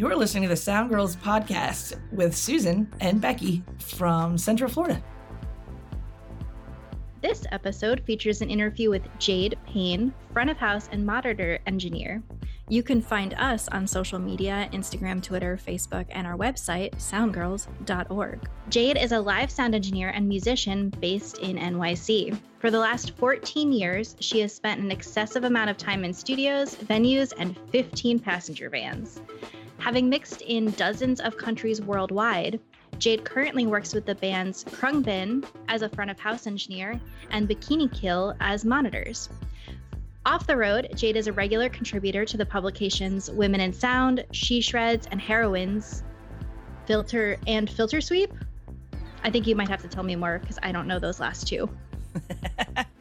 You're 0.00 0.16
listening 0.16 0.44
to 0.44 0.48
the 0.48 0.56
Sound 0.56 0.88
Girls 0.88 1.14
podcast 1.14 2.00
with 2.10 2.34
Susan 2.34 2.90
and 3.02 3.20
Becky 3.20 3.62
from 3.78 4.38
Central 4.38 4.70
Florida. 4.70 5.02
This 7.20 7.44
episode 7.52 8.00
features 8.06 8.40
an 8.40 8.48
interview 8.48 8.88
with 8.88 9.02
Jade 9.18 9.58
Payne, 9.66 10.14
front 10.32 10.48
of 10.48 10.56
house 10.56 10.88
and 10.90 11.04
monitor 11.04 11.58
engineer. 11.66 12.22
You 12.70 12.82
can 12.82 13.02
find 13.02 13.34
us 13.34 13.68
on 13.68 13.86
social 13.86 14.18
media 14.18 14.70
Instagram, 14.72 15.22
Twitter, 15.22 15.58
Facebook, 15.62 16.06
and 16.08 16.26
our 16.26 16.38
website, 16.38 16.92
soundgirls.org. 16.92 18.48
Jade 18.70 18.96
is 18.96 19.12
a 19.12 19.20
live 19.20 19.50
sound 19.50 19.74
engineer 19.74 20.08
and 20.08 20.26
musician 20.26 20.88
based 20.88 21.36
in 21.40 21.58
NYC. 21.58 22.38
For 22.58 22.70
the 22.70 22.78
last 22.78 23.18
14 23.18 23.70
years, 23.70 24.16
she 24.18 24.40
has 24.40 24.54
spent 24.54 24.80
an 24.80 24.90
excessive 24.90 25.44
amount 25.44 25.68
of 25.68 25.76
time 25.76 26.06
in 26.06 26.14
studios, 26.14 26.74
venues, 26.74 27.34
and 27.36 27.58
15 27.70 28.18
passenger 28.18 28.70
vans. 28.70 29.20
Having 29.80 30.10
mixed 30.10 30.42
in 30.42 30.70
dozens 30.72 31.20
of 31.20 31.38
countries 31.38 31.80
worldwide, 31.80 32.60
Jade 32.98 33.24
currently 33.24 33.66
works 33.66 33.94
with 33.94 34.04
the 34.04 34.14
bands 34.14 34.62
Khruangbin 34.64 35.46
as 35.68 35.80
a 35.80 35.88
front 35.88 36.10
of 36.10 36.20
house 36.20 36.46
engineer 36.46 37.00
and 37.30 37.48
Bikini 37.48 37.90
Kill 37.90 38.34
as 38.40 38.62
monitors. 38.62 39.30
Off 40.26 40.46
the 40.46 40.56
road, 40.56 40.90
Jade 40.94 41.16
is 41.16 41.28
a 41.28 41.32
regular 41.32 41.70
contributor 41.70 42.26
to 42.26 42.36
the 42.36 42.44
publications 42.44 43.30
Women 43.30 43.60
in 43.60 43.72
Sound, 43.72 44.26
She 44.32 44.60
Shreds, 44.60 45.08
and 45.10 45.18
Heroines, 45.18 46.02
Filter 46.84 47.38
and 47.46 47.68
Filter 47.68 48.02
Sweep. 48.02 48.30
I 49.24 49.30
think 49.30 49.46
you 49.46 49.56
might 49.56 49.68
have 49.68 49.80
to 49.80 49.88
tell 49.88 50.04
me 50.04 50.14
more 50.14 50.38
because 50.40 50.58
I 50.62 50.72
don't 50.72 50.86
know 50.86 50.98
those 50.98 51.20
last 51.20 51.48
two. 51.48 51.70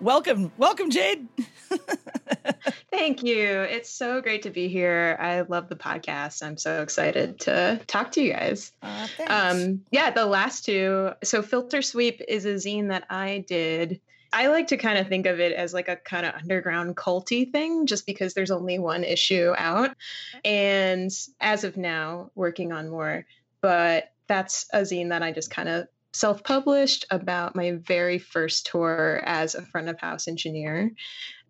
welcome, 0.00 0.52
welcome, 0.56 0.90
Jade. 0.90 1.28
Thank 2.90 3.22
you. 3.22 3.62
It's 3.62 3.90
so 3.90 4.20
great 4.20 4.42
to 4.42 4.50
be 4.50 4.68
here. 4.68 5.16
I 5.20 5.42
love 5.42 5.68
the 5.68 5.76
podcast. 5.76 6.42
I'm 6.42 6.56
so 6.56 6.82
excited 6.82 7.40
to 7.40 7.80
talk 7.86 8.12
to 8.12 8.22
you 8.22 8.32
guys. 8.32 8.72
Uh, 8.82 9.08
um, 9.26 9.84
yeah, 9.90 10.10
the 10.10 10.26
last 10.26 10.64
two. 10.64 11.10
So, 11.22 11.42
Filter 11.42 11.82
Sweep 11.82 12.20
is 12.26 12.44
a 12.44 12.54
zine 12.54 12.88
that 12.88 13.04
I 13.10 13.44
did. 13.46 14.00
I 14.32 14.48
like 14.48 14.68
to 14.68 14.76
kind 14.76 14.98
of 14.98 15.08
think 15.08 15.26
of 15.26 15.40
it 15.40 15.52
as 15.52 15.72
like 15.72 15.88
a 15.88 15.96
kind 15.96 16.26
of 16.26 16.34
underground 16.34 16.96
culty 16.96 17.50
thing, 17.50 17.86
just 17.86 18.04
because 18.06 18.34
there's 18.34 18.50
only 18.50 18.78
one 18.78 19.04
issue 19.04 19.54
out. 19.56 19.96
And 20.44 21.10
as 21.40 21.64
of 21.64 21.76
now, 21.76 22.30
working 22.34 22.72
on 22.72 22.90
more. 22.90 23.26
But 23.60 24.12
that's 24.26 24.66
a 24.72 24.80
zine 24.80 25.08
that 25.08 25.22
I 25.22 25.32
just 25.32 25.50
kind 25.50 25.68
of 25.68 25.88
self 26.18 26.42
published 26.42 27.06
about 27.10 27.56
my 27.56 27.72
very 27.72 28.18
first 28.18 28.66
tour 28.66 29.20
as 29.24 29.54
a 29.54 29.62
front 29.62 29.88
of 29.88 30.00
house 30.00 30.28
engineer. 30.28 30.92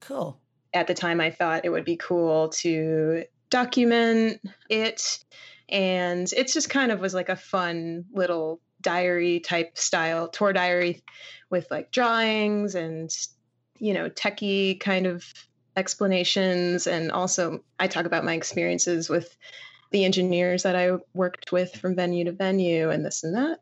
Cool 0.01 0.41
at 0.75 0.87
the 0.87 0.95
time 0.95 1.21
I 1.21 1.31
thought 1.31 1.65
it 1.65 1.71
would 1.71 1.85
be 1.85 1.97
cool 1.97 2.51
to 2.51 3.25
document 3.51 4.41
it. 4.69 5.25
And 5.69 6.31
it 6.33 6.49
just 6.49 6.71
kind 6.71 6.93
of 6.93 7.01
was 7.01 7.15
like 7.15 7.29
a 7.29 7.37
fun 7.37 8.05
little 8.13 8.61
diary 8.81 9.41
type 9.41 9.77
style 9.77 10.29
tour 10.29 10.53
diary 10.53 11.03
with 11.51 11.67
like 11.71 11.91
drawings 11.91 12.75
and, 12.75 13.11
you 13.79 13.95
know, 13.95 14.09
techie 14.09 14.79
kind 14.79 15.07
of 15.07 15.25
explanations. 15.77 16.87
And 16.87 17.11
also, 17.11 17.65
I 17.79 17.87
talk 17.87 18.07
about 18.07 18.25
my 18.25 18.35
experiences 18.35 19.09
with 19.09 19.37
the 19.91 20.05
engineers 20.05 20.65
that 20.65 20.77
I 20.77 20.93
worked 21.15 21.51
with 21.51 21.75
from 21.75 21.97
venue 21.97 22.25
to 22.27 22.33
venue 22.33 22.91
and 22.91 23.05
this 23.05 23.25
and 23.25 23.35
that. 23.35 23.59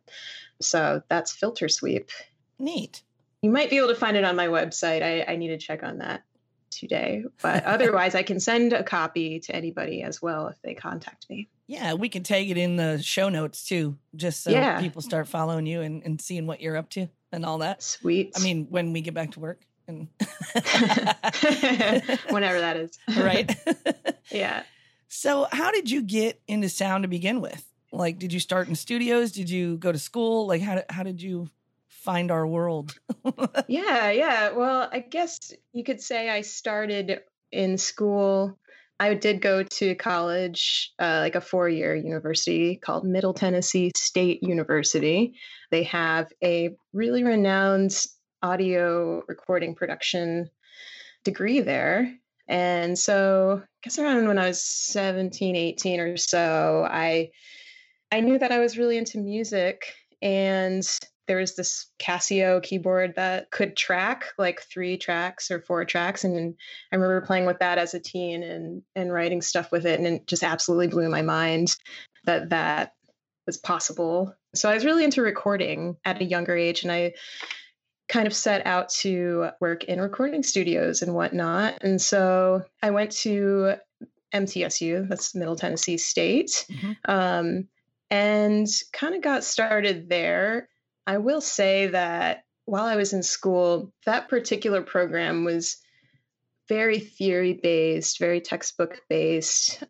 So 0.61 1.03
that's 1.09 1.33
Filter 1.33 1.69
Sweep. 1.69 2.11
Neat. 2.59 3.03
You 3.43 3.51
might 3.51 3.71
be 3.71 3.77
able 3.79 3.89
to 3.89 3.95
find 3.95 4.17
it 4.17 4.25
on 4.25 4.37
my 4.37 4.49
website. 4.49 5.03
I, 5.03 5.33
I 5.33 5.37
need 5.37 5.49
to 5.49 5.59
check 5.59 5.83
on 5.83 5.99
that 5.99 6.23
today. 6.71 7.25
But 7.43 7.65
otherwise, 7.67 8.15
I 8.15 8.23
can 8.23 8.41
send 8.41 8.73
a 8.73 8.83
copy 8.83 9.41
to 9.41 9.55
anybody 9.55 10.03
as 10.03 10.21
well 10.21 10.49
if 10.49 10.61
they 10.63 10.75
contact 10.75 11.27
me. 11.29 11.49
Yeah, 11.67 11.95
we 11.95 12.09
can 12.09 12.23
tag 12.23 12.51
it 12.51 12.57
in 12.57 12.77
the 12.77 13.03
show 13.03 13.29
notes 13.29 13.65
too, 13.65 13.99
just 14.15 14.45
so 14.45 14.51
yeah. 14.51 14.81
people 14.81 15.03
start 15.03 15.27
following 15.27 15.67
you 15.67 15.81
and, 15.81 16.03
and 16.05 16.21
seeing 16.21 16.47
what 16.47 16.61
you're 16.61 16.77
up 16.77 16.89
to 16.91 17.09
and 17.33 17.45
all 17.45 17.59
that. 17.59 17.83
Sweet. 17.83 18.33
I 18.37 18.43
mean, 18.43 18.69
when 18.71 18.93
we 18.93 19.01
get 19.01 19.15
back 19.15 19.33
to 19.33 19.41
work 19.41 19.63
and 19.89 20.09
whenever 22.31 22.61
that 22.61 22.77
is. 22.77 22.99
right. 23.17 23.55
yeah. 24.31 24.63
So, 25.09 25.47
how 25.51 25.71
did 25.71 25.91
you 25.91 26.03
get 26.03 26.41
into 26.47 26.69
sound 26.69 27.03
to 27.03 27.09
begin 27.09 27.41
with? 27.41 27.66
Like, 27.93 28.19
did 28.19 28.33
you 28.33 28.41
start 28.41 28.69
in 28.69 28.75
studios? 28.75 29.33
Did 29.33 29.49
you 29.49 29.77
go 29.79 29.93
to 29.93 29.99
school? 29.99 30.47
Like, 30.47 30.63
how, 30.63 30.83
how 30.91 31.03
did 31.03 31.23
you 31.23 31.49
find 32.07 32.31
our 32.31 32.47
world. 32.47 32.95
yeah, 33.69 34.13
yeah. 34.13 34.53
Well, 34.53 34.89
I 34.93 35.01
guess 35.01 35.53
you 35.73 35.83
could 35.83 36.01
say 36.01 36.31
I 36.31 36.43
started 36.43 37.21
in 37.51 37.77
school. 37.77 38.57
I 39.01 39.15
did 39.15 39.43
go 39.43 39.65
to 39.65 39.95
college, 39.97 40.93
uh, 41.01 41.19
like 41.21 41.35
a 41.35 41.41
four 41.41 41.69
year 41.69 41.97
university 41.97 42.77
called 42.77 43.05
Middle 43.05 43.35
Tennessee 43.35 43.91
State 43.97 44.45
University. 44.45 45.35
They 45.73 45.83
have 45.83 46.33
a 46.43 46.77
really 46.93 47.25
renowned 47.25 47.93
audio 48.41 49.23
recording 49.27 49.75
production 49.75 50.49
degree 51.25 51.61
there. 51.61 52.15
And 52.47 52.97
so, 52.97 53.63
I 53.65 53.67
guess 53.83 53.99
around 53.99 54.29
when 54.29 54.39
I 54.39 54.47
was 54.47 54.63
17, 54.63 55.57
18 55.57 55.99
or 55.99 56.17
so, 56.17 56.87
I 56.89 57.31
I 58.17 58.21
knew 58.21 58.39
that 58.39 58.51
I 58.51 58.61
was 58.61 58.79
really 58.79 58.97
into 58.97 59.19
music 59.19 59.93
and 60.23 60.83
there 61.29 61.37
was 61.37 61.55
this 61.55 61.91
Casio 61.99 62.63
keyboard 62.63 63.13
that 63.17 63.51
could 63.51 63.77
track 63.77 64.33
like 64.39 64.63
three 64.63 64.97
tracks 64.97 65.51
or 65.51 65.61
four 65.61 65.85
tracks. 65.85 66.25
And 66.25 66.55
I 66.91 66.97
remember 66.97 67.21
playing 67.21 67.45
with 67.45 67.59
that 67.59 67.77
as 67.77 67.93
a 67.93 68.01
teen 68.01 68.43
and, 68.43 68.81
and 68.95 69.13
writing 69.13 69.43
stuff 69.43 69.71
with 69.71 69.85
it. 69.85 69.99
And 69.99 70.07
it 70.07 70.27
just 70.27 70.43
absolutely 70.43 70.87
blew 70.87 71.11
my 71.11 71.21
mind 71.21 71.77
that 72.25 72.49
that 72.49 72.95
was 73.47 73.59
possible. 73.59 74.35
So 74.55 74.71
I 74.71 74.75
was 74.75 74.87
really 74.87 75.05
into 75.05 75.21
recording 75.21 75.97
at 76.07 76.23
a 76.23 76.25
younger 76.25 76.57
age. 76.57 76.85
And 76.85 76.93
I 76.93 77.13
kind 78.09 78.27
of 78.27 78.35
set 78.35 78.67
out 78.67 78.89
to 79.01 79.51
work 79.61 79.85
in 79.85 80.01
recording 80.01 80.43
studios 80.43 81.03
and 81.03 81.13
whatnot. 81.13 81.83
And 81.83 82.01
so 82.01 82.65
I 82.83 82.93
went 82.93 83.11
to 83.11 83.75
MTSU, 84.33 85.07
that's 85.07 85.35
Middle 85.35 85.57
Tennessee 85.57 85.99
State, 85.99 86.65
mm-hmm. 86.71 86.93
um, 87.05 87.69
and 88.11 88.67
kind 88.93 89.15
of 89.15 89.23
got 89.23 89.45
started 89.45 90.09
there 90.09 90.69
I 91.07 91.19
will 91.19 91.41
say 91.41 91.87
that 91.89 92.43
while 92.65 92.85
I 92.85 92.97
was 92.97 93.13
in 93.13 93.23
school, 93.23 93.93
that 94.07 94.29
particular 94.29 94.83
program 94.83 95.45
was 95.45 95.77
very 96.69 96.99
theory 96.99 97.61
based, 97.63 98.19
very 98.19 98.41
textbook 98.41 99.01
based. 99.09 99.85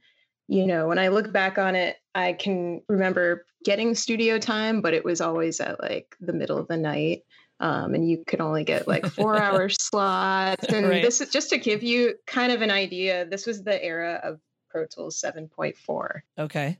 You 0.46 0.66
know, 0.66 0.86
when 0.86 0.98
I 0.98 1.08
look 1.08 1.32
back 1.32 1.58
on 1.58 1.74
it, 1.74 1.96
I 2.14 2.34
can 2.34 2.82
remember 2.88 3.46
getting 3.64 3.94
studio 3.94 4.38
time, 4.38 4.82
but 4.82 4.94
it 4.94 5.04
was 5.04 5.20
always 5.20 5.58
at 5.58 5.80
like 5.80 6.14
the 6.20 6.34
middle 6.34 6.58
of 6.58 6.68
the 6.68 6.76
night. 6.76 7.22
Um, 7.58 7.94
and 7.94 8.08
you 8.08 8.22
could 8.26 8.42
only 8.42 8.64
get 8.64 8.86
like 8.86 9.06
four 9.06 9.40
hour 9.40 9.68
slots. 9.80 10.66
And 10.66 10.86
right. 10.86 11.02
this 11.02 11.22
is 11.22 11.30
just 11.30 11.48
to 11.50 11.58
give 11.58 11.82
you 11.82 12.14
kind 12.26 12.52
of 12.52 12.60
an 12.60 12.70
idea. 12.70 13.24
This 13.24 13.46
was 13.46 13.64
the 13.64 13.82
era 13.82 14.20
of 14.22 14.38
Pro 14.76 14.86
Tools 14.86 15.20
7.4. 15.20 16.20
Okay. 16.38 16.78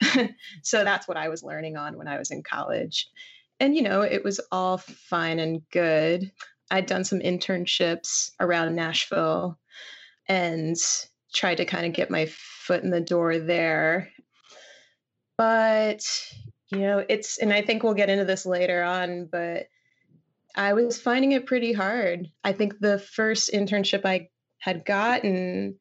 so 0.62 0.84
that's 0.84 1.08
what 1.08 1.16
I 1.16 1.28
was 1.28 1.42
learning 1.42 1.76
on 1.76 1.96
when 1.96 2.08
I 2.08 2.18
was 2.18 2.30
in 2.30 2.42
college 2.42 3.08
and 3.62 3.76
you 3.76 3.82
know 3.82 4.02
it 4.02 4.24
was 4.24 4.40
all 4.50 4.78
fine 4.78 5.38
and 5.38 5.62
good 5.70 6.30
i'd 6.70 6.86
done 6.86 7.04
some 7.04 7.20
internships 7.20 8.32
around 8.40 8.74
nashville 8.74 9.58
and 10.26 10.76
tried 11.32 11.56
to 11.56 11.64
kind 11.64 11.86
of 11.86 11.92
get 11.92 12.10
my 12.10 12.26
foot 12.26 12.82
in 12.82 12.90
the 12.90 13.00
door 13.00 13.38
there 13.38 14.10
but 15.38 16.04
you 16.70 16.80
know 16.80 17.04
it's 17.08 17.38
and 17.38 17.52
i 17.52 17.62
think 17.62 17.82
we'll 17.82 17.94
get 17.94 18.10
into 18.10 18.24
this 18.24 18.44
later 18.44 18.82
on 18.82 19.26
but 19.30 19.68
i 20.56 20.72
was 20.72 21.00
finding 21.00 21.32
it 21.32 21.46
pretty 21.46 21.72
hard 21.72 22.28
i 22.42 22.52
think 22.52 22.78
the 22.80 22.98
first 22.98 23.52
internship 23.52 24.04
i 24.04 24.28
had 24.58 24.84
gotten 24.84 25.76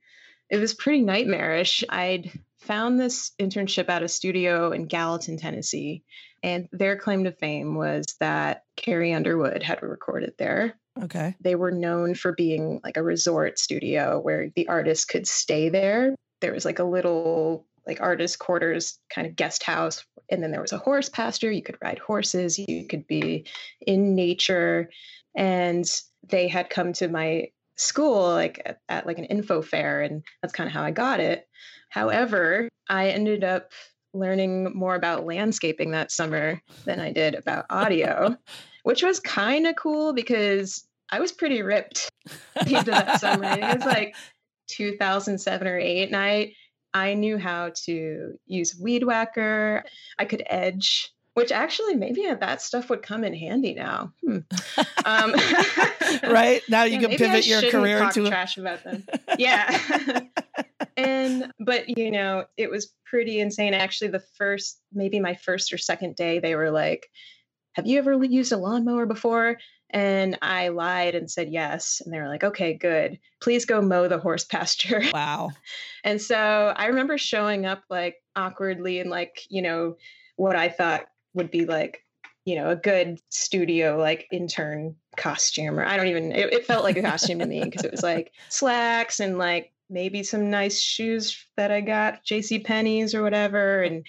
it 0.51 0.59
was 0.59 0.75
pretty 0.75 1.01
nightmarish 1.01 1.83
i'd 1.89 2.31
found 2.59 2.99
this 2.99 3.31
internship 3.39 3.89
at 3.89 4.03
a 4.03 4.07
studio 4.07 4.71
in 4.71 4.85
gallatin 4.85 5.37
tennessee 5.37 6.03
and 6.43 6.67
their 6.71 6.97
claim 6.97 7.23
to 7.25 7.31
fame 7.31 7.75
was 7.75 8.15
that 8.19 8.63
Carrie 8.75 9.13
Underwood 9.13 9.61
had 9.61 9.83
recorded 9.83 10.33
there. 10.37 10.75
Okay. 11.01 11.35
They 11.39 11.55
were 11.55 11.71
known 11.71 12.15
for 12.15 12.33
being 12.33 12.79
like 12.83 12.97
a 12.97 13.03
resort 13.03 13.59
studio 13.59 14.19
where 14.19 14.49
the 14.55 14.67
artist 14.67 15.07
could 15.07 15.27
stay 15.27 15.69
there. 15.69 16.15
There 16.41 16.53
was 16.53 16.65
like 16.65 16.79
a 16.79 16.83
little 16.83 17.67
like 17.85 18.01
artist 18.01 18.39
quarters 18.39 18.99
kind 19.09 19.27
of 19.27 19.35
guest 19.35 19.63
house 19.63 20.05
and 20.29 20.41
then 20.41 20.51
there 20.51 20.61
was 20.61 20.71
a 20.71 20.77
horse 20.77 21.09
pasture 21.09 21.51
you 21.51 21.63
could 21.63 21.77
ride 21.81 21.97
horses 21.97 22.59
you 22.59 22.85
could 22.87 23.07
be 23.07 23.45
in 23.87 24.13
nature 24.13 24.87
and 25.35 25.85
they 26.27 26.47
had 26.47 26.69
come 26.69 26.93
to 26.93 27.07
my 27.07 27.47
school 27.81 28.29
like 28.29 28.61
at, 28.65 28.79
at 28.89 29.05
like 29.05 29.17
an 29.17 29.25
info 29.25 29.61
fair 29.61 30.01
and 30.01 30.23
that's 30.41 30.53
kind 30.53 30.67
of 30.67 30.73
how 30.73 30.83
i 30.83 30.91
got 30.91 31.19
it 31.19 31.47
however 31.89 32.69
i 32.89 33.09
ended 33.09 33.43
up 33.43 33.71
learning 34.13 34.75
more 34.75 34.95
about 34.95 35.25
landscaping 35.25 35.91
that 35.91 36.11
summer 36.11 36.61
than 36.85 36.99
I 36.99 37.11
did 37.11 37.35
about 37.35 37.65
audio, 37.69 38.35
which 38.83 39.03
was 39.03 39.19
kind 39.19 39.67
of 39.67 39.75
cool 39.75 40.13
because 40.13 40.85
I 41.11 41.19
was 41.19 41.31
pretty 41.31 41.61
ripped 41.61 42.09
into 42.67 42.91
that 42.91 43.19
summer. 43.19 43.51
It 43.51 43.77
was 43.77 43.85
like 43.85 44.15
2007 44.69 45.67
or 45.67 45.77
8 45.77 46.03
and 46.03 46.15
I 46.15 46.53
I 46.93 47.13
knew 47.13 47.37
how 47.37 47.71
to 47.85 48.33
use 48.45 48.77
weed 48.77 49.03
whacker. 49.03 49.85
I 50.19 50.25
could 50.25 50.43
edge, 50.45 51.09
which 51.33 51.51
actually 51.51 51.95
maybe 51.95 52.25
that 52.27 52.61
stuff 52.61 52.89
would 52.89 53.01
come 53.01 53.23
in 53.23 53.33
handy 53.33 53.73
now. 53.73 54.13
Hmm. 54.25 54.39
Um, 55.03 55.33
right 56.29 56.61
now, 56.69 56.83
you 56.83 56.99
yeah, 56.99 57.07
can 57.07 57.17
pivot 57.17 57.47
your 57.47 57.61
career 57.71 57.99
talk 57.99 58.13
to 58.13 58.27
trash 58.27 58.57
about 58.57 58.83
them. 58.83 59.03
Yeah. 59.39 60.21
and 60.95 61.51
but 61.59 61.97
you 61.97 62.11
know, 62.11 62.45
it 62.55 62.69
was 62.69 62.93
pretty 63.03 63.39
insane. 63.39 63.73
Actually, 63.73 64.09
the 64.09 64.23
first 64.37 64.79
maybe 64.93 65.19
my 65.19 65.33
first 65.33 65.73
or 65.73 65.79
second 65.79 66.15
day, 66.15 66.37
they 66.37 66.55
were 66.55 66.69
like, 66.69 67.09
"Have 67.73 67.87
you 67.87 67.97
ever 67.97 68.23
used 68.23 68.51
a 68.51 68.57
lawnmower 68.57 69.07
before?" 69.07 69.57
And 69.89 70.37
I 70.41 70.69
lied 70.69 71.15
and 71.15 71.29
said 71.29 71.49
yes. 71.49 72.01
And 72.03 72.13
they 72.13 72.19
were 72.19 72.29
like, 72.29 72.45
okay, 72.45 72.73
good. 72.73 73.19
Please 73.41 73.65
go 73.65 73.81
mow 73.81 74.07
the 74.07 74.19
horse 74.19 74.45
pasture. 74.45 75.01
Wow. 75.13 75.51
and 76.03 76.21
so 76.21 76.73
I 76.75 76.85
remember 76.85 77.17
showing 77.17 77.65
up 77.65 77.83
like 77.89 78.15
awkwardly 78.35 78.99
in 78.99 79.09
like, 79.09 79.41
you 79.49 79.61
know, 79.61 79.97
what 80.37 80.55
I 80.55 80.69
thought 80.69 81.05
would 81.33 81.51
be 81.51 81.65
like, 81.65 82.03
you 82.45 82.55
know, 82.55 82.69
a 82.69 82.75
good 82.75 83.19
studio 83.29 83.97
like 83.97 84.27
intern 84.31 84.95
costume. 85.17 85.79
Or 85.79 85.85
I 85.85 85.97
don't 85.97 86.07
even, 86.07 86.31
it, 86.31 86.53
it 86.53 86.65
felt 86.65 86.83
like 86.83 86.97
a 86.97 87.01
costume 87.01 87.39
to 87.39 87.45
me 87.45 87.63
because 87.63 87.83
it 87.83 87.91
was 87.91 88.03
like 88.03 88.31
slacks 88.49 89.19
and 89.19 89.37
like 89.37 89.71
maybe 89.89 90.23
some 90.23 90.49
nice 90.49 90.79
shoes 90.79 91.45
that 91.57 91.71
I 91.71 91.81
got, 91.81 92.25
JC 92.25 92.63
Penney's 92.63 93.13
or 93.13 93.21
whatever. 93.21 93.83
And, 93.83 94.05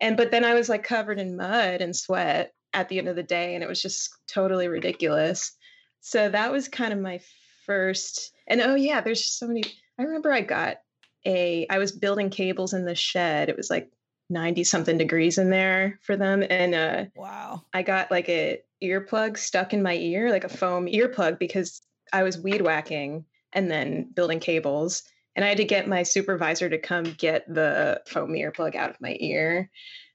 and, 0.00 0.16
but 0.16 0.30
then 0.30 0.44
I 0.44 0.54
was 0.54 0.68
like 0.68 0.84
covered 0.84 1.18
in 1.18 1.36
mud 1.36 1.80
and 1.80 1.96
sweat 1.96 2.52
at 2.74 2.88
the 2.88 2.98
end 2.98 3.08
of 3.08 3.16
the 3.16 3.22
day 3.22 3.54
and 3.54 3.62
it 3.62 3.68
was 3.68 3.82
just 3.82 4.14
totally 4.26 4.68
ridiculous 4.68 5.52
so 6.00 6.28
that 6.28 6.52
was 6.52 6.68
kind 6.68 6.92
of 6.92 6.98
my 6.98 7.20
first 7.64 8.32
and 8.46 8.60
oh 8.60 8.74
yeah 8.74 9.00
there's 9.00 9.24
so 9.24 9.46
many 9.46 9.62
i 9.98 10.02
remember 10.02 10.32
i 10.32 10.40
got 10.40 10.78
a 11.24 11.66
i 11.70 11.78
was 11.78 11.92
building 11.92 12.30
cables 12.30 12.72
in 12.72 12.84
the 12.84 12.94
shed 12.94 13.48
it 13.48 13.56
was 13.56 13.70
like 13.70 13.90
90 14.32 14.64
something 14.64 14.98
degrees 14.98 15.38
in 15.38 15.50
there 15.50 15.98
for 16.02 16.16
them. 16.16 16.42
And 16.48 16.74
uh 16.74 17.04
wow. 17.14 17.62
I 17.72 17.82
got 17.82 18.10
like 18.10 18.28
a 18.28 18.60
earplug 18.82 19.38
stuck 19.38 19.72
in 19.72 19.82
my 19.82 19.94
ear 19.94 20.30
like 20.30 20.44
a 20.44 20.48
foam 20.48 20.86
earplug 20.86 21.38
because 21.38 21.82
i 22.12 22.24
was 22.24 22.36
weed 22.36 22.60
whacking 22.60 23.24
and 23.52 23.70
then 23.70 24.10
building 24.14 24.40
cables. 24.40 25.02
And 25.36 25.44
i 25.44 25.48
had 25.48 25.58
to 25.58 25.64
get 25.64 25.88
my 25.88 26.02
supervisor 26.02 26.68
to 26.68 26.78
come 26.78 27.04
get 27.04 27.52
the 27.52 28.00
foam 28.06 28.32
earplug 28.32 28.74
out 28.74 28.90
of 28.90 29.00
my 29.00 29.16
ear. 29.20 29.70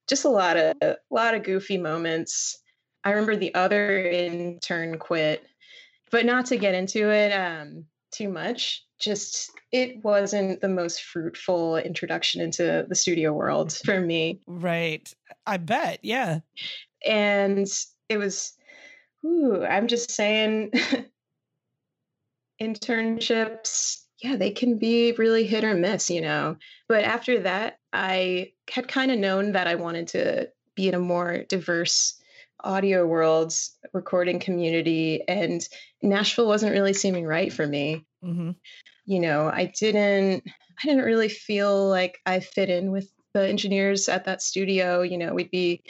Just 0.08 0.26
a 0.26 0.30
lot 0.30 0.58
of 0.58 0.76
a 0.82 0.98
lot 1.10 1.36
of 1.36 1.44
goofy 1.44 1.78
moments. 1.78 2.60
I 3.04 3.12
remember 3.12 3.36
the 3.36 3.56
other 3.56 4.00
intern 4.00 5.00
quit, 5.00 5.46
but 6.12 6.26
not 6.26 6.48
to 6.48 6.58
get 6.58 6.74
into 6.74 7.10
it 7.10 7.32
um, 7.32 7.86
too 8.18 8.30
much. 8.30 8.84
Just 9.00 9.52
it 9.72 10.04
wasn't 10.04 10.62
the 10.62 10.70
most 10.70 11.04
fruitful 11.04 11.78
introduction 11.78 12.42
into 12.42 12.86
the 12.88 12.96
studio 12.96 13.34
world 13.34 13.74
for 13.86 14.00
me. 14.00 14.42
Right. 14.48 15.12
I 15.46 15.58
bet. 15.58 16.00
Yeah. 16.02 16.40
And 17.06 17.68
it 18.10 18.18
was, 18.18 18.54
ooh, 19.26 19.64
I'm 19.64 19.88
just 19.88 20.12
saying, 20.12 20.72
internships 22.62 24.02
yeah, 24.22 24.36
they 24.36 24.52
can 24.52 24.78
be 24.78 25.14
really 25.14 25.46
hit 25.46 25.64
or 25.64 25.76
miss, 25.76 26.10
you 26.10 26.22
know. 26.22 26.58
But 26.88 27.04
after 27.04 27.40
that, 27.42 27.80
I 27.94 28.54
had 28.70 28.88
kind 28.88 29.12
of 29.12 29.20
known 29.20 29.52
that 29.52 29.68
I 29.68 29.76
wanted 29.76 30.08
to 30.10 30.50
be 30.76 30.88
in 30.88 30.96
a 30.96 31.00
more 31.00 31.44
diverse 31.48 32.20
audio 32.64 33.06
world, 33.06 33.54
recording 33.94 34.40
community, 34.40 35.24
and 35.28 35.68
Nashville 36.02 36.48
wasn't 36.48 36.74
really 36.74 36.94
seeming 36.94 37.26
right 37.26 37.52
for 37.52 37.66
me. 37.66 38.06
Mm-hmm. 38.24 38.52
You 39.06 39.20
know, 39.20 39.48
I 39.48 39.72
didn't, 39.80 40.44
I 40.48 40.88
didn't 40.88 41.06
really 41.06 41.30
feel 41.30 41.88
like 41.88 42.20
I 42.26 42.40
fit 42.40 42.70
in 42.70 42.92
with 42.92 43.10
the 43.34 43.48
engineers 43.48 44.10
at 44.10 44.26
that 44.26 44.42
studio. 44.42 45.02
You 45.02 45.18
know, 45.18 45.34
we'd 45.34 45.52
be 45.52 45.84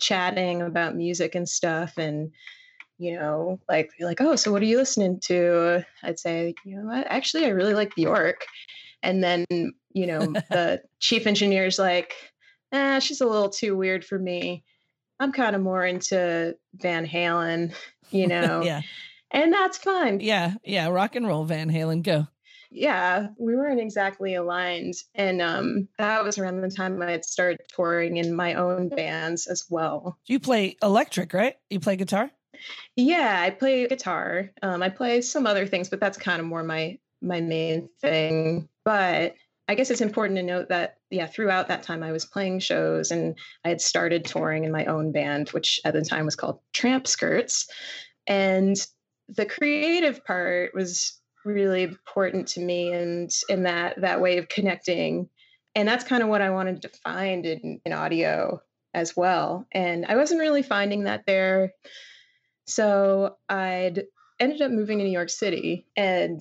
chatting 0.00 0.62
about 0.62 0.96
music 0.96 1.34
and 1.34 1.48
stuff, 1.48 1.98
and 1.98 2.32
you 2.98 3.14
know, 3.14 3.58
like 3.68 3.90
like, 4.00 4.20
oh, 4.20 4.36
so 4.36 4.52
what 4.52 4.62
are 4.62 4.66
you 4.66 4.76
listening 4.76 5.20
to? 5.24 5.84
I'd 6.02 6.18
say, 6.18 6.54
you 6.64 6.76
know 6.76 6.86
what, 6.86 7.06
actually, 7.08 7.46
I 7.46 7.48
really 7.48 7.74
like 7.74 7.94
Bjork. 7.94 8.44
And 9.02 9.24
then, 9.24 9.46
you 9.50 10.06
know, 10.06 10.20
the 10.50 10.82
chief 11.00 11.26
engineer's 11.26 11.78
like, 11.78 12.14
ah, 12.72 12.98
she's 12.98 13.20
a 13.20 13.26
little 13.26 13.48
too 13.48 13.76
weird 13.76 14.04
for 14.04 14.18
me. 14.18 14.64
I'm 15.18 15.32
kind 15.32 15.54
of 15.54 15.62
more 15.62 15.84
into 15.84 16.56
Van 16.74 17.06
Halen, 17.06 17.74
you 18.10 18.26
know. 18.26 18.62
yeah. 18.62 18.82
And 19.30 19.52
that's 19.52 19.78
fine. 19.78 20.20
Yeah, 20.20 20.54
yeah, 20.64 20.88
rock 20.88 21.16
and 21.16 21.26
roll 21.26 21.44
Van 21.44 21.70
Halen, 21.70 22.02
go. 22.02 22.26
Yeah, 22.70 23.28
we 23.36 23.56
weren't 23.56 23.80
exactly 23.80 24.34
aligned. 24.34 24.94
And 25.14 25.42
um, 25.42 25.88
that 25.98 26.22
was 26.22 26.38
around 26.38 26.60
the 26.60 26.70
time 26.70 27.02
I 27.02 27.10
had 27.10 27.24
started 27.24 27.60
touring 27.74 28.16
in 28.16 28.34
my 28.34 28.54
own 28.54 28.88
bands 28.88 29.46
as 29.48 29.66
well. 29.68 30.18
You 30.26 30.38
play 30.38 30.76
electric, 30.80 31.32
right? 31.32 31.56
You 31.68 31.80
play 31.80 31.96
guitar? 31.96 32.30
Yeah, 32.94 33.40
I 33.40 33.50
play 33.50 33.88
guitar. 33.88 34.50
Um, 34.62 34.82
I 34.82 34.88
play 34.88 35.20
some 35.20 35.46
other 35.46 35.66
things, 35.66 35.88
but 35.88 36.00
that's 36.00 36.18
kind 36.18 36.40
of 36.40 36.46
more 36.46 36.62
my 36.62 36.98
my 37.20 37.40
main 37.40 37.88
thing. 38.00 38.68
But 38.84 39.34
I 39.66 39.74
guess 39.74 39.90
it's 39.90 40.00
important 40.00 40.36
to 40.36 40.42
note 40.42 40.68
that 40.68 40.98
yeah, 41.10 41.26
throughout 41.26 41.68
that 41.68 41.82
time 41.82 42.02
I 42.02 42.12
was 42.12 42.24
playing 42.24 42.60
shows 42.60 43.10
and 43.10 43.36
I 43.64 43.68
had 43.68 43.80
started 43.80 44.24
touring 44.24 44.64
in 44.64 44.72
my 44.72 44.84
own 44.86 45.12
band, 45.12 45.48
which 45.50 45.80
at 45.84 45.94
the 45.94 46.02
time 46.02 46.24
was 46.24 46.36
called 46.36 46.60
Tramp 46.72 47.06
Skirts. 47.06 47.68
And 48.26 48.76
the 49.36 49.46
creative 49.46 50.24
part 50.24 50.74
was 50.74 51.20
really 51.44 51.82
important 51.82 52.48
to 52.48 52.60
me 52.60 52.92
and 52.92 53.30
in 53.48 53.62
that 53.62 54.00
that 54.00 54.20
way 54.20 54.38
of 54.38 54.48
connecting. 54.48 55.28
And 55.74 55.88
that's 55.88 56.04
kind 56.04 56.22
of 56.22 56.28
what 56.28 56.42
I 56.42 56.50
wanted 56.50 56.82
to 56.82 56.88
find 56.88 57.46
in, 57.46 57.80
in 57.84 57.92
audio 57.92 58.60
as 58.92 59.16
well. 59.16 59.66
And 59.72 60.04
I 60.06 60.16
wasn't 60.16 60.40
really 60.40 60.62
finding 60.62 61.04
that 61.04 61.24
there. 61.26 61.72
So 62.66 63.36
I'd 63.48 64.04
ended 64.40 64.62
up 64.62 64.72
moving 64.72 64.98
to 64.98 65.04
New 65.04 65.10
York 65.10 65.30
City 65.30 65.86
and 65.96 66.40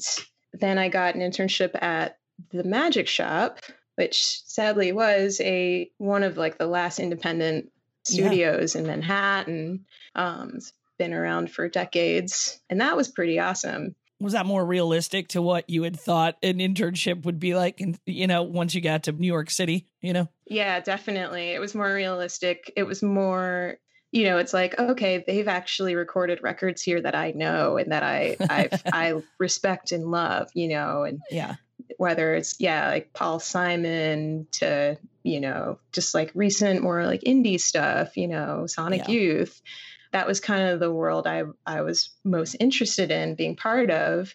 then 0.53 0.77
I 0.77 0.89
got 0.89 1.15
an 1.15 1.21
internship 1.21 1.71
at 1.81 2.17
the 2.51 2.63
Magic 2.63 3.07
Shop, 3.07 3.59
which 3.95 4.41
sadly 4.45 4.91
was 4.91 5.39
a 5.41 5.91
one 5.97 6.23
of 6.23 6.37
like 6.37 6.57
the 6.57 6.67
last 6.67 6.99
independent 6.99 7.71
studios 8.03 8.73
yeah. 8.73 8.81
in 8.81 8.87
Manhattan. 8.87 9.85
Um, 10.15 10.59
been 10.99 11.13
around 11.13 11.49
for 11.49 11.67
decades, 11.67 12.59
and 12.69 12.81
that 12.81 12.95
was 12.95 13.07
pretty 13.07 13.39
awesome. 13.39 13.95
Was 14.19 14.33
that 14.33 14.45
more 14.45 14.65
realistic 14.65 15.29
to 15.29 15.41
what 15.41 15.69
you 15.69 15.83
had 15.83 15.97
thought 15.97 16.35
an 16.43 16.59
internship 16.59 17.25
would 17.25 17.39
be 17.39 17.55
like? 17.55 17.79
And 17.79 17.97
you 18.05 18.27
know, 18.27 18.43
once 18.43 18.75
you 18.75 18.81
got 18.81 19.03
to 19.03 19.13
New 19.13 19.25
York 19.25 19.49
City, 19.49 19.87
you 20.01 20.13
know. 20.13 20.27
Yeah, 20.45 20.79
definitely. 20.81 21.49
It 21.49 21.59
was 21.59 21.73
more 21.73 21.91
realistic. 21.91 22.71
It 22.75 22.83
was 22.83 23.01
more 23.01 23.77
you 24.11 24.25
know, 24.25 24.37
it's 24.37 24.53
like, 24.53 24.77
okay, 24.79 25.23
they've 25.25 25.47
actually 25.47 25.95
recorded 25.95 26.41
records 26.41 26.81
here 26.81 26.99
that 26.99 27.13
I 27.13 27.29
know 27.31 27.77
and 27.77 27.91
that 27.91 28.01
I 28.03 28.37
i 28.41 28.69
I 28.93 29.21
respect 29.37 29.91
and 29.91 30.09
love, 30.09 30.49
you 30.53 30.67
know, 30.67 31.03
and 31.03 31.19
yeah, 31.29 31.55
whether 31.97 32.33
it's 32.33 32.59
yeah, 32.59 32.89
like 32.89 33.13
Paul 33.13 33.39
Simon 33.39 34.47
to 34.53 34.97
you 35.23 35.39
know, 35.41 35.79
just 35.91 36.13
like 36.13 36.31
recent 36.33 36.81
more 36.81 37.05
like 37.05 37.21
indie 37.21 37.59
stuff, 37.59 38.17
you 38.17 38.27
know, 38.27 38.65
Sonic 38.67 39.07
yeah. 39.07 39.13
Youth. 39.13 39.61
That 40.11 40.27
was 40.27 40.39
kind 40.39 40.69
of 40.69 40.79
the 40.79 40.91
world 40.91 41.27
I 41.27 41.43
I 41.65 41.81
was 41.81 42.09
most 42.23 42.55
interested 42.59 43.11
in 43.11 43.35
being 43.35 43.55
part 43.55 43.91
of. 43.91 44.33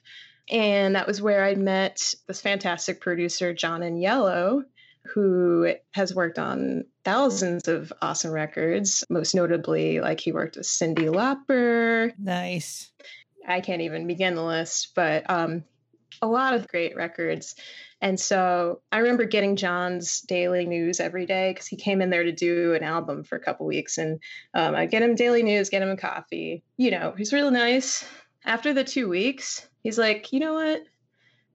And 0.51 0.95
that 0.95 1.07
was 1.07 1.23
where 1.23 1.45
I 1.45 1.55
met 1.55 2.15
this 2.27 2.41
fantastic 2.41 3.01
producer, 3.01 3.55
John 3.55 3.81
Agnello, 3.81 4.65
who 5.07 5.75
has 5.93 6.15
worked 6.15 6.39
on 6.39 6.85
thousands 7.05 7.69
of 7.69 7.93
awesome 8.01 8.31
records, 8.31 9.05
most 9.09 9.35
notably, 9.35 10.01
like 10.01 10.21
he 10.21 10.33
worked 10.33 10.57
with 10.57 10.67
Cyndi 10.67 11.09
Lauper. 11.09 12.13
Nice. 12.19 12.91
I 13.47 13.61
can't 13.61 13.83
even 13.83 14.07
begin 14.07 14.35
the 14.35 14.45
list, 14.45 14.93
but 14.95 15.29
um, 15.29 15.65
a 16.25 16.27
lot 16.27 16.55
of 16.55 16.69
great 16.69 16.97
records. 16.97 17.55
And 18.01 18.19
so 18.19 18.81
I 18.91 18.99
remember 18.99 19.25
getting 19.25 19.57
John's 19.57 20.21
daily 20.23 20.67
news 20.67 21.01
every 21.01 21.27
day 21.27 21.53
because 21.53 21.67
he 21.67 21.77
came 21.77 22.03
in 22.03 22.11
there 22.11 22.25
to 22.25 22.33
do 22.33 22.75
an 22.75 22.83
album 22.83 23.25
for 23.25 23.37
a 23.37 23.41
couple 23.41 23.67
weeks. 23.67 23.99
And 23.99 24.21
um, 24.55 24.75
I'd 24.75 24.91
get 24.91 25.03
him 25.03 25.15
daily 25.15 25.43
news, 25.43 25.71
get 25.71 25.83
him 25.83 25.91
a 25.91 25.97
coffee. 25.97 26.63
You 26.77 26.91
know, 26.91 27.15
he's 27.17 27.33
really 27.33 27.53
nice. 27.53 28.05
After 28.45 28.73
the 28.73 28.85
two 28.85 29.09
weeks, 29.09 29.67
he's 29.83 29.99
like, 29.99 30.33
you 30.33 30.41
know 30.41 30.55
what? 30.55 30.83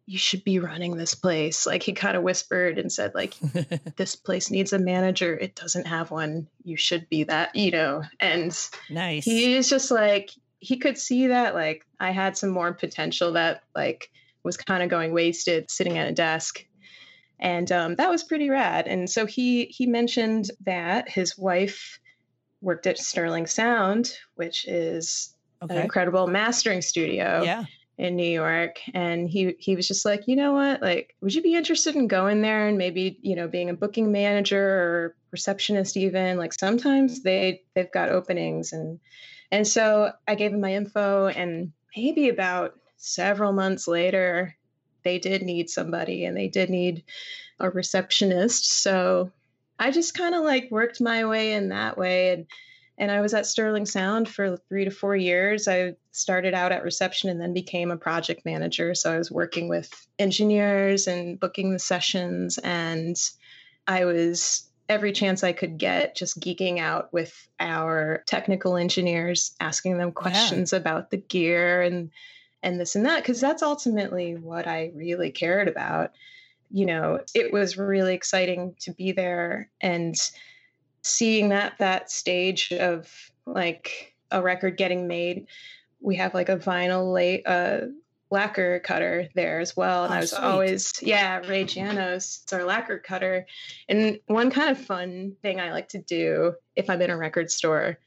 you 0.10 0.18
should 0.18 0.44
be 0.44 0.58
running 0.58 0.98
this 0.98 1.14
place 1.14 1.68
like 1.68 1.84
he 1.84 1.94
kind 1.94 2.18
of 2.18 2.24
whispered 2.24 2.80
and 2.80 2.92
said 2.92 3.14
like 3.14 3.36
this 3.96 4.16
place 4.16 4.50
needs 4.50 4.74
a 4.74 4.80
manager 4.80 5.38
it 5.38 5.54
doesn't 5.54 5.86
have 5.86 6.10
one 6.10 6.48
you 6.64 6.76
should 6.76 7.08
be 7.10 7.26
that 7.26 7.56
you 7.56 7.70
know 7.70 8.02
and 8.20 8.58
nice 8.90 9.24
he 9.24 9.54
is 9.54 9.70
just 9.70 9.92
like 9.92 10.32
he 10.58 10.78
could 10.78 10.98
see 10.98 11.28
that 11.28 11.54
like 11.54 11.86
i 12.00 12.10
had 12.10 12.36
some 12.36 12.50
more 12.50 12.74
potential 12.74 13.34
that 13.34 13.62
like 13.76 14.10
was 14.44 14.58
kind 14.58 14.84
of 14.84 14.90
going 14.90 15.14
wasted 15.14 15.70
sitting 15.70 15.98
at 15.98 16.10
a 16.10 16.14
desk 16.14 16.66
and 17.40 17.72
um, 17.72 17.96
that 17.96 18.10
was 18.10 18.24
pretty 18.24 18.50
rad 18.50 18.88
and 18.88 19.10
so 19.10 19.26
he 19.26 19.66
he 19.66 19.86
mentioned 19.86 20.52
that 20.66 21.10
his 21.10 21.38
wife 21.38 22.00
worked 22.62 22.88
at 22.88 22.98
sterling 22.98 23.46
sound 23.46 24.14
which 24.36 24.68
is 24.68 25.34
okay. 25.64 25.76
an 25.76 25.82
incredible 25.82 26.28
mastering 26.28 26.82
studio 26.82 27.42
yeah 27.44 27.66
in 28.00 28.16
New 28.16 28.24
York 28.24 28.80
and 28.94 29.30
he 29.30 29.56
he 29.60 29.76
was 29.76 29.86
just 29.86 30.06
like, 30.06 30.26
"You 30.26 30.38
know 30.38 30.54
what? 30.54 30.82
Like, 30.82 31.18
would 31.20 31.36
you 31.36 31.42
be 31.42 31.56
interested 31.56 31.96
in 31.96 32.08
going 32.08 32.42
there 32.42 32.66
and 32.66 32.78
maybe, 32.78 33.20
you 33.22 33.36
know, 33.36 33.50
being 33.50 33.70
a 33.70 33.74
booking 33.74 34.10
manager 34.10 34.58
or 34.58 35.16
receptionist 35.32 35.98
even? 35.98 36.38
Like 36.38 36.54
sometimes 36.54 37.24
they 37.24 37.62
they've 37.76 37.92
got 37.92 38.08
openings 38.08 38.72
and 38.72 39.02
and 39.52 39.68
so 39.68 40.14
I 40.28 40.36
gave 40.36 40.54
him 40.54 40.62
my 40.62 40.74
info 40.74 41.28
and 41.28 41.74
maybe 41.96 42.30
about 42.30 42.80
several 43.00 43.54
months 43.54 43.88
later 43.88 44.56
they 45.04 45.20
did 45.20 45.42
need 45.42 45.70
somebody 45.70 46.26
and 46.26 46.36
they 46.36 46.48
did 46.48 46.70
need 46.70 47.04
a 47.60 47.70
receptionist. 47.70 48.82
So 48.82 49.32
I 49.78 49.92
just 49.92 50.18
kind 50.18 50.36
of 50.36 50.44
like 50.44 50.70
worked 50.72 51.02
my 51.02 51.26
way 51.26 51.54
in 51.54 51.70
that 51.70 51.98
way 51.98 52.34
and 52.34 52.46
and 52.98 53.10
I 53.10 53.22
was 53.22 53.34
at 53.34 53.46
Sterling 53.46 53.86
Sound 53.86 54.28
for 54.28 54.58
three 54.68 54.84
to 54.84 54.92
four 54.92 55.16
years. 55.16 55.70
I 55.70 55.96
started 56.12 56.54
out 56.54 56.74
at 56.74 56.84
reception 56.84 57.30
and 57.30 57.40
then 57.40 57.54
became 57.54 57.92
a 57.92 57.98
project 57.98 58.44
manager. 58.44 58.94
So 58.94 59.14
I 59.14 59.18
was 59.18 59.32
working 59.32 59.70
with 59.70 59.90
engineers 60.20 61.08
and 61.08 61.40
booking 61.40 61.72
the 61.72 61.80
sessions. 61.80 62.58
And 62.58 63.16
I 63.88 64.04
was 64.04 64.70
every 64.90 65.14
chance 65.14 65.46
I 65.46 65.54
could 65.54 65.78
get 65.78 66.18
just 66.18 66.42
geeking 66.42 66.80
out 66.80 67.14
with 67.14 67.48
our 67.58 68.22
technical 68.26 68.76
engineers, 68.76 69.56
asking 69.62 69.98
them 69.98 70.12
questions 70.12 70.74
yeah. 70.74 70.80
about 70.80 71.10
the 71.10 71.18
gear 71.18 71.82
and 71.82 72.12
and 72.62 72.80
this 72.80 72.96
and 72.96 73.06
that 73.06 73.24
because 73.24 73.42
that's 73.42 73.64
ultimately 73.64 74.36
what 74.36 74.68
I 74.68 74.92
really 74.96 75.32
cared 75.32 75.68
about. 75.68 76.12
You 76.72 76.86
know, 76.86 77.20
it 77.34 77.52
was 77.52 77.78
really 77.78 78.14
exciting 78.14 78.76
to 78.82 78.94
be 78.94 79.12
there 79.12 79.72
and 79.82 80.16
seeing 81.02 81.50
that 81.50 81.78
that 81.80 82.12
stage 82.12 82.72
of 82.72 83.10
like 83.46 84.14
a 84.32 84.42
record 84.42 84.78
getting 84.78 85.08
made 85.08 85.48
we 86.02 86.16
have 86.16 86.34
like 86.34 86.50
a 86.50 86.58
vinyl 86.58 87.14
late 87.14 87.44
uh 87.46 87.80
lacquer 88.32 88.80
cutter 88.82 89.28
there 89.34 89.60
as 89.60 89.76
well 89.76 90.04
and 90.04 90.14
oh, 90.14 90.18
i 90.18 90.20
was 90.20 90.32
sweet. 90.32 90.44
always 90.44 90.94
yeah 91.02 91.40
ray 91.48 91.64
janos 91.64 92.42
it's 92.44 92.54
our 92.54 92.64
lacquer 92.64 93.00
cutter 93.00 93.46
and 93.88 94.20
one 94.28 94.52
kind 94.52 94.70
of 94.70 94.78
fun 94.78 95.36
thing 95.42 95.60
i 95.60 95.72
like 95.72 95.90
to 95.90 95.98
do 95.98 96.54
if 96.76 96.90
i'm 96.90 97.02
in 97.02 97.10
a 97.10 97.18
record 97.18 97.50
store 97.50 97.98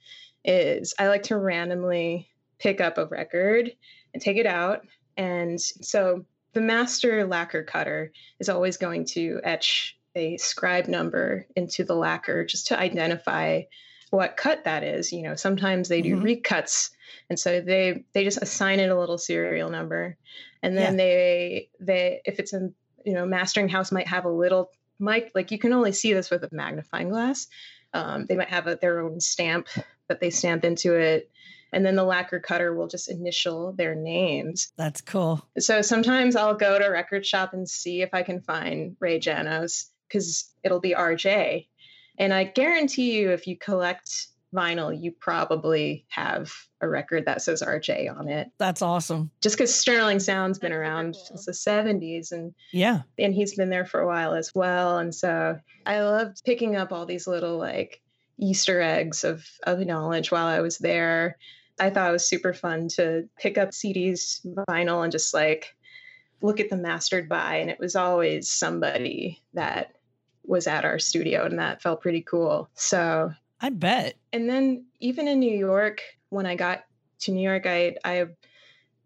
is 0.44 0.94
i 0.98 1.08
like 1.08 1.24
to 1.24 1.36
randomly 1.36 2.28
pick 2.58 2.80
up 2.80 2.98
a 2.98 3.06
record 3.06 3.72
and 4.12 4.22
take 4.22 4.36
it 4.36 4.46
out 4.46 4.84
and 5.16 5.60
so 5.60 6.24
the 6.52 6.60
master 6.60 7.26
lacquer 7.26 7.62
cutter 7.62 8.12
is 8.38 8.48
always 8.48 8.76
going 8.76 9.04
to 9.06 9.40
etch 9.42 9.96
a 10.14 10.36
scribe 10.36 10.88
number 10.88 11.46
into 11.56 11.84
the 11.84 11.94
lacquer 11.94 12.44
just 12.44 12.68
to 12.68 12.78
identify 12.78 13.62
what 14.10 14.36
cut 14.36 14.64
that 14.64 14.84
is. 14.84 15.12
You 15.12 15.22
know, 15.22 15.34
sometimes 15.34 15.88
they 15.88 16.02
do 16.02 16.16
mm-hmm. 16.16 16.24
recuts, 16.24 16.90
and 17.30 17.38
so 17.38 17.60
they 17.60 18.04
they 18.12 18.24
just 18.24 18.42
assign 18.42 18.80
it 18.80 18.90
a 18.90 18.98
little 18.98 19.18
serial 19.18 19.70
number, 19.70 20.16
and 20.62 20.76
then 20.76 20.92
yeah. 20.92 21.04
they 21.04 21.68
they 21.80 22.20
if 22.24 22.38
it's 22.38 22.52
a 22.52 22.70
you 23.04 23.14
know 23.14 23.24
mastering 23.24 23.68
house 23.68 23.90
might 23.90 24.08
have 24.08 24.26
a 24.26 24.30
little 24.30 24.70
mic 24.98 25.32
like 25.34 25.50
you 25.50 25.58
can 25.58 25.72
only 25.72 25.92
see 25.92 26.12
this 26.12 26.30
with 26.30 26.44
a 26.44 26.48
magnifying 26.52 27.08
glass. 27.08 27.48
Um, 27.94 28.26
they 28.26 28.36
might 28.36 28.48
have 28.48 28.66
a, 28.66 28.76
their 28.76 29.00
own 29.00 29.20
stamp 29.20 29.68
that 30.08 30.20
they 30.20 30.30
stamp 30.30 30.64
into 30.64 30.94
it. 30.94 31.30
And 31.72 31.86
then 31.86 31.96
the 31.96 32.04
lacquer 32.04 32.38
cutter 32.38 32.74
will 32.74 32.88
just 32.88 33.10
initial 33.10 33.72
their 33.72 33.94
names. 33.94 34.72
That's 34.76 35.00
cool. 35.00 35.46
So 35.58 35.80
sometimes 35.82 36.36
I'll 36.36 36.54
go 36.54 36.78
to 36.78 36.86
a 36.86 36.90
record 36.90 37.24
shop 37.24 37.54
and 37.54 37.68
see 37.68 38.02
if 38.02 38.10
I 38.12 38.22
can 38.22 38.40
find 38.40 38.96
Ray 39.00 39.18
Janos 39.18 39.90
because 40.08 40.50
it'll 40.62 40.80
be 40.80 40.94
RJ. 40.94 41.66
And 42.18 42.34
I 42.34 42.44
guarantee 42.44 43.18
you, 43.18 43.30
if 43.30 43.46
you 43.46 43.56
collect 43.56 44.26
vinyl, 44.54 44.98
you 44.98 45.12
probably 45.12 46.04
have 46.08 46.52
a 46.80 46.88
record 46.88 47.24
that 47.24 47.42
says 47.42 47.62
RJ 47.62 48.14
on 48.14 48.28
it. 48.28 48.50
That's 48.58 48.82
awesome. 48.82 49.30
Just 49.40 49.56
because 49.56 49.74
Sterling 49.74 50.20
Sound's 50.20 50.58
been 50.58 50.72
around 50.72 51.14
cool. 51.14 51.38
since 51.38 51.46
the 51.46 51.52
70s 51.52 52.32
and 52.32 52.54
yeah. 52.70 53.02
And 53.18 53.34
he's 53.34 53.54
been 53.54 53.70
there 53.70 53.86
for 53.86 54.00
a 54.00 54.06
while 54.06 54.34
as 54.34 54.54
well. 54.54 54.98
And 54.98 55.14
so 55.14 55.58
I 55.86 56.02
loved 56.02 56.44
picking 56.44 56.76
up 56.76 56.92
all 56.92 57.06
these 57.06 57.26
little 57.26 57.56
like 57.56 58.02
Easter 58.38 58.80
eggs 58.80 59.24
of, 59.24 59.46
of 59.62 59.80
knowledge 59.80 60.30
while 60.30 60.46
I 60.46 60.60
was 60.60 60.78
there. 60.78 61.38
I 61.82 61.90
thought 61.90 62.10
it 62.10 62.12
was 62.12 62.24
super 62.24 62.54
fun 62.54 62.86
to 62.90 63.28
pick 63.36 63.58
up 63.58 63.70
CDs, 63.70 64.46
vinyl, 64.68 65.02
and 65.02 65.10
just 65.10 65.34
like 65.34 65.74
look 66.40 66.60
at 66.60 66.70
the 66.70 66.76
mastered 66.76 67.28
by. 67.28 67.56
And 67.56 67.70
it 67.70 67.80
was 67.80 67.96
always 67.96 68.48
somebody 68.48 69.42
that 69.54 69.96
was 70.44 70.68
at 70.68 70.84
our 70.84 71.00
studio 71.00 71.44
and 71.44 71.58
that 71.58 71.82
felt 71.82 72.00
pretty 72.00 72.22
cool. 72.22 72.70
So 72.74 73.32
I 73.60 73.70
bet. 73.70 74.14
And 74.32 74.48
then 74.48 74.84
even 75.00 75.26
in 75.26 75.40
New 75.40 75.56
York, 75.56 76.02
when 76.28 76.46
I 76.46 76.54
got 76.54 76.84
to 77.20 77.32
New 77.32 77.42
York, 77.42 77.66
I 77.66 77.96
I 78.04 78.26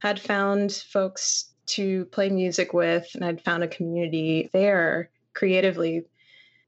had 0.01 0.21
found 0.21 0.73
folks 0.73 1.47
to 1.69 2.05
play 2.07 2.29
music 2.29 2.75
with 2.75 3.09
and 3.15 3.25
I'd 3.25 3.43
found 3.43 3.65
a 3.65 3.69
community 3.69 4.51
there 4.53 5.09
creatively, 5.33 6.05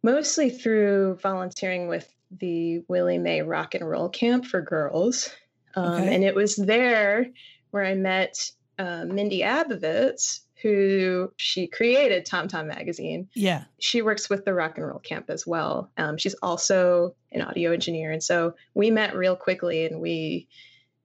mostly 0.03 0.49
through 0.49 1.19
volunteering 1.23 1.87
with 1.87 2.11
the 2.31 2.83
Willie 2.89 3.19
Mae 3.19 3.43
Rock 3.43 3.75
and 3.75 3.87
Roll 3.87 4.09
Camp 4.09 4.47
for 4.47 4.63
Girls. 4.63 5.31
Um, 5.79 6.03
okay. 6.03 6.15
And 6.15 6.25
it 6.25 6.35
was 6.35 6.57
there 6.57 7.27
where 7.71 7.85
I 7.85 7.95
met 7.95 8.51
uh, 8.79 9.05
Mindy 9.05 9.41
Abovitz, 9.41 10.41
who 10.63 11.33
she 11.37 11.67
created 11.67 12.27
Tom 12.27 12.49
Tom 12.49 12.67
Magazine. 12.67 13.29
Yeah. 13.35 13.65
She 13.79 14.03
works 14.03 14.29
with 14.29 14.45
the 14.45 14.55
rock 14.55 14.77
and 14.77 14.87
roll 14.87 14.99
camp 14.99 15.31
as 15.31 15.47
well. 15.47 15.91
Um, 15.97 16.19
she's 16.19 16.35
also 16.43 17.15
an 17.31 17.43
audio 17.43 17.73
engineer. 17.73 18.11
And 18.11 18.23
so 18.23 18.55
we 18.75 18.91
met 18.91 19.15
real 19.15 19.37
quickly 19.37 19.87
and 19.87 20.01
we 20.01 20.49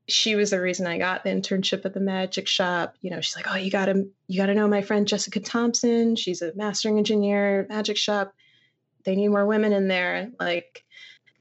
she 0.09 0.35
was 0.35 0.49
the 0.49 0.59
reason 0.59 0.85
I 0.85 0.97
got 0.97 1.23
the 1.23 1.29
internship 1.29 1.85
at 1.85 1.93
the 1.93 1.99
magic 2.01 2.45
shop. 2.47 2.95
You 3.01 3.09
know, 3.11 3.21
she's 3.21 3.35
like, 3.35 3.45
Oh, 3.49 3.55
you 3.55 3.71
gotta 3.71 4.05
you 4.27 4.37
gotta 4.39 4.55
know 4.55 4.67
my 4.67 4.81
friend 4.81 5.07
Jessica 5.07 5.39
Thompson. 5.39 6.15
She's 6.15 6.41
a 6.41 6.53
mastering 6.55 6.97
engineer, 6.97 7.67
magic 7.69 7.97
shop. 7.97 8.33
They 9.05 9.15
need 9.15 9.29
more 9.29 9.45
women 9.45 9.71
in 9.71 9.87
there. 9.87 10.29
Like, 10.39 10.83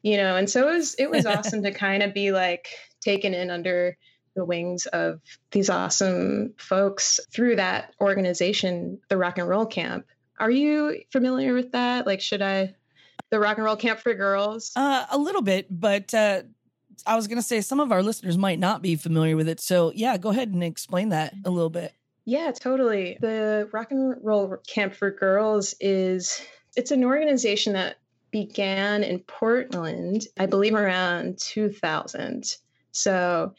you 0.02 0.16
know, 0.16 0.36
and 0.36 0.50
so 0.50 0.68
it 0.68 0.74
was 0.74 0.94
it 0.96 1.10
was 1.10 1.26
awesome 1.26 1.62
to 1.62 1.72
kind 1.72 2.02
of 2.02 2.12
be 2.12 2.30
like 2.30 2.68
taken 3.02 3.34
in 3.34 3.50
under 3.50 3.96
the 4.34 4.44
wings 4.44 4.86
of 4.86 5.20
these 5.50 5.68
awesome 5.68 6.54
folks 6.56 7.20
through 7.30 7.56
that 7.56 7.94
organization, 8.00 8.98
the 9.08 9.16
Rock 9.16 9.38
and 9.38 9.48
Roll 9.48 9.66
Camp. 9.66 10.06
Are 10.38 10.50
you 10.50 11.02
familiar 11.10 11.54
with 11.54 11.72
that? 11.72 12.06
Like, 12.06 12.20
should 12.20 12.42
I, 12.42 12.74
the 13.30 13.38
Rock 13.38 13.58
and 13.58 13.64
Roll 13.64 13.76
Camp 13.76 14.00
for 14.00 14.14
Girls? 14.14 14.72
Uh, 14.74 15.04
a 15.10 15.18
little 15.18 15.42
bit, 15.42 15.66
but 15.70 16.14
uh, 16.14 16.42
I 17.06 17.16
was 17.16 17.26
going 17.26 17.38
to 17.38 17.42
say 17.42 17.60
some 17.60 17.80
of 17.80 17.92
our 17.92 18.02
listeners 18.02 18.38
might 18.38 18.58
not 18.58 18.82
be 18.82 18.96
familiar 18.96 19.36
with 19.36 19.48
it. 19.48 19.60
So, 19.60 19.92
yeah, 19.94 20.16
go 20.16 20.30
ahead 20.30 20.48
and 20.48 20.64
explain 20.64 21.10
that 21.10 21.34
a 21.44 21.50
little 21.50 21.70
bit. 21.70 21.92
Yeah, 22.24 22.52
totally. 22.52 23.18
The 23.20 23.68
Rock 23.72 23.90
and 23.90 24.16
Roll 24.22 24.56
Camp 24.66 24.94
for 24.94 25.10
Girls 25.10 25.74
is 25.80 26.40
it's 26.76 26.92
an 26.92 27.04
organization 27.04 27.72
that 27.74 27.96
began 28.30 29.02
in 29.02 29.18
Portland, 29.20 30.26
I 30.38 30.46
believe 30.46 30.74
around 30.74 31.38
2000. 31.38 32.56
So 32.92 33.54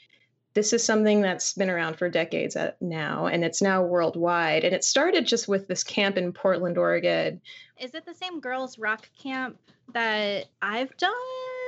this 0.54 0.72
is 0.72 0.84
something 0.84 1.22
that's 1.22 1.54
been 1.54 1.70
around 1.70 1.98
for 1.98 2.10
decades 2.10 2.56
uh, 2.56 2.72
now, 2.80 3.26
and 3.26 3.44
it's 3.44 3.62
now 3.62 3.84
worldwide. 3.84 4.64
And 4.64 4.74
it 4.74 4.84
started 4.84 5.26
just 5.26 5.48
with 5.48 5.68
this 5.68 5.84
camp 5.84 6.18
in 6.18 6.32
Portland, 6.32 6.78
Oregon. 6.78 7.42
Is 7.80 7.96
it 7.96 8.06
the 8.06 8.14
same 8.14 8.40
girls' 8.40 8.78
rock 8.78 9.10
camp 9.22 9.58
that 9.94 10.46
I've 10.62 10.96
done? 10.98 11.12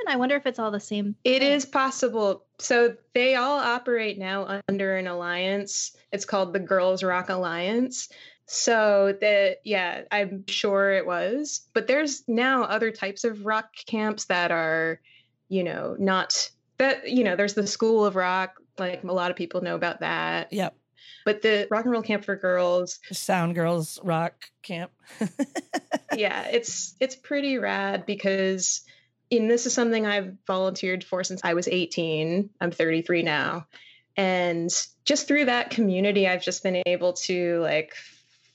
I 0.07 0.17
wonder 0.17 0.35
if 0.35 0.45
it's 0.45 0.59
all 0.59 0.71
the 0.71 0.79
same. 0.79 1.15
It 1.23 1.39
thing. 1.39 1.51
is 1.51 1.65
possible. 1.65 2.45
So 2.59 2.95
they 3.13 3.35
all 3.35 3.59
operate 3.59 4.19
now 4.19 4.61
under 4.67 4.97
an 4.97 5.07
alliance. 5.07 5.95
It's 6.11 6.25
called 6.25 6.53
the 6.53 6.59
Girls 6.59 7.03
Rock 7.03 7.29
Alliance. 7.29 8.09
So 8.45 9.17
that 9.21 9.57
yeah, 9.63 10.03
I'm 10.11 10.45
sure 10.47 10.91
it 10.91 11.07
was. 11.07 11.61
But 11.73 11.87
there's 11.87 12.23
now 12.27 12.63
other 12.63 12.91
types 12.91 13.23
of 13.23 13.45
rock 13.45 13.69
camps 13.87 14.25
that 14.25 14.51
are, 14.51 14.99
you 15.49 15.63
know, 15.63 15.95
not 15.97 16.51
that 16.77 17.09
you 17.09 17.23
know, 17.23 17.35
there's 17.35 17.53
the 17.53 17.67
School 17.67 18.05
of 18.05 18.15
Rock, 18.15 18.61
like 18.77 19.03
a 19.03 19.07
lot 19.07 19.31
of 19.31 19.37
people 19.37 19.61
know 19.61 19.75
about 19.75 20.01
that. 20.01 20.51
Yep. 20.51 20.75
But 21.25 21.41
the 21.41 21.67
rock 21.71 21.85
and 21.85 21.91
roll 21.91 22.03
camp 22.03 22.23
for 22.23 22.35
girls, 22.35 22.99
Sound 23.11 23.55
Girls 23.55 23.99
Rock 24.03 24.45
Camp. 24.61 24.91
yeah, 26.15 26.47
it's 26.47 26.95
it's 26.99 27.15
pretty 27.15 27.57
rad 27.57 28.05
because 28.05 28.81
and 29.31 29.49
this 29.49 29.65
is 29.65 29.73
something 29.73 30.05
I've 30.05 30.35
volunteered 30.45 31.03
for 31.03 31.23
since 31.23 31.41
I 31.43 31.53
was 31.53 31.67
18. 31.67 32.49
I'm 32.61 32.71
33 32.71 33.23
now. 33.23 33.65
And 34.17 34.69
just 35.03 35.27
through 35.27 35.45
that 35.45 35.71
community, 35.71 36.27
I've 36.27 36.43
just 36.43 36.63
been 36.63 36.81
able 36.85 37.13
to 37.13 37.59
like 37.61 37.95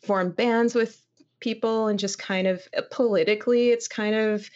form 0.02 0.30
bands 0.30 0.74
with 0.74 1.00
people 1.40 1.88
and 1.88 1.98
just 1.98 2.18
kind 2.18 2.46
of 2.46 2.66
politically, 2.90 3.70
it's 3.70 3.88
kind 3.88 4.14
of 4.14 4.48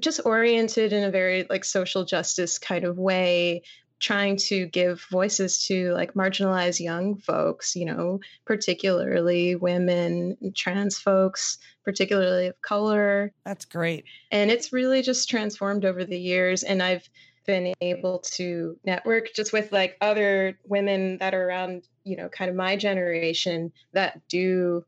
just 0.00 0.20
oriented 0.24 0.92
in 0.92 1.04
a 1.04 1.10
very 1.10 1.46
like 1.48 1.64
social 1.64 2.04
justice 2.04 2.58
kind 2.58 2.84
of 2.84 2.98
way 2.98 3.62
trying 4.02 4.36
to 4.36 4.66
give 4.66 5.06
voices 5.12 5.64
to 5.64 5.92
like 5.92 6.14
marginalized 6.14 6.80
young 6.80 7.16
folks, 7.16 7.76
you 7.76 7.84
know, 7.84 8.18
particularly 8.44 9.54
women, 9.54 10.36
trans 10.56 10.98
folks, 10.98 11.58
particularly 11.84 12.48
of 12.48 12.60
color. 12.62 13.32
That's 13.44 13.64
great. 13.64 14.04
And 14.32 14.50
it's 14.50 14.72
really 14.72 15.02
just 15.02 15.30
transformed 15.30 15.84
over 15.84 16.04
the 16.04 16.18
years. 16.18 16.64
And 16.64 16.82
I've 16.82 17.08
been 17.46 17.74
able 17.80 18.18
to 18.18 18.76
network 18.84 19.32
just 19.34 19.52
with 19.52 19.70
like 19.70 19.96
other 20.00 20.58
women 20.64 21.18
that 21.18 21.32
are 21.32 21.46
around, 21.46 21.86
you 22.02 22.16
know, 22.16 22.28
kind 22.28 22.50
of 22.50 22.56
my 22.56 22.76
generation 22.76 23.72
that 23.92 24.20
do 24.28 24.84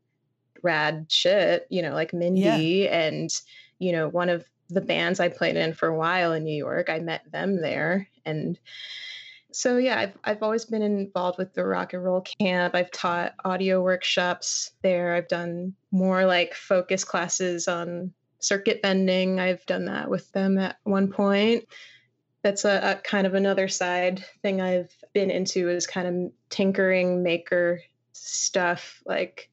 rad 0.61 1.05
shit, 1.09 1.67
you 1.69 1.81
know, 1.81 1.93
like 1.93 2.13
Mindy 2.13 2.41
yeah. 2.41 3.07
and, 3.07 3.29
you 3.79 3.93
know, 3.93 4.09
one 4.09 4.27
of 4.27 4.43
the 4.69 4.81
bands 4.81 5.19
I 5.19 5.29
played 5.29 5.55
in 5.55 5.73
for 5.73 5.87
a 5.87 5.97
while 5.97 6.33
in 6.33 6.43
New 6.43 6.55
York, 6.55 6.89
I 6.89 6.99
met 6.99 7.29
them 7.31 7.61
there. 7.61 8.07
And 8.25 8.57
so 9.51 9.77
yeah, 9.77 9.99
I've 9.99 10.17
I've 10.23 10.43
always 10.43 10.65
been 10.65 10.81
involved 10.81 11.37
with 11.37 11.53
the 11.53 11.63
rock 11.63 11.93
and 11.93 12.03
roll 12.03 12.21
camp. 12.21 12.75
I've 12.75 12.91
taught 12.91 13.35
audio 13.45 13.81
workshops 13.81 14.71
there. 14.81 15.15
I've 15.15 15.27
done 15.27 15.73
more 15.91 16.25
like 16.25 16.53
focus 16.53 17.03
classes 17.03 17.67
on 17.67 18.11
circuit 18.39 18.81
bending. 18.81 19.39
I've 19.39 19.65
done 19.65 19.85
that 19.85 20.09
with 20.09 20.31
them 20.33 20.57
at 20.57 20.77
one 20.83 21.11
point. 21.11 21.65
That's 22.43 22.65
a, 22.65 22.97
a 22.97 23.01
kind 23.01 23.25
of 23.25 23.33
another 23.33 23.67
side 23.67 24.23
thing 24.41 24.61
I've 24.61 24.93
been 25.13 25.31
into 25.31 25.69
is 25.69 25.87
kind 25.87 26.07
of 26.07 26.31
tinkering 26.49 27.23
maker 27.23 27.81
stuff 28.11 29.01
like 29.05 29.49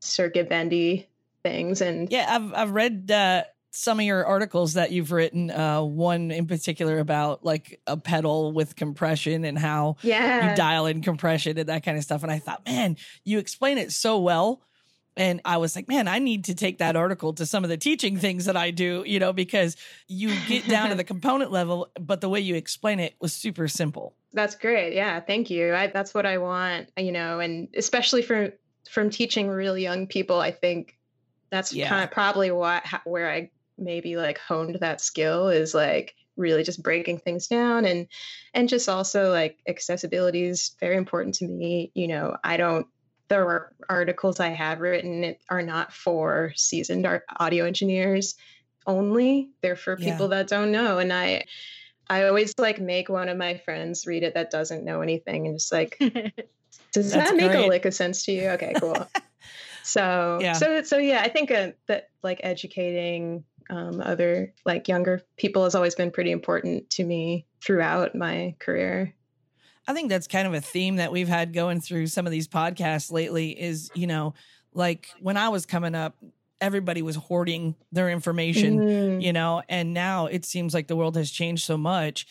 circuit 0.00 0.48
bendy 0.48 1.08
things 1.42 1.80
and 1.80 2.10
yeah 2.10 2.26
i've 2.28 2.54
i've 2.54 2.70
read 2.70 3.10
uh 3.10 3.42
some 3.76 4.00
of 4.00 4.06
your 4.06 4.24
articles 4.24 4.72
that 4.72 4.90
you've 4.90 5.12
written, 5.12 5.50
uh, 5.50 5.82
one 5.82 6.30
in 6.30 6.46
particular 6.46 6.98
about 6.98 7.44
like 7.44 7.78
a 7.86 7.96
pedal 7.96 8.52
with 8.52 8.74
compression 8.74 9.44
and 9.44 9.58
how 9.58 9.96
yeah. 10.00 10.50
you 10.50 10.56
dial 10.56 10.86
in 10.86 11.02
compression 11.02 11.58
and 11.58 11.68
that 11.68 11.84
kind 11.84 11.98
of 11.98 12.02
stuff. 12.02 12.22
And 12.22 12.32
I 12.32 12.38
thought, 12.38 12.64
man, 12.64 12.96
you 13.24 13.38
explain 13.38 13.76
it 13.76 13.92
so 13.92 14.18
well. 14.18 14.62
And 15.14 15.42
I 15.44 15.58
was 15.58 15.76
like, 15.76 15.88
man, 15.88 16.08
I 16.08 16.18
need 16.20 16.44
to 16.44 16.54
take 16.54 16.78
that 16.78 16.96
article 16.96 17.34
to 17.34 17.44
some 17.44 17.64
of 17.64 17.70
the 17.70 17.76
teaching 17.76 18.16
things 18.16 18.46
that 18.46 18.56
I 18.56 18.70
do, 18.70 19.02
you 19.06 19.18
know, 19.18 19.34
because 19.34 19.76
you 20.08 20.34
get 20.48 20.66
down 20.66 20.88
to 20.88 20.94
the 20.94 21.04
component 21.12 21.52
level, 21.52 21.88
but 22.00 22.22
the 22.22 22.30
way 22.30 22.40
you 22.40 22.54
explain 22.54 22.98
it 22.98 23.14
was 23.20 23.34
super 23.34 23.68
simple. 23.68 24.14
That's 24.32 24.54
great. 24.54 24.94
Yeah, 24.94 25.20
thank 25.20 25.50
you. 25.50 25.74
I, 25.74 25.88
that's 25.88 26.14
what 26.14 26.24
I 26.24 26.38
want, 26.38 26.88
you 26.96 27.12
know, 27.12 27.40
and 27.40 27.68
especially 27.76 28.22
for 28.22 28.52
from 28.90 29.10
teaching 29.10 29.48
really 29.48 29.82
young 29.82 30.06
people, 30.06 30.40
I 30.40 30.50
think 30.50 30.96
that's 31.50 31.72
yeah. 31.72 31.88
kind 31.88 32.04
of 32.04 32.10
probably 32.10 32.50
what 32.50 32.82
where 33.04 33.30
I 33.30 33.50
maybe 33.78 34.16
like 34.16 34.38
honed 34.38 34.78
that 34.80 35.00
skill 35.00 35.48
is 35.48 35.74
like 35.74 36.14
really 36.36 36.62
just 36.62 36.82
breaking 36.82 37.18
things 37.18 37.46
down 37.46 37.84
and 37.84 38.06
and 38.54 38.68
just 38.68 38.88
also 38.88 39.30
like 39.30 39.58
accessibility 39.68 40.44
is 40.44 40.72
very 40.80 40.96
important 40.96 41.34
to 41.34 41.46
me 41.46 41.90
you 41.94 42.06
know 42.06 42.36
i 42.44 42.56
don't 42.56 42.86
the 43.28 43.64
articles 43.88 44.38
i 44.38 44.48
have 44.48 44.80
written 44.80 45.34
are 45.48 45.62
not 45.62 45.92
for 45.92 46.52
seasoned 46.54 47.06
audio 47.38 47.64
engineers 47.64 48.36
only 48.86 49.50
they're 49.62 49.76
for 49.76 49.96
people 49.96 50.28
yeah. 50.28 50.36
that 50.36 50.48
don't 50.48 50.70
know 50.70 50.98
and 50.98 51.12
i 51.12 51.42
i 52.08 52.24
always 52.24 52.54
like 52.58 52.80
make 52.80 53.08
one 53.08 53.28
of 53.28 53.36
my 53.36 53.56
friends 53.58 54.06
read 54.06 54.22
it 54.22 54.34
that 54.34 54.50
doesn't 54.50 54.84
know 54.84 55.00
anything 55.00 55.46
and 55.46 55.56
just 55.56 55.72
like 55.72 55.98
does 56.92 57.12
that 57.12 57.34
make 57.34 57.50
great. 57.50 57.64
a 57.64 57.68
lick 57.68 57.84
of 57.84 57.94
sense 57.94 58.24
to 58.24 58.32
you 58.32 58.48
okay 58.50 58.74
cool 58.78 59.08
so 59.82 60.38
yeah. 60.40 60.52
so 60.52 60.82
so 60.82 60.98
yeah 60.98 61.20
i 61.22 61.28
think 61.28 61.50
uh, 61.50 61.70
that 61.88 62.10
like 62.22 62.40
educating 62.44 63.42
um, 63.70 64.00
other 64.00 64.52
like 64.64 64.88
younger 64.88 65.22
people 65.36 65.64
has 65.64 65.74
always 65.74 65.94
been 65.94 66.10
pretty 66.10 66.30
important 66.30 66.88
to 66.90 67.04
me 67.04 67.46
throughout 67.62 68.14
my 68.14 68.54
career. 68.58 69.14
I 69.88 69.94
think 69.94 70.08
that's 70.08 70.26
kind 70.26 70.48
of 70.48 70.54
a 70.54 70.60
theme 70.60 70.96
that 70.96 71.12
we've 71.12 71.28
had 71.28 71.52
going 71.52 71.80
through 71.80 72.08
some 72.08 72.26
of 72.26 72.32
these 72.32 72.48
podcasts 72.48 73.12
lately 73.12 73.50
is, 73.50 73.90
you 73.94 74.06
know, 74.06 74.34
like 74.74 75.08
when 75.20 75.36
I 75.36 75.48
was 75.48 75.64
coming 75.64 75.94
up, 75.94 76.16
everybody 76.60 77.02
was 77.02 77.16
hoarding 77.16 77.76
their 77.92 78.10
information, 78.10 78.78
mm-hmm. 78.78 79.20
you 79.20 79.32
know, 79.32 79.62
and 79.68 79.94
now 79.94 80.26
it 80.26 80.44
seems 80.44 80.74
like 80.74 80.88
the 80.88 80.96
world 80.96 81.16
has 81.16 81.30
changed 81.30 81.64
so 81.64 81.76
much 81.76 82.26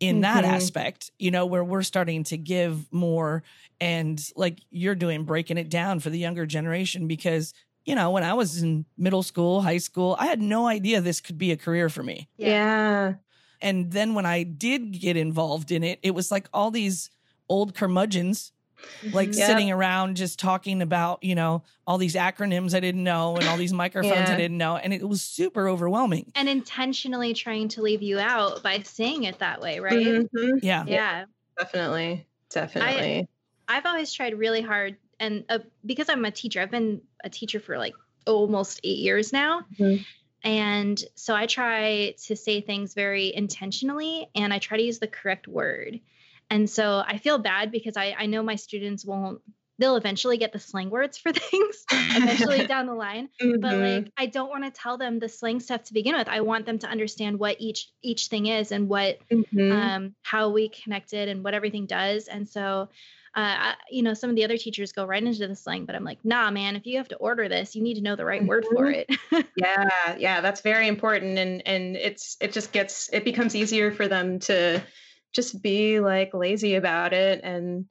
in 0.00 0.16
mm-hmm. 0.16 0.22
that 0.22 0.44
aspect, 0.44 1.10
you 1.18 1.30
know, 1.30 1.46
where 1.46 1.64
we're 1.64 1.82
starting 1.82 2.24
to 2.24 2.36
give 2.36 2.92
more 2.92 3.42
and 3.80 4.30
like 4.36 4.60
you're 4.70 4.94
doing 4.94 5.24
breaking 5.24 5.58
it 5.58 5.68
down 5.68 6.00
for 6.00 6.10
the 6.10 6.18
younger 6.18 6.46
generation 6.46 7.06
because 7.06 7.54
you 7.88 7.94
know, 7.94 8.10
when 8.10 8.22
I 8.22 8.34
was 8.34 8.62
in 8.62 8.84
middle 8.98 9.22
school, 9.22 9.62
high 9.62 9.78
school, 9.78 10.14
I 10.18 10.26
had 10.26 10.42
no 10.42 10.66
idea 10.66 11.00
this 11.00 11.22
could 11.22 11.38
be 11.38 11.52
a 11.52 11.56
career 11.56 11.88
for 11.88 12.02
me. 12.02 12.28
Yeah. 12.36 13.14
And 13.62 13.90
then 13.90 14.12
when 14.12 14.26
I 14.26 14.42
did 14.42 14.92
get 14.92 15.16
involved 15.16 15.72
in 15.72 15.82
it, 15.82 15.98
it 16.02 16.10
was 16.10 16.30
like 16.30 16.50
all 16.52 16.70
these 16.70 17.08
old 17.48 17.74
curmudgeons 17.74 18.52
like 19.12 19.30
mm-hmm. 19.30 19.38
yep. 19.38 19.46
sitting 19.48 19.70
around 19.70 20.18
just 20.18 20.38
talking 20.38 20.82
about, 20.82 21.24
you 21.24 21.34
know, 21.34 21.62
all 21.86 21.96
these 21.96 22.14
acronyms 22.14 22.74
I 22.74 22.80
didn't 22.80 23.04
know 23.04 23.36
and 23.36 23.48
all 23.48 23.56
these 23.56 23.72
microphones 23.72 24.28
yeah. 24.28 24.34
I 24.34 24.36
didn't 24.36 24.58
know. 24.58 24.76
And 24.76 24.92
it 24.92 25.08
was 25.08 25.22
super 25.22 25.66
overwhelming. 25.66 26.30
And 26.34 26.46
intentionally 26.46 27.32
trying 27.32 27.68
to 27.68 27.80
leave 27.80 28.02
you 28.02 28.18
out 28.18 28.62
by 28.62 28.80
saying 28.80 29.24
it 29.24 29.38
that 29.38 29.62
way, 29.62 29.80
right? 29.80 29.96
Mm-hmm. 29.96 30.58
Yeah. 30.60 30.84
Yeah. 30.86 31.24
Definitely. 31.56 32.26
Definitely. 32.50 33.28
I, 33.66 33.76
I've 33.78 33.86
always 33.86 34.12
tried 34.12 34.38
really 34.38 34.60
hard 34.60 34.98
and 35.20 35.44
uh, 35.48 35.58
because 35.84 36.08
I'm 36.08 36.24
a 36.24 36.30
teacher, 36.30 36.60
I've 36.60 36.70
been 36.70 37.02
a 37.24 37.30
teacher 37.30 37.60
for 37.60 37.78
like 37.78 37.94
almost 38.26 38.80
eight 38.84 38.98
years 38.98 39.32
now. 39.32 39.62
Mm-hmm. 39.78 40.02
And 40.44 41.02
so 41.14 41.34
I 41.34 41.46
try 41.46 42.14
to 42.26 42.36
say 42.36 42.60
things 42.60 42.94
very 42.94 43.34
intentionally 43.34 44.28
and 44.34 44.52
I 44.52 44.58
try 44.58 44.76
to 44.76 44.82
use 44.82 44.98
the 44.98 45.08
correct 45.08 45.48
word. 45.48 46.00
And 46.50 46.70
so 46.70 47.02
I 47.06 47.18
feel 47.18 47.38
bad 47.38 47.72
because 47.72 47.96
I, 47.96 48.14
I 48.16 48.26
know 48.26 48.42
my 48.42 48.54
students 48.54 49.04
won't, 49.04 49.40
they'll 49.78 49.96
eventually 49.96 50.38
get 50.38 50.52
the 50.52 50.58
slang 50.58 50.90
words 50.90 51.18
for 51.18 51.32
things 51.34 51.84
eventually 51.90 52.66
down 52.68 52.86
the 52.86 52.94
line. 52.94 53.28
Mm-hmm. 53.42 53.60
But 53.60 53.76
like, 53.78 54.12
I 54.16 54.26
don't 54.26 54.48
want 54.48 54.64
to 54.64 54.70
tell 54.70 54.96
them 54.96 55.18
the 55.18 55.28
slang 55.28 55.60
stuff 55.60 55.84
to 55.84 55.92
begin 55.92 56.16
with. 56.16 56.28
I 56.28 56.40
want 56.42 56.66
them 56.66 56.78
to 56.80 56.86
understand 56.86 57.38
what 57.38 57.56
each, 57.60 57.90
each 58.02 58.28
thing 58.28 58.46
is 58.46 58.70
and 58.70 58.88
what, 58.88 59.18
mm-hmm. 59.28 59.72
um, 59.72 60.14
how 60.22 60.50
we 60.50 60.68
connected 60.68 61.28
and 61.28 61.42
what 61.42 61.54
everything 61.54 61.86
does. 61.86 62.28
And 62.28 62.48
so 62.48 62.88
uh, 63.38 63.74
you 63.88 64.02
know, 64.02 64.14
some 64.14 64.30
of 64.30 64.34
the 64.34 64.42
other 64.42 64.56
teachers 64.56 64.90
go 64.90 65.04
right 65.04 65.22
into 65.22 65.46
the 65.46 65.54
slang, 65.54 65.84
but 65.84 65.94
I'm 65.94 66.02
like, 66.02 66.18
nah, 66.24 66.50
man, 66.50 66.74
if 66.74 66.86
you 66.86 66.96
have 66.96 67.06
to 67.08 67.16
order 67.16 67.48
this, 67.48 67.76
you 67.76 67.82
need 67.82 67.94
to 67.94 68.00
know 68.00 68.16
the 68.16 68.24
right 68.24 68.44
word 68.44 68.64
for 68.64 68.86
mm-hmm. 68.86 69.36
it. 69.36 69.46
yeah, 69.56 70.16
yeah, 70.18 70.40
that's 70.40 70.60
very 70.60 70.88
important, 70.88 71.38
and 71.38 71.64
and 71.64 71.96
it's 71.96 72.36
it 72.40 72.52
just 72.52 72.72
gets 72.72 73.08
it 73.12 73.24
becomes 73.24 73.54
easier 73.54 73.92
for 73.92 74.08
them 74.08 74.40
to 74.40 74.82
just 75.32 75.62
be 75.62 76.00
like 76.00 76.34
lazy 76.34 76.74
about 76.74 77.12
it 77.12 77.40
and 77.44 77.84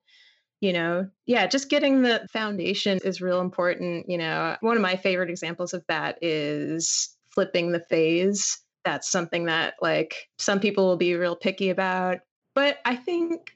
you 0.59 0.73
know 0.73 1.07
yeah 1.27 1.45
just 1.45 1.69
getting 1.69 2.01
the 2.01 2.27
foundation 2.33 2.99
is 3.05 3.21
real 3.21 3.41
important 3.41 4.09
you 4.09 4.17
know 4.17 4.57
one 4.61 4.75
of 4.75 4.81
my 4.81 4.95
favorite 4.95 5.29
examples 5.29 5.71
of 5.75 5.85
that 5.87 6.17
is 6.23 7.15
flipping 7.29 7.71
the 7.71 7.79
phase 7.79 8.59
that's 8.83 9.11
something 9.11 9.45
that 9.45 9.75
like 9.83 10.15
some 10.39 10.59
people 10.59 10.87
will 10.87 10.97
be 10.97 11.13
real 11.13 11.35
picky 11.35 11.69
about 11.69 12.17
but 12.55 12.79
i 12.85 12.95
think 12.95 13.55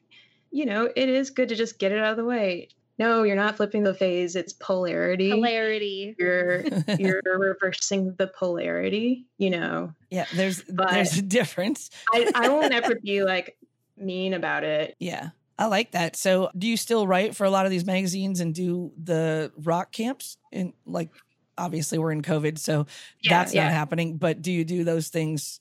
you 0.52 0.66
know, 0.66 0.90
it 0.96 1.10
is 1.10 1.30
good 1.30 1.50
to 1.50 1.56
just 1.56 1.80
get 1.80 1.92
it 1.92 2.00
out 2.00 2.12
of 2.12 2.18
the 2.18 2.26
way. 2.26 2.70
No, 3.00 3.24
you're 3.24 3.36
not 3.36 3.58
flipping 3.58 3.84
the 3.84 3.96
phase. 3.96 4.36
It's 4.36 4.54
polarity. 4.54 5.32
Polarity. 5.32 6.16
You're 6.20 6.62
you're 7.00 7.22
reversing 7.26 8.14
the 8.18 8.28
polarity. 8.28 9.26
You 9.38 9.50
know. 9.50 9.94
Yeah, 10.10 10.26
there's 10.36 10.62
but 10.64 10.92
there's 10.92 11.18
a 11.18 11.24
difference. 11.24 11.90
I, 12.14 12.32
I 12.36 12.50
won't 12.50 12.74
ever 12.74 12.96
be 12.96 13.24
like 13.24 13.58
mean 13.98 14.34
about 14.34 14.64
it. 14.64 14.96
Yeah. 15.00 15.30
I 15.58 15.66
like 15.66 15.92
that. 15.92 16.16
So, 16.16 16.50
do 16.58 16.68
you 16.68 16.76
still 16.76 17.06
write 17.06 17.36
for 17.36 17.46
a 17.46 17.52
lot 17.52 17.66
of 17.66 17.72
these 17.72 17.86
magazines 17.86 18.40
and 18.40 18.54
do 18.54 18.92
the 19.02 19.52
rock 19.58 19.92
camps? 19.92 20.38
And 20.52 20.74
like, 20.88 21.10
obviously, 21.56 22.00
we're 22.00 22.12
in 22.12 22.24
COVID, 22.24 22.58
so 22.58 22.88
yeah, 23.22 23.38
that's 23.38 23.54
yeah. 23.54 23.66
not 23.66 23.72
happening. 23.72 24.18
But 24.18 24.42
do 24.42 24.52
you 24.52 24.66
do 24.66 24.84
those 24.84 25.10
things 25.10 25.60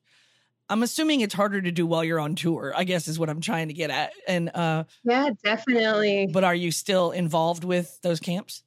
I'm 0.71 0.85
assuming 0.85 1.21
it's 1.21 1.35
harder 1.35 1.61
to 1.61 1.73
do 1.73 1.85
while 1.85 2.05
you're 2.05 2.21
on 2.21 2.37
tour, 2.37 2.73
I 2.75 2.85
guess 2.85 3.09
is 3.09 3.19
what 3.19 3.29
I'm 3.29 3.41
trying 3.41 3.69
to 3.69 3.75
get 3.75 3.91
at. 3.91 4.13
And 4.27 4.51
uh 4.55 4.85
Yeah, 5.05 5.31
definitely. 5.45 6.29
But 6.33 6.45
are 6.45 6.55
you 6.55 6.71
still 6.71 7.11
involved 7.11 7.65
with 7.65 8.01
those 8.03 8.21
camps? 8.21 8.63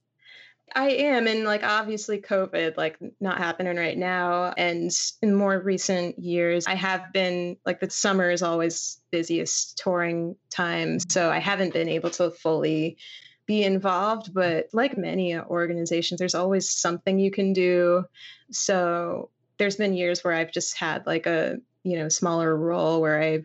I 0.76 0.90
am 0.90 1.28
and 1.28 1.44
like 1.44 1.64
obviously 1.64 2.20
COVID 2.20 2.78
like 2.78 2.98
not 3.20 3.38
happening 3.38 3.78
right 3.78 3.98
now 3.98 4.54
and 4.58 4.92
in 5.22 5.36
more 5.36 5.60
recent 5.60 6.18
years 6.20 6.66
I 6.66 6.76
have 6.76 7.14
been 7.14 7.58
like 7.66 7.80
the 7.80 7.90
summer 7.90 8.32
is 8.32 8.42
always 8.42 9.00
busiest 9.12 9.78
touring 9.78 10.36
time 10.50 11.00
so 11.00 11.30
I 11.30 11.40
haven't 11.40 11.74
been 11.74 11.90
able 11.90 12.10
to 12.12 12.32
fully 12.32 12.98
be 13.46 13.64
involved 13.64 14.34
but 14.34 14.70
like 14.74 14.98
many 14.98 15.38
organizations 15.38 16.18
there's 16.18 16.36
always 16.36 16.70
something 16.70 17.20
you 17.20 17.30
can 17.30 17.54
do 17.54 18.06
so 18.52 19.30
there's 19.60 19.76
been 19.76 19.94
years 19.94 20.24
where 20.24 20.34
I've 20.34 20.52
just 20.52 20.78
had 20.78 21.06
like 21.06 21.28
a 21.28 21.58
you 21.84 21.98
know 21.98 22.10
smaller 22.10 22.56
role 22.56 23.02
where 23.02 23.22
I 23.22 23.44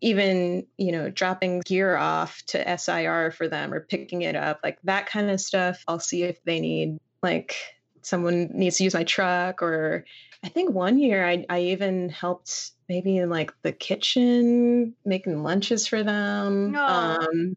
even 0.00 0.66
you 0.76 0.92
know 0.92 1.10
dropping 1.10 1.60
gear 1.60 1.96
off 1.96 2.42
to 2.46 2.78
SIR 2.78 3.32
for 3.32 3.48
them 3.48 3.72
or 3.72 3.80
picking 3.80 4.22
it 4.22 4.36
up 4.36 4.60
like 4.62 4.78
that 4.84 5.06
kind 5.06 5.30
of 5.30 5.40
stuff. 5.40 5.84
I'll 5.86 6.00
see 6.00 6.22
if 6.22 6.42
they 6.44 6.60
need 6.60 6.98
like 7.22 7.56
someone 8.02 8.50
needs 8.54 8.78
to 8.78 8.84
use 8.84 8.94
my 8.94 9.04
truck 9.04 9.62
or 9.62 10.04
I 10.42 10.48
think 10.48 10.72
one 10.72 10.98
year 10.98 11.26
I, 11.26 11.44
I 11.50 11.60
even 11.64 12.08
helped 12.08 12.70
maybe 12.88 13.18
in 13.18 13.28
like 13.28 13.52
the 13.62 13.72
kitchen 13.72 14.94
making 15.04 15.42
lunches 15.42 15.86
for 15.86 16.02
them. 16.02 16.74
Um, 16.74 17.56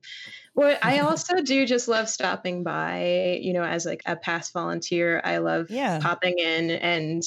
well, 0.53 0.77
I 0.83 0.99
also 0.99 1.41
do 1.41 1.65
just 1.65 1.87
love 1.87 2.09
stopping 2.09 2.63
by, 2.63 3.39
you 3.41 3.53
know, 3.53 3.63
as 3.63 3.85
like 3.85 4.01
a 4.05 4.15
past 4.15 4.53
volunteer. 4.53 5.21
I 5.23 5.37
love 5.37 5.71
yeah. 5.71 5.99
popping 5.99 6.39
in 6.39 6.71
and 6.71 7.23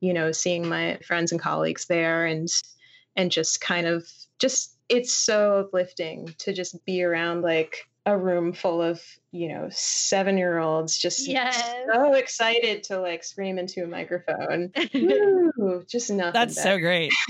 you 0.00 0.12
know, 0.12 0.32
seeing 0.32 0.68
my 0.68 0.98
friends 1.06 1.32
and 1.32 1.40
colleagues 1.40 1.86
there 1.86 2.26
and 2.26 2.48
and 3.16 3.30
just 3.32 3.60
kind 3.60 3.86
of 3.86 4.08
just 4.38 4.76
it's 4.88 5.12
so 5.12 5.58
uplifting 5.60 6.34
to 6.38 6.52
just 6.52 6.84
be 6.84 7.02
around 7.02 7.42
like 7.42 7.88
a 8.06 8.16
room 8.16 8.52
full 8.54 8.80
of 8.80 9.02
you 9.32 9.48
know 9.52 9.68
seven 9.70 10.38
year 10.38 10.58
olds 10.58 10.96
just 10.96 11.26
Yes. 11.28 11.74
so 11.92 12.14
excited 12.14 12.82
to 12.84 12.98
like 13.00 13.22
scream 13.22 13.58
into 13.58 13.84
a 13.84 13.86
microphone 13.86 14.72
Woo, 14.94 15.84
just 15.90 16.10
nothing 16.10 16.32
That's 16.32 16.62
so 16.62 16.78
great. 16.78 17.12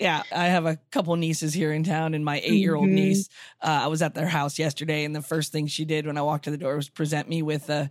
Yeah, 0.00 0.24
I 0.32 0.46
have 0.46 0.66
a 0.66 0.76
couple 0.90 1.14
nieces 1.14 1.54
here 1.54 1.72
in 1.72 1.84
town, 1.84 2.14
and 2.14 2.24
my 2.24 2.40
eight-year-old 2.42 2.88
Mhm. 2.90 2.94
niece. 2.94 3.28
Uh, 3.62 3.82
I 3.84 3.86
was 3.86 4.02
at 4.02 4.14
their 4.14 4.26
house 4.26 4.58
yesterday, 4.58 5.04
and 5.04 5.14
the 5.14 5.22
first 5.22 5.52
thing 5.52 5.68
she 5.68 5.84
did 5.84 6.04
when 6.04 6.18
I 6.18 6.22
walked 6.22 6.44
to 6.44 6.50
the 6.50 6.58
door 6.58 6.74
was 6.76 6.88
present 6.88 7.28
me 7.28 7.42
with 7.42 7.70
a 7.70 7.90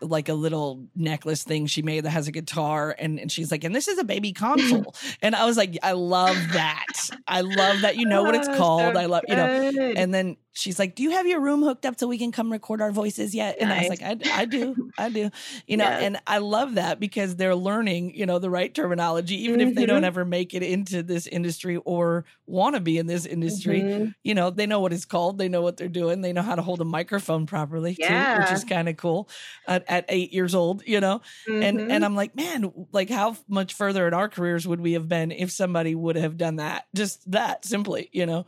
like 0.00 0.28
a 0.28 0.34
little 0.34 0.86
necklace 0.96 1.42
thing 1.44 1.66
she 1.66 1.82
made 1.82 2.04
that 2.04 2.10
has 2.10 2.28
a 2.28 2.32
guitar, 2.32 2.94
and 2.98 3.18
and 3.18 3.30
she's 3.30 3.50
like, 3.50 3.64
"And 3.64 3.74
this 3.74 3.88
is 3.88 3.98
a 3.98 4.04
baby 4.04 4.32
console," 4.32 4.94
and 5.22 5.34
I 5.34 5.44
was 5.46 5.56
like, 5.56 5.78
"I 5.82 5.92
love 5.92 6.36
that. 6.52 6.86
I 7.26 7.42
love 7.42 7.82
that 7.82 7.96
you 7.96 8.06
know 8.06 8.22
what 8.22 8.34
it's 8.34 8.48
Oh, 8.48 8.56
called. 8.56 8.94
so 8.94 9.00
I 9.00 9.06
love 9.06 9.24
you 9.28 9.36
know." 9.36 9.46
And 9.96 10.12
then 10.14 10.36
she's 10.52 10.78
like, 10.78 10.94
"Do 10.94 11.02
you 11.02 11.10
have 11.12 11.26
your 11.26 11.40
room 11.40 11.62
hooked 11.62 11.86
up 11.86 11.98
so 11.98 12.06
we 12.06 12.18
can 12.18 12.32
come 12.32 12.50
record 12.52 12.80
our 12.80 12.92
voices 12.92 13.34
yet?" 13.34 13.56
And 13.60 13.72
I 13.72 13.76
was 13.76 13.88
like, 13.88 14.02
"I, 14.02 14.16
I 14.30 14.44
do, 14.46 14.78
I 14.98 15.08
do." 15.10 15.30
You 15.66 15.76
know, 15.76 15.88
Yes. 15.88 16.00
and 16.00 16.18
I 16.26 16.38
love 16.38 16.74
that 16.74 17.00
because 17.00 17.36
they're 17.36 17.54
learning, 17.56 18.14
you 18.14 18.26
know, 18.26 18.38
the 18.38 18.50
right 18.50 18.74
terminology, 18.74 19.36
even 19.44 19.60
if 19.60 19.74
they 19.74 19.86
don't 19.86 20.02
Mhm. 20.02 20.04
ever 20.04 20.24
make 20.24 20.54
it 20.54 20.62
into 20.62 21.02
this 21.02 21.26
industry 21.26 21.76
or 21.78 22.24
want 22.46 22.74
to 22.76 22.80
be 22.80 22.98
in 22.98 23.06
this 23.06 23.26
industry. 23.26 23.86
Mhm. 23.86 24.12
You 24.22 24.34
know, 24.34 24.50
they 24.50 24.66
know 24.66 24.80
what 24.80 24.92
it's 24.92 25.04
called. 25.06 25.38
They 25.38 25.48
know 25.48 25.62
what 25.62 25.76
they're 25.76 25.88
doing. 25.88 26.20
They 26.20 26.32
know 26.32 26.42
how 26.42 26.54
to 26.54 26.62
hold 26.62 26.80
a 26.80 26.84
microphone 26.84 27.46
properly 27.46 27.96
too, 27.96 28.26
which 28.32 28.50
is 28.50 28.64
kind 28.64 28.88
of 28.88 28.96
cool 28.96 29.28
at, 29.66 29.84
at 29.88 30.04
eight 30.08 30.32
years 30.32 30.54
old. 30.54 30.82
You 30.86 31.00
know, 31.00 31.22
and 31.60 31.80
Mhm. 31.80 31.90
and 31.90 32.04
I'm 32.04 32.14
like, 32.16 32.34
man, 32.34 32.72
like 32.92 33.10
how 33.10 33.36
much 33.48 33.74
further 33.74 34.06
in 34.06 34.14
our 34.14 34.28
careers 34.28 34.66
would 34.66 34.80
we 34.80 34.92
have 34.92 35.08
been 35.08 35.30
if 35.30 35.50
somebody 35.50 35.94
would 35.94 36.16
have 36.16 36.36
done 36.36 36.56
that? 36.56 36.86
Just 36.94 37.30
that 37.30 37.64
simply, 37.64 38.08
you 38.12 38.26
know. 38.26 38.46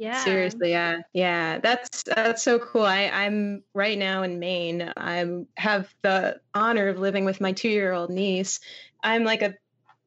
Yeah. 0.00 0.24
Seriously, 0.24 0.70
yeah, 0.70 1.02
yeah. 1.12 1.58
That's 1.58 2.04
that's 2.04 2.42
so 2.42 2.58
cool. 2.58 2.84
I, 2.84 3.10
I'm 3.12 3.62
right 3.74 3.98
now 3.98 4.22
in 4.22 4.38
Maine. 4.38 4.90
I 4.96 5.44
have 5.58 5.94
the 6.00 6.40
honor 6.54 6.88
of 6.88 6.98
living 6.98 7.26
with 7.26 7.38
my 7.38 7.52
two-year-old 7.52 8.08
niece. 8.08 8.60
I'm 9.02 9.24
like 9.24 9.42
a, 9.42 9.54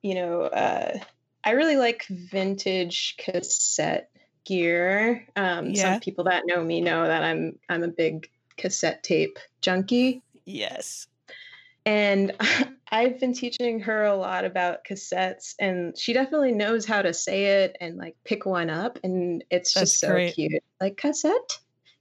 you 0.02 0.16
know, 0.16 0.42
uh, 0.42 0.98
I 1.44 1.52
really 1.52 1.78
like 1.78 2.06
vintage 2.08 3.18
cassette 3.18 4.10
gear. 4.46 5.28
Um, 5.36 5.68
Yeah. 5.70 5.94
Some 5.94 6.00
people 6.00 6.24
that 6.24 6.44
know 6.48 6.64
me 6.64 6.82
know 6.82 7.06
that 7.06 7.22
I'm 7.22 7.60
I'm 7.70 7.84
a 7.84 7.88
big 7.88 8.28
cassette 8.58 9.04
tape 9.04 9.38
junkie. 9.62 10.24
Yes. 10.44 11.08
And 11.86 12.32
I've 12.94 13.20
been 13.20 13.34
teaching 13.34 13.80
her 13.80 14.04
a 14.04 14.16
lot 14.16 14.46
about 14.46 14.86
cassettes, 14.86 15.56
and 15.60 15.98
she 15.98 16.14
definitely 16.14 16.52
knows 16.52 16.86
how 16.86 17.02
to 17.02 17.12
say 17.12 17.64
it 17.64 17.76
and 17.82 17.98
like 17.98 18.16
pick 18.24 18.46
one 18.46 18.70
up. 18.70 19.00
And 19.04 19.44
it's 19.50 19.74
That's 19.74 19.94
just 19.94 20.02
so 20.02 20.10
great. 20.10 20.36
cute. 20.36 20.64
Like 20.80 20.96
cassette, 20.96 21.58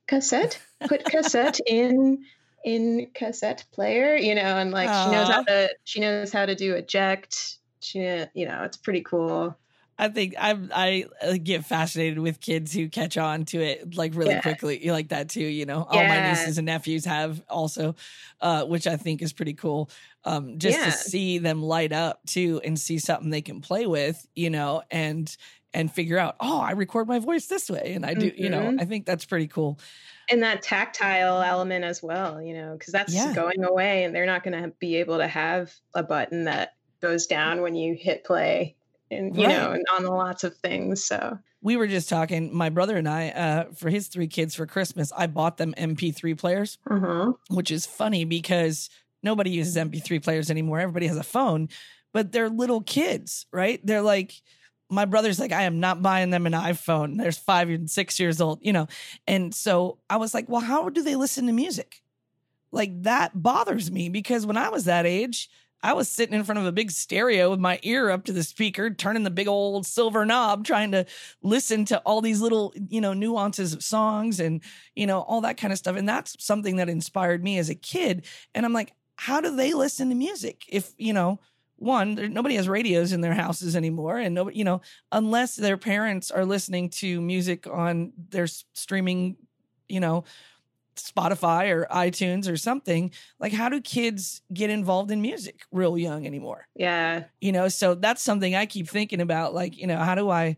cassette, 0.06 0.60
put 0.86 1.02
cassette 1.06 1.60
in 1.66 2.26
in 2.62 3.08
cassette 3.14 3.64
player, 3.72 4.16
you 4.16 4.34
know, 4.34 4.42
and 4.42 4.70
like 4.70 4.90
she 4.90 5.10
knows 5.10 5.28
how 5.28 5.42
to 5.44 5.70
she 5.84 6.00
knows 6.00 6.30
how 6.30 6.44
to 6.44 6.54
do 6.54 6.74
eject. 6.74 7.56
She, 7.80 7.98
you 7.98 8.46
know, 8.46 8.62
it's 8.64 8.76
pretty 8.76 9.00
cool. 9.00 9.56
I 10.02 10.08
think 10.08 10.34
I 10.38 10.58
I 10.72 11.04
uh, 11.26 11.36
get 11.42 11.64
fascinated 11.64 12.18
with 12.18 12.40
kids 12.40 12.72
who 12.72 12.88
catch 12.88 13.16
on 13.16 13.44
to 13.46 13.60
it 13.60 13.94
like 13.94 14.14
really 14.14 14.34
Yeah. 14.34 14.40
quickly. 14.40 14.84
You 14.84 14.92
like 14.92 15.08
that 15.08 15.28
too, 15.28 15.44
you 15.44 15.64
know. 15.66 15.84
All 15.84 16.04
my 16.04 16.20
nieces 16.20 16.58
and 16.58 16.66
nephews 16.66 17.04
have 17.04 17.42
also, 17.48 17.94
uh, 18.40 18.64
which 18.64 18.86
I 18.86 18.96
think 18.96 19.22
is 19.22 19.32
pretty 19.32 19.54
cool. 19.54 19.90
Um, 20.24 20.58
just 20.58 20.78
Yeah. 20.78 20.84
to 20.84 20.92
see 20.92 21.38
them 21.38 21.62
light 21.62 21.92
up 21.92 22.20
too 22.26 22.60
and 22.64 22.78
see 22.78 22.98
something 22.98 23.30
they 23.30 23.42
can 23.42 23.60
play 23.60 23.86
with, 23.86 24.26
you 24.34 24.50
know, 24.50 24.82
and 24.90 25.34
and 25.74 25.90
figure 25.92 26.18
out, 26.18 26.36
oh, 26.40 26.60
I 26.60 26.72
record 26.72 27.08
my 27.08 27.18
voice 27.18 27.46
this 27.46 27.70
way, 27.70 27.94
and 27.94 28.04
I 28.04 28.14
do, 28.14 28.30
you 28.36 28.50
know. 28.50 28.72
Mhm. 28.72 28.78
I 28.78 28.84
think 28.84 29.06
that's 29.06 29.24
pretty 29.24 29.48
cool. 29.48 29.78
and 30.30 30.42
that 30.42 30.62
tactile 30.62 31.42
element 31.42 31.84
as 31.84 32.02
well 32.02 32.40
you 32.42 32.54
know 32.54 32.72
because 32.76 32.92
that's 32.92 33.14
Yeah. 33.14 33.32
going 33.32 33.64
away 33.64 34.04
and 34.04 34.14
they're 34.14 34.26
not 34.26 34.44
going 34.44 34.60
to 34.62 34.70
be 34.78 34.96
able 34.96 35.18
to 35.18 35.26
have 35.26 35.74
a 35.94 36.02
button 36.02 36.44
that 36.44 36.70
goes 37.00 37.26
down 37.26 37.60
when 37.62 37.74
you 37.74 37.94
hit 37.94 38.24
play 38.24 38.76
and 39.12 39.36
you 39.36 39.46
know 39.46 39.72
and 39.72 39.84
on 39.96 40.04
lots 40.06 40.44
of 40.44 40.56
things 40.56 41.04
so 41.04 41.38
We 41.62 41.76
were 41.76 41.86
just 41.86 42.08
talking. 42.08 42.52
My 42.52 42.70
brother 42.70 42.96
and 42.96 43.08
I, 43.08 43.30
uh, 43.30 43.64
for 43.74 43.88
his 43.88 44.08
three 44.08 44.26
kids 44.26 44.54
for 44.54 44.66
Christmas, 44.66 45.12
I 45.16 45.28
bought 45.28 45.58
them 45.58 45.74
MP3 45.78 46.36
players. 46.36 46.78
uh-huh. 46.90 47.32
which 47.50 47.70
is 47.70 47.86
funny 47.86 48.24
because 48.24 48.90
nobody 49.22 49.50
uses 49.50 49.76
MP3 49.76 50.22
players 50.22 50.50
anymore. 50.50 50.80
Everybody 50.80 51.06
has 51.06 51.16
a 51.16 51.22
phone, 51.22 51.68
but 52.12 52.32
they're 52.32 52.50
little 52.50 52.80
kids, 52.82 53.46
right? 53.52 53.80
They're 53.86 54.02
like, 54.02 54.32
my 54.90 55.04
brother's 55.06 55.38
like, 55.38 55.52
I 55.52 55.62
am 55.62 55.80
not 55.80 56.02
buying 56.02 56.30
them 56.30 56.46
an 56.46 56.52
iPhone. 56.52 57.16
They're 57.16 57.32
five 57.32 57.70
and 57.70 57.88
six 57.88 58.20
years 58.20 58.40
old, 58.40 58.58
you 58.62 58.72
know? 58.72 58.88
And 59.26 59.54
so 59.54 59.98
I 60.10 60.16
was 60.16 60.34
like, 60.34 60.48
well, 60.48 60.60
how 60.60 60.88
do 60.90 61.02
they 61.02 61.16
listen 61.16 61.46
to 61.46 61.52
music? 61.52 62.02
Like 62.72 63.02
that 63.04 63.30
bothers 63.40 63.90
me 63.90 64.08
because 64.08 64.44
when 64.46 64.56
I 64.56 64.68
was 64.68 64.84
that 64.84 65.06
age, 65.06 65.48
I 65.82 65.92
was 65.94 66.08
sitting 66.08 66.34
in 66.34 66.44
front 66.44 66.58
of 66.60 66.66
a 66.66 66.72
big 66.72 66.90
stereo 66.90 67.50
with 67.50 67.60
my 67.60 67.80
ear 67.82 68.10
up 68.10 68.24
to 68.24 68.32
the 68.32 68.42
speaker, 68.42 68.90
turning 68.90 69.24
the 69.24 69.30
big 69.30 69.48
old 69.48 69.86
silver 69.86 70.24
knob, 70.24 70.64
trying 70.64 70.92
to 70.92 71.06
listen 71.42 71.84
to 71.86 71.98
all 72.00 72.20
these 72.20 72.40
little, 72.40 72.72
you 72.88 73.00
know, 73.00 73.12
nuances 73.12 73.72
of 73.72 73.82
songs 73.82 74.38
and, 74.38 74.62
you 74.94 75.06
know, 75.06 75.20
all 75.20 75.40
that 75.40 75.56
kind 75.56 75.72
of 75.72 75.78
stuff. 75.78 75.96
And 75.96 76.08
that's 76.08 76.36
something 76.38 76.76
that 76.76 76.88
inspired 76.88 77.42
me 77.42 77.58
as 77.58 77.68
a 77.68 77.74
kid. 77.74 78.26
And 78.54 78.64
I'm 78.64 78.72
like, 78.72 78.92
how 79.16 79.40
do 79.40 79.54
they 79.54 79.72
listen 79.72 80.08
to 80.08 80.14
music? 80.14 80.64
If, 80.68 80.92
you 80.98 81.12
know, 81.12 81.40
one, 81.76 82.14
nobody 82.32 82.54
has 82.54 82.68
radios 82.68 83.12
in 83.12 83.20
their 83.20 83.34
houses 83.34 83.74
anymore. 83.74 84.18
And 84.18 84.34
nobody, 84.34 84.58
you 84.58 84.64
know, 84.64 84.82
unless 85.10 85.56
their 85.56 85.76
parents 85.76 86.30
are 86.30 86.44
listening 86.44 86.90
to 86.90 87.20
music 87.20 87.66
on 87.66 88.12
their 88.30 88.46
streaming, 88.46 89.36
you 89.88 89.98
know, 89.98 90.24
Spotify 90.96 91.70
or 91.70 91.86
iTunes 91.90 92.50
or 92.50 92.56
something, 92.56 93.10
like 93.40 93.52
how 93.52 93.68
do 93.68 93.80
kids 93.80 94.42
get 94.52 94.70
involved 94.70 95.10
in 95.10 95.22
music 95.22 95.62
real 95.70 95.96
young 95.98 96.26
anymore? 96.26 96.66
yeah. 96.74 97.24
You 97.40 97.52
know 97.52 97.68
so 97.68 97.94
that's 97.94 98.22
something 98.22 98.54
i 98.54 98.66
keep 98.66 98.88
thinking 98.88 99.20
about 99.20 99.54
like 99.54 99.76
you 99.76 99.86
know 99.86 99.98
how 99.98 100.14
do 100.14 100.30
i 100.30 100.56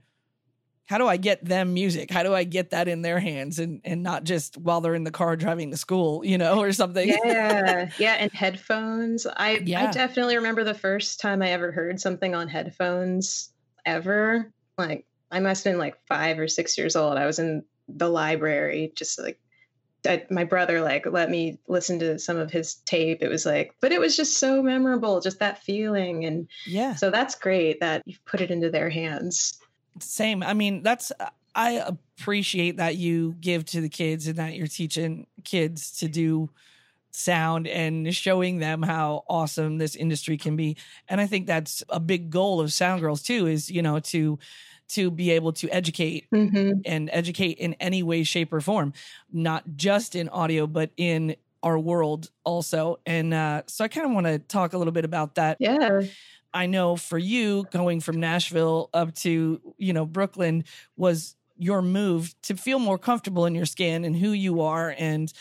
how 0.87 0.99
do 0.99 1.07
i 1.07 1.17
get 1.17 1.43
them 1.45 1.73
music? 1.73 2.11
How 2.11 2.23
do 2.23 2.35
i 2.35 2.45
get 2.45 2.71
that 2.71 2.89
in 2.89 3.01
their 3.03 3.19
hands 3.19 3.59
and 3.59 3.81
and 3.85 4.03
not 4.03 4.25
just 4.25 4.59
while 4.59 4.81
they're 4.83 4.95
in 4.95 5.05
the 5.05 5.11
car 5.11 5.35
driving 5.37 5.71
to 5.71 5.77
school 5.77 6.25
you 6.25 6.37
know 6.37 6.59
or 6.63 6.73
something? 6.73 7.09
Yeah. 7.09 7.91
Yeah 7.99 8.17
and 8.21 8.31
headphones. 8.33 9.27
I 9.27 9.63
Yeah. 9.65 9.89
i 9.89 9.91
definitely 9.93 10.37
remember 10.37 10.65
the 10.65 10.75
first 10.75 11.21
time 11.21 11.41
i 11.43 11.51
ever 11.51 11.73
heard 11.73 12.01
something 12.01 12.35
on 12.35 12.49
headphones 12.49 13.51
ever. 13.87 14.53
Like 14.77 15.07
i 15.31 15.41
must 15.41 15.65
have 15.65 15.73
been 15.73 15.79
like 15.79 15.97
five 16.07 16.39
or 16.39 16.49
six 16.49 16.77
years 16.77 16.97
old. 16.97 17.17
I 17.17 17.27
was 17.27 17.39
in 17.39 17.65
the 17.89 18.09
library 18.09 18.93
just 18.95 19.19
like 19.21 19.39
I, 20.07 20.27
my 20.31 20.45
brother 20.45 20.81
like 20.81 21.07
let 21.07 21.31
me 21.31 21.59
listen 21.69 21.99
to 22.01 22.19
some 22.19 22.37
of 22.37 22.51
his 22.51 22.77
tape. 22.87 23.23
It 23.23 23.29
was 23.29 23.47
like 23.47 23.75
but 23.81 23.93
it 23.93 24.01
was 24.01 24.17
just 24.17 24.39
so 24.39 24.63
memorable 24.63 25.21
just 25.21 25.39
that 25.39 25.63
feeling. 25.63 26.25
And 26.25 26.49
yeah. 26.67 26.95
so 26.95 27.11
that's 27.11 27.35
great 27.35 27.81
that 27.81 28.03
you've 28.07 28.25
put 28.25 28.41
it 28.41 28.51
into 28.51 28.71
their 28.71 28.91
hands. 28.91 29.59
Same. 30.01 30.43
I 30.43 30.55
mean 30.55 30.83
that's 30.83 31.13
i 31.57 31.73
appreciate 31.87 32.79
that 32.79 32.97
you 32.97 33.37
give 33.41 33.65
to 33.65 33.81
the 33.81 33.89
kids 33.89 34.27
and 34.27 34.39
that 34.39 34.55
you're 34.55 34.67
teaching 34.67 35.25
kids 35.45 35.99
to 35.99 36.09
do 36.09 36.51
sound 37.13 37.69
and 37.69 38.13
showing 38.13 38.59
them 38.59 38.83
how 38.83 39.23
awesome 39.29 39.79
this 39.79 39.95
industry 39.95 40.37
can 40.37 40.57
be. 40.57 40.77
And 41.09 41.21
i 41.21 41.27
think 41.27 41.47
that's 41.47 41.83
a 41.89 42.01
big 42.01 42.31
goal 42.31 42.61
of 42.61 42.73
sound 42.73 43.01
girls 43.01 43.23
too 43.23 43.47
is 43.47 43.71
you 43.71 43.83
know 43.83 44.01
to 44.01 44.39
to 44.89 45.11
be 45.11 45.31
able 45.31 45.53
to 45.53 45.69
educate 45.71 46.27
mm-hmm. 46.33 46.81
and 46.85 47.11
educate 47.13 47.59
in 47.59 47.75
any 47.81 48.03
way, 48.03 48.23
shape, 48.23 48.53
or 48.53 48.61
form, 48.61 48.93
not 49.33 49.65
just 49.77 50.15
in 50.15 50.29
audio, 50.29 50.67
but 50.67 50.91
in 50.97 51.37
our 51.63 51.79
world 51.79 52.31
also. 52.45 53.01
And 53.07 53.33
uh, 53.33 53.63
so 53.67 53.85
I 53.85 53.89
kind 53.89 54.07
of 54.07 54.13
want 54.13 54.27
to 54.27 54.39
talk 54.39 54.75
a 54.75 54.79
little 54.79 54.93
bit 54.93 55.05
about 55.05 55.37
that. 55.37 55.57
yeah 55.61 56.03
I 56.55 56.67
know 56.67 56.95
for 56.95 57.19
you, 57.19 57.67
going 57.73 58.01
from 58.01 58.21
Nashville 58.21 58.89
up 58.95 59.13
to, 59.17 59.61
you 59.77 59.93
know, 59.93 60.07
Brooklyn 60.07 60.65
was 60.97 61.35
your 61.57 61.83
move 61.83 62.33
to 62.43 62.57
feel 62.57 62.79
more 62.79 62.97
comfortable 62.97 63.45
in 63.45 63.55
your 63.57 63.67
skin 63.67 64.05
and 64.05 64.17
who 64.17 64.31
you 64.31 64.61
are 64.61 64.95
and 64.97 65.33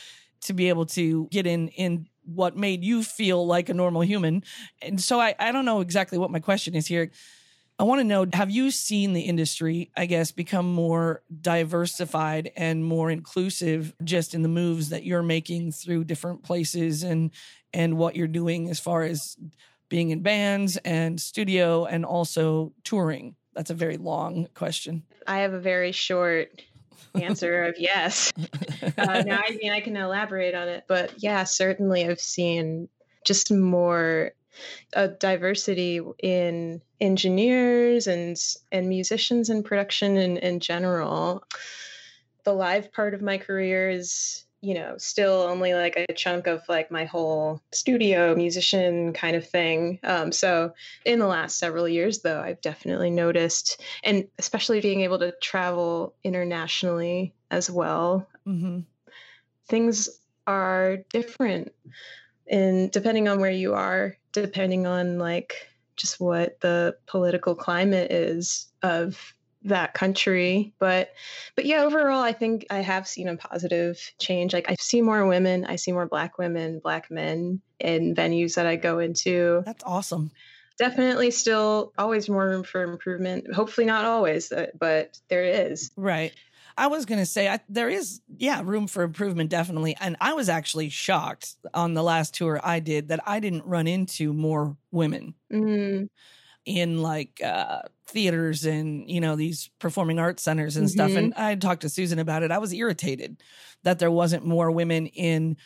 to 0.42 0.54
be 0.54 0.70
able 0.70 0.88
to 0.88 1.28
get 1.32 1.46
in 1.46 1.68
in 1.70 2.08
what 2.26 2.58
made 2.58 2.84
you 2.84 3.04
feel 3.04 3.46
like 3.46 3.70
a 3.70 3.74
normal 3.74 4.02
human. 4.02 4.44
And 4.82 5.00
so 5.00 5.20
I, 5.20 5.36
I 5.40 5.52
don't 5.52 5.66
know 5.66 5.82
exactly 5.82 6.18
what 6.18 6.32
my 6.32 6.40
question 6.40 6.74
is 6.74 6.88
here. 6.88 7.12
I 7.80 7.84
want 7.84 8.00
to 8.00 8.04
know 8.04 8.26
have 8.34 8.52
you 8.52 8.70
seen 8.72 9.14
the 9.14 9.22
industry, 9.22 9.92
I 9.98 10.06
guess, 10.06 10.32
become 10.32 10.72
more 10.72 11.24
diversified 11.42 12.52
and 12.56 12.86
more 12.86 13.10
inclusive 13.10 13.94
just 14.04 14.36
in 14.36 14.44
the 14.44 14.50
moves 14.50 14.90
that 14.90 15.04
you're 15.04 15.24
making 15.24 15.72
through 15.72 16.04
different 16.06 16.44
places 16.44 17.04
and 17.04 17.32
and 17.74 17.98
what 17.98 18.16
you're 18.16 18.28
doing 18.28 18.70
as 18.70 18.80
far 18.80 19.04
as 19.04 19.36
being 19.90 20.12
in 20.12 20.22
bands 20.22 20.78
and 20.78 21.20
studio 21.20 21.86
and 21.86 22.06
also 22.06 22.74
touring? 22.84 23.36
That's 23.54 23.72
a 23.72 23.76
very 23.76 23.98
long 23.98 24.48
question. 24.54 25.04
i 25.28 25.40
have 25.40 25.54
a 25.54 25.60
very 25.60 25.92
short 25.92 26.50
answer 27.16 27.64
of 27.66 27.76
yes 27.78 28.32
uh, 28.98 29.24
now 29.26 29.42
I 29.48 29.58
mean 29.62 29.72
I 29.72 29.80
can 29.80 29.96
elaborate 29.96 30.56
on 30.56 30.68
it, 30.68 30.86
but 30.88 31.14
yeah, 31.18 31.44
certainly 31.44 32.08
I've 32.08 32.20
seen 32.20 32.90
just 33.26 33.52
more 33.52 34.32
a 34.94 35.08
diversity 35.08 36.02
in 36.22 36.82
engineers 37.00 38.08
and 38.08 38.38
and 38.72 38.90
musicians 38.90 39.50
and 39.50 39.66
production 39.66 40.18
in, 40.18 40.38
in 40.38 40.60
general. 40.60 41.44
The 42.44 42.54
live 42.54 42.92
part 42.92 43.14
of 43.14 43.22
my 43.22 43.38
career 43.38 43.90
is 43.90 44.46
you 44.64 44.74
know 44.74 44.96
still 44.98 45.42
only 45.42 45.74
like 45.74 45.96
a 45.98 46.14
chunk 46.14 46.48
of 46.48 46.64
like 46.70 46.90
my 46.90 47.04
whole 47.04 47.62
studio 47.74 48.34
musician 48.34 49.12
kind 49.12 49.36
of 49.36 49.46
thing 49.46 50.00
um, 50.04 50.32
so 50.32 50.74
in 51.06 51.20
the 51.20 51.28
last 51.28 51.60
several 51.60 51.86
years 51.86 52.20
though 52.20 52.40
i've 52.40 52.62
definitely 52.62 53.10
noticed 53.10 53.82
and 54.06 54.26
especially 54.40 54.80
being 54.80 55.02
able 55.02 55.20
to 55.20 55.34
travel 55.42 56.16
internationally 56.24 57.34
as 57.52 57.70
well 57.70 58.26
mm-hmm. 58.48 58.80
things 59.68 60.10
are 60.48 60.98
different 61.12 61.74
and 62.48 62.92
depending 62.92 63.28
on 63.28 63.40
where 63.40 63.52
you 63.52 63.74
are 63.74 64.18
depending 64.32 64.88
on 64.88 65.20
like 65.20 65.70
just 65.96 66.20
what 66.20 66.60
the 66.60 66.96
political 67.06 67.56
climate 67.56 68.12
is 68.12 68.68
of 68.82 69.34
that 69.66 69.94
country. 69.94 70.74
But 70.80 71.14
but 71.56 71.66
yeah 71.66 71.84
overall 71.84 72.22
i 72.22 72.34
think 72.34 72.66
i 72.70 72.80
have 72.80 73.08
seen 73.08 73.30
a 73.30 73.38
positive 73.38 73.98
change. 74.20 74.54
Like 74.54 74.70
i 74.70 74.76
see 74.80 75.02
more 75.02 75.26
women 75.26 75.66
i 75.66 75.78
see 75.78 75.94
more 75.94 76.08
black 76.08 76.38
women 76.38 76.80
black 76.80 77.10
men 77.10 77.62
in 77.80 78.16
venues 78.16 78.56
that 78.56 78.66
i 78.66 78.76
go 78.76 79.00
into. 79.00 79.64
That's 79.66 79.84
awesome. 79.86 80.32
Definitely 80.80 81.32
still 81.32 81.94
always 81.98 82.28
more 82.28 82.48
room 82.48 82.64
for 82.64 82.84
improvement. 82.84 83.54
Hopefully 83.54 83.86
not 83.86 84.06
always 84.06 84.52
uh, 84.52 84.68
but 84.78 85.18
there 85.30 85.46
is. 85.46 85.92
Right 85.96 86.34
I 86.78 86.88
was 86.88 87.06
going 87.06 87.20
to 87.20 87.26
say 87.26 87.48
I, 87.48 87.60
there 87.70 87.90
is, 87.90 88.22
yeah, 88.38 88.62
room 88.64 88.88
for 88.88 89.04
improvement, 89.04 89.50
definitely. 89.50 89.96
And 90.00 90.16
I 90.20 90.34
was 90.34 90.50
actually 90.50 90.90
shocked 90.90 91.56
on 91.74 91.94
the 91.94 92.04
last 92.04 92.34
tour 92.34 92.60
I 92.64 92.80
did 92.80 93.10
that 93.10 93.20
I 93.26 93.40
didn't 93.40 93.66
run 93.66 93.88
into 93.88 94.34
more 94.34 94.78
women. 94.92 95.36
Mm-hmm 95.52 96.06
in 96.66 97.02
like 97.02 97.42
uh, 97.44 97.82
theaters 98.08 98.66
and 98.66 99.10
you 99.10 99.20
know 99.20 99.36
these 99.36 99.70
performing 99.80 100.20
arts 100.20 100.44
centers 100.44 100.78
and 100.78 100.88
mm-hmm. 100.88 100.94
stuff 100.94 101.12
and 101.16 101.34
i 101.36 101.56
talked 101.56 101.82
to 101.82 101.90
susan 101.90 102.20
about 102.20 102.44
it 102.44 102.52
i 102.52 102.58
was 102.58 102.74
irritated 102.74 103.42
that 103.84 104.00
there 104.00 104.12
wasn't 104.12 104.46
more 104.46 104.72
women 104.72 105.08
in 105.08 105.58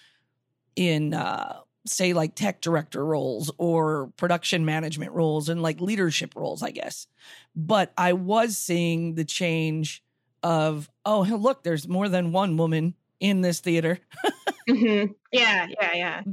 in 0.75 1.13
uh, 1.13 1.59
say 1.85 2.13
like 2.13 2.35
tech 2.35 2.61
director 2.61 3.03
roles 3.03 3.51
or 3.57 4.11
production 4.17 4.65
management 4.65 5.11
roles 5.11 5.49
and 5.49 5.61
like 5.61 5.79
leadership 5.81 6.33
roles 6.35 6.63
i 6.63 6.71
guess 6.71 7.07
but 7.55 7.91
i 7.97 8.13
was 8.13 8.57
seeing 8.57 9.15
the 9.15 9.25
change 9.25 10.03
of 10.47 10.89
oh 11.05 11.23
look 11.23 11.63
there's 11.63 11.89
more 11.89 12.07
than 12.07 12.31
one 12.31 12.55
woman 12.55 12.93
in 13.19 13.41
this 13.41 13.59
theater. 13.59 13.99
Mm-hmm. 14.69 15.13
yeah 15.31 15.67
yeah 15.79 15.93
yeah. 15.93 16.23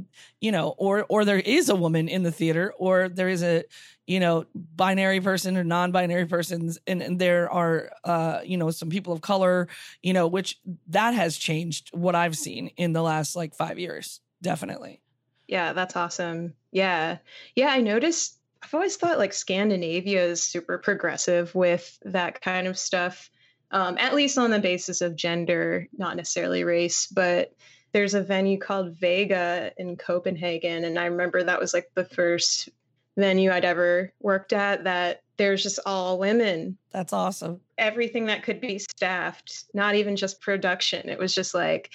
You 0.41 0.51
know 0.51 0.75
or 0.77 1.05
or 1.07 1.23
there 1.23 1.39
is 1.39 1.69
a 1.69 1.75
woman 1.75 2.09
in 2.09 2.23
the 2.23 2.33
theater 2.33 2.73
or 2.77 3.07
there 3.07 3.29
is 3.29 3.41
a 3.41 3.63
you 4.07 4.19
know 4.19 4.45
binary 4.75 5.21
person 5.21 5.55
or 5.55 5.63
non-binary 5.63 6.25
persons 6.25 6.77
and, 6.85 7.01
and 7.01 7.17
there 7.17 7.49
are 7.49 7.91
uh 8.03 8.41
you 8.43 8.57
know 8.57 8.71
some 8.71 8.89
people 8.89 9.13
of 9.13 9.21
color 9.21 9.69
you 10.03 10.11
know 10.11 10.27
which 10.27 10.59
that 10.89 11.13
has 11.13 11.37
changed 11.37 11.91
what 11.93 12.13
i've 12.13 12.35
seen 12.35 12.71
in 12.75 12.91
the 12.91 13.01
last 13.01 13.37
like 13.37 13.55
five 13.55 13.79
years 13.79 14.19
definitely. 14.41 14.99
Yeah 15.47 15.71
that's 15.71 15.95
awesome. 15.95 16.55
Yeah. 16.73 17.19
Yeah 17.55 17.69
i 17.69 17.79
noticed 17.79 18.37
i've 18.61 18.73
always 18.73 18.97
thought 18.97 19.17
like 19.17 19.31
scandinavia 19.31 20.25
is 20.25 20.43
super 20.43 20.77
progressive 20.77 21.55
with 21.55 21.97
that 22.03 22.41
kind 22.41 22.67
of 22.67 22.77
stuff 22.77 23.29
um, 23.75 23.97
at 23.99 24.15
least 24.15 24.37
on 24.37 24.49
the 24.49 24.59
basis 24.59 25.01
of 25.01 25.15
gender 25.15 25.87
not 25.95 26.15
necessarily 26.15 26.63
race 26.63 27.07
but 27.07 27.53
there's 27.91 28.15
a 28.15 28.23
venue 28.23 28.57
called 28.57 28.95
vega 28.95 29.71
in 29.77 29.95
copenhagen 29.95 30.83
and 30.83 30.97
i 30.97 31.05
remember 31.05 31.43
that 31.43 31.59
was 31.59 31.73
like 31.73 31.91
the 31.93 32.05
first 32.05 32.69
venue 33.17 33.51
I'd 33.51 33.65
ever 33.65 34.11
worked 34.19 34.53
at 34.53 34.83
that 34.83 35.21
there's 35.37 35.63
just 35.63 35.79
all 35.85 36.17
women. 36.17 36.77
That's 36.91 37.13
awesome. 37.13 37.61
Everything 37.77 38.27
that 38.27 38.43
could 38.43 38.61
be 38.61 38.79
staffed, 38.79 39.65
not 39.73 39.95
even 39.95 40.15
just 40.15 40.41
production. 40.41 41.09
It 41.09 41.19
was 41.19 41.33
just 41.33 41.53
like, 41.53 41.91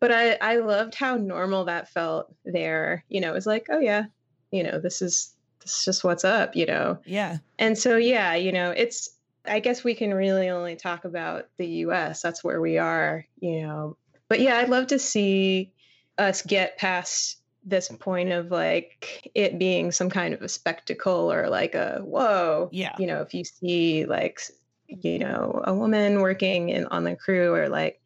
but 0.00 0.12
I, 0.12 0.32
I 0.34 0.56
loved 0.56 0.94
how 0.94 1.16
normal 1.16 1.64
that 1.66 1.88
felt 1.88 2.34
there. 2.44 3.04
You 3.08 3.20
know, 3.20 3.30
it 3.30 3.34
was 3.34 3.46
like, 3.46 3.66
oh 3.70 3.78
yeah, 3.78 4.04
you 4.50 4.62
know, 4.62 4.78
this 4.78 5.00
is, 5.00 5.34
this 5.60 5.78
is 5.78 5.84
just 5.84 6.04
what's 6.04 6.24
up, 6.24 6.54
you 6.54 6.66
know? 6.66 6.98
Yeah. 7.06 7.38
And 7.58 7.78
so, 7.78 7.96
yeah, 7.96 8.34
you 8.34 8.52
know, 8.52 8.70
it's, 8.70 9.10
I 9.46 9.60
guess 9.60 9.84
we 9.84 9.94
can 9.94 10.12
really 10.14 10.48
only 10.48 10.76
talk 10.76 11.04
about 11.04 11.48
the 11.58 11.66
US. 11.66 12.22
That's 12.22 12.42
where 12.42 12.60
we 12.60 12.78
are, 12.78 13.26
you 13.40 13.62
know. 13.62 13.96
But 14.28 14.40
yeah, 14.40 14.56
I'd 14.56 14.70
love 14.70 14.88
to 14.88 14.98
see 14.98 15.72
us 16.18 16.42
get 16.42 16.78
past 16.78 17.38
this 17.64 17.88
point 17.88 18.30
of 18.30 18.50
like 18.50 19.30
it 19.34 19.58
being 19.58 19.90
some 19.90 20.10
kind 20.10 20.34
of 20.34 20.42
a 20.42 20.48
spectacle 20.48 21.32
or 21.32 21.48
like 21.48 21.74
a 21.74 22.00
whoa 22.04 22.68
yeah 22.72 22.94
you 22.98 23.06
know 23.06 23.22
if 23.22 23.32
you 23.32 23.42
see 23.42 24.04
like 24.04 24.38
you 24.86 25.18
know 25.18 25.62
a 25.64 25.74
woman 25.74 26.20
working 26.20 26.68
in 26.68 26.84
on 26.86 27.04
the 27.04 27.16
crew 27.16 27.54
or 27.54 27.68
like 27.68 28.00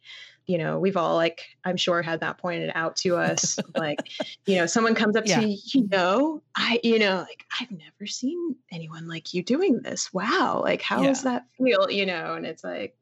you 0.49 0.57
know 0.57 0.79
we've 0.79 0.97
all 0.97 1.15
like 1.15 1.45
i'm 1.63 1.77
sure 1.77 2.01
had 2.01 2.21
that 2.21 2.39
pointed 2.39 2.71
out 2.73 2.95
to 2.95 3.15
us 3.15 3.59
like 3.77 3.99
you 4.47 4.55
know 4.55 4.65
someone 4.65 4.95
comes 4.95 5.15
up 5.15 5.27
yeah. 5.27 5.39
to 5.39 5.47
you 5.47 5.57
you 5.65 5.87
know 5.89 6.41
i 6.55 6.79
you 6.83 6.97
know 6.97 7.17
like 7.17 7.45
i've 7.61 7.69
never 7.69 8.07
seen 8.07 8.55
anyone 8.71 9.07
like 9.07 9.31
you 9.31 9.43
doing 9.43 9.79
this 9.83 10.11
wow 10.11 10.59
like 10.63 10.81
how 10.81 11.01
yeah. 11.01 11.07
does 11.07 11.23
that 11.23 11.45
feel 11.55 11.89
you 11.91 12.05
know 12.05 12.33
and 12.33 12.47
it's 12.47 12.63
like 12.63 12.97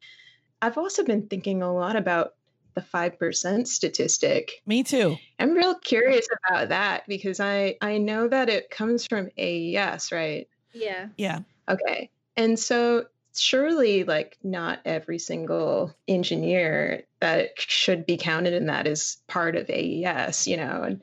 i've 0.62 0.78
also 0.78 1.06
been 1.06 1.26
thinking 1.28 1.64
a 1.64 1.74
lot 1.74 1.96
about 1.96 2.34
the 2.76 2.84
5% 2.84 3.66
statistic. 3.66 4.62
Me 4.68 4.84
too. 4.84 5.18
I'm 5.40 5.56
real 5.56 5.74
curious 5.74 6.28
about 6.48 6.70
that 6.70 7.06
because 7.08 7.40
I 7.40 7.76
I 7.82 7.98
know 7.98 8.28
that 8.28 8.50
it 8.50 8.70
comes 8.70 9.08
from 9.08 9.30
AES, 9.36 10.12
right? 10.12 10.48
Yeah. 10.74 11.08
Yeah. 11.18 11.40
Okay. 11.68 12.12
And 12.36 12.60
so 12.60 13.08
surely 13.40 14.04
like 14.04 14.38
not 14.44 14.80
every 14.86 15.20
single 15.20 15.96
engineer 16.08 17.04
that 17.20 17.50
should 17.58 18.06
be 18.06 18.18
counted 18.18 18.54
in 18.54 18.68
that 18.68 18.88
is 18.88 19.18
part 19.28 19.56
of 19.56 19.70
AES, 19.70 20.48
you 20.48 20.58
know. 20.58 20.84
And 20.84 21.02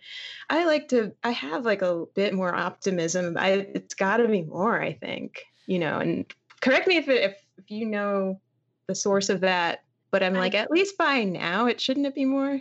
I 0.51 0.65
like 0.65 0.89
to 0.89 1.13
I 1.23 1.31
have 1.31 1.65
like 1.65 1.83
a 1.83 2.05
bit 2.15 2.35
more 2.35 2.55
optimism. 2.55 3.37
I 3.39 3.67
it's 3.75 3.95
got 3.95 4.19
to 4.19 4.29
be 4.29 4.43
more, 4.43 4.81
I 4.81 4.93
think, 4.93 5.43
you 5.67 5.79
know. 5.79 5.99
And 5.99 6.27
correct 6.61 6.87
me 6.87 6.97
if 6.97 7.09
it, 7.09 7.23
if 7.23 7.41
if 7.59 7.71
you 7.71 7.87
know 7.87 8.41
the 8.87 8.95
source 8.95 9.29
of 9.31 9.41
that 9.41 9.85
but 10.15 10.23
I'm 10.23 10.35
like, 10.35 10.55
at 10.55 10.71
least 10.71 10.97
by 10.97 11.25
now, 11.25 11.67
it 11.67 11.81
shouldn't 11.81 12.07
it 12.07 12.15
be 12.15 12.25
more? 12.25 12.61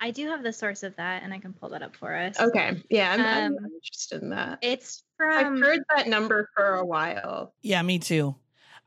I 0.00 0.12
do 0.12 0.28
have 0.28 0.44
the 0.44 0.52
source 0.52 0.84
of 0.84 0.94
that, 0.94 1.24
and 1.24 1.34
I 1.34 1.38
can 1.38 1.52
pull 1.52 1.70
that 1.70 1.82
up 1.82 1.96
for 1.96 2.14
us. 2.14 2.38
Okay, 2.38 2.80
yeah, 2.90 3.10
I'm, 3.10 3.20
um, 3.20 3.58
I'm 3.58 3.72
interested 3.74 4.22
in 4.22 4.30
that. 4.30 4.60
It's 4.62 5.02
from. 5.16 5.56
I've 5.56 5.60
heard 5.60 5.80
that 5.96 6.06
number 6.06 6.48
for 6.54 6.76
a 6.76 6.84
while. 6.84 7.54
Yeah, 7.60 7.82
me 7.82 7.98
too. 7.98 8.36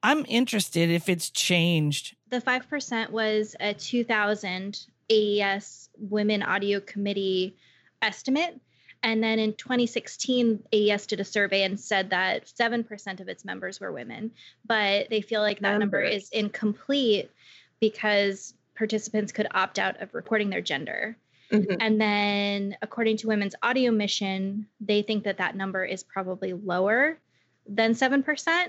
I'm 0.05 0.23
interested 0.27 0.91
if 0.91 1.09
it's 1.09 1.31
changed. 1.31 2.15
The 2.29 2.39
five 2.39 2.69
percent 2.69 3.11
was 3.11 3.55
a 3.59 3.73
2000 3.73 4.85
AES 5.09 5.89
Women 5.97 6.43
Audio 6.43 6.79
Committee 6.79 7.55
estimate. 8.03 8.61
And 9.01 9.23
then 9.23 9.39
in 9.39 9.53
2016, 9.53 10.63
AES 10.71 11.07
did 11.07 11.19
a 11.19 11.25
survey 11.25 11.63
and 11.63 11.79
said 11.79 12.11
that 12.11 12.45
7% 12.45 13.19
of 13.19 13.27
its 13.27 13.45
members 13.45 13.79
were 13.79 13.91
women, 13.91 14.31
but 14.65 15.09
they 15.09 15.21
feel 15.21 15.41
like 15.41 15.59
that 15.59 15.79
members. 15.79 15.79
number 15.79 16.01
is 16.01 16.29
incomplete 16.29 17.31
because 17.79 18.53
participants 18.75 19.31
could 19.31 19.47
opt 19.51 19.79
out 19.79 20.01
of 20.01 20.13
reporting 20.13 20.51
their 20.51 20.61
gender. 20.61 21.17
Mm-hmm. 21.51 21.77
And 21.79 22.01
then, 22.01 22.77
according 22.81 23.17
to 23.17 23.27
Women's 23.27 23.55
Audio 23.63 23.91
Mission, 23.91 24.67
they 24.79 25.01
think 25.01 25.23
that 25.23 25.37
that 25.37 25.55
number 25.55 25.83
is 25.83 26.03
probably 26.03 26.53
lower 26.53 27.19
than 27.67 27.93
7%. 27.93 28.67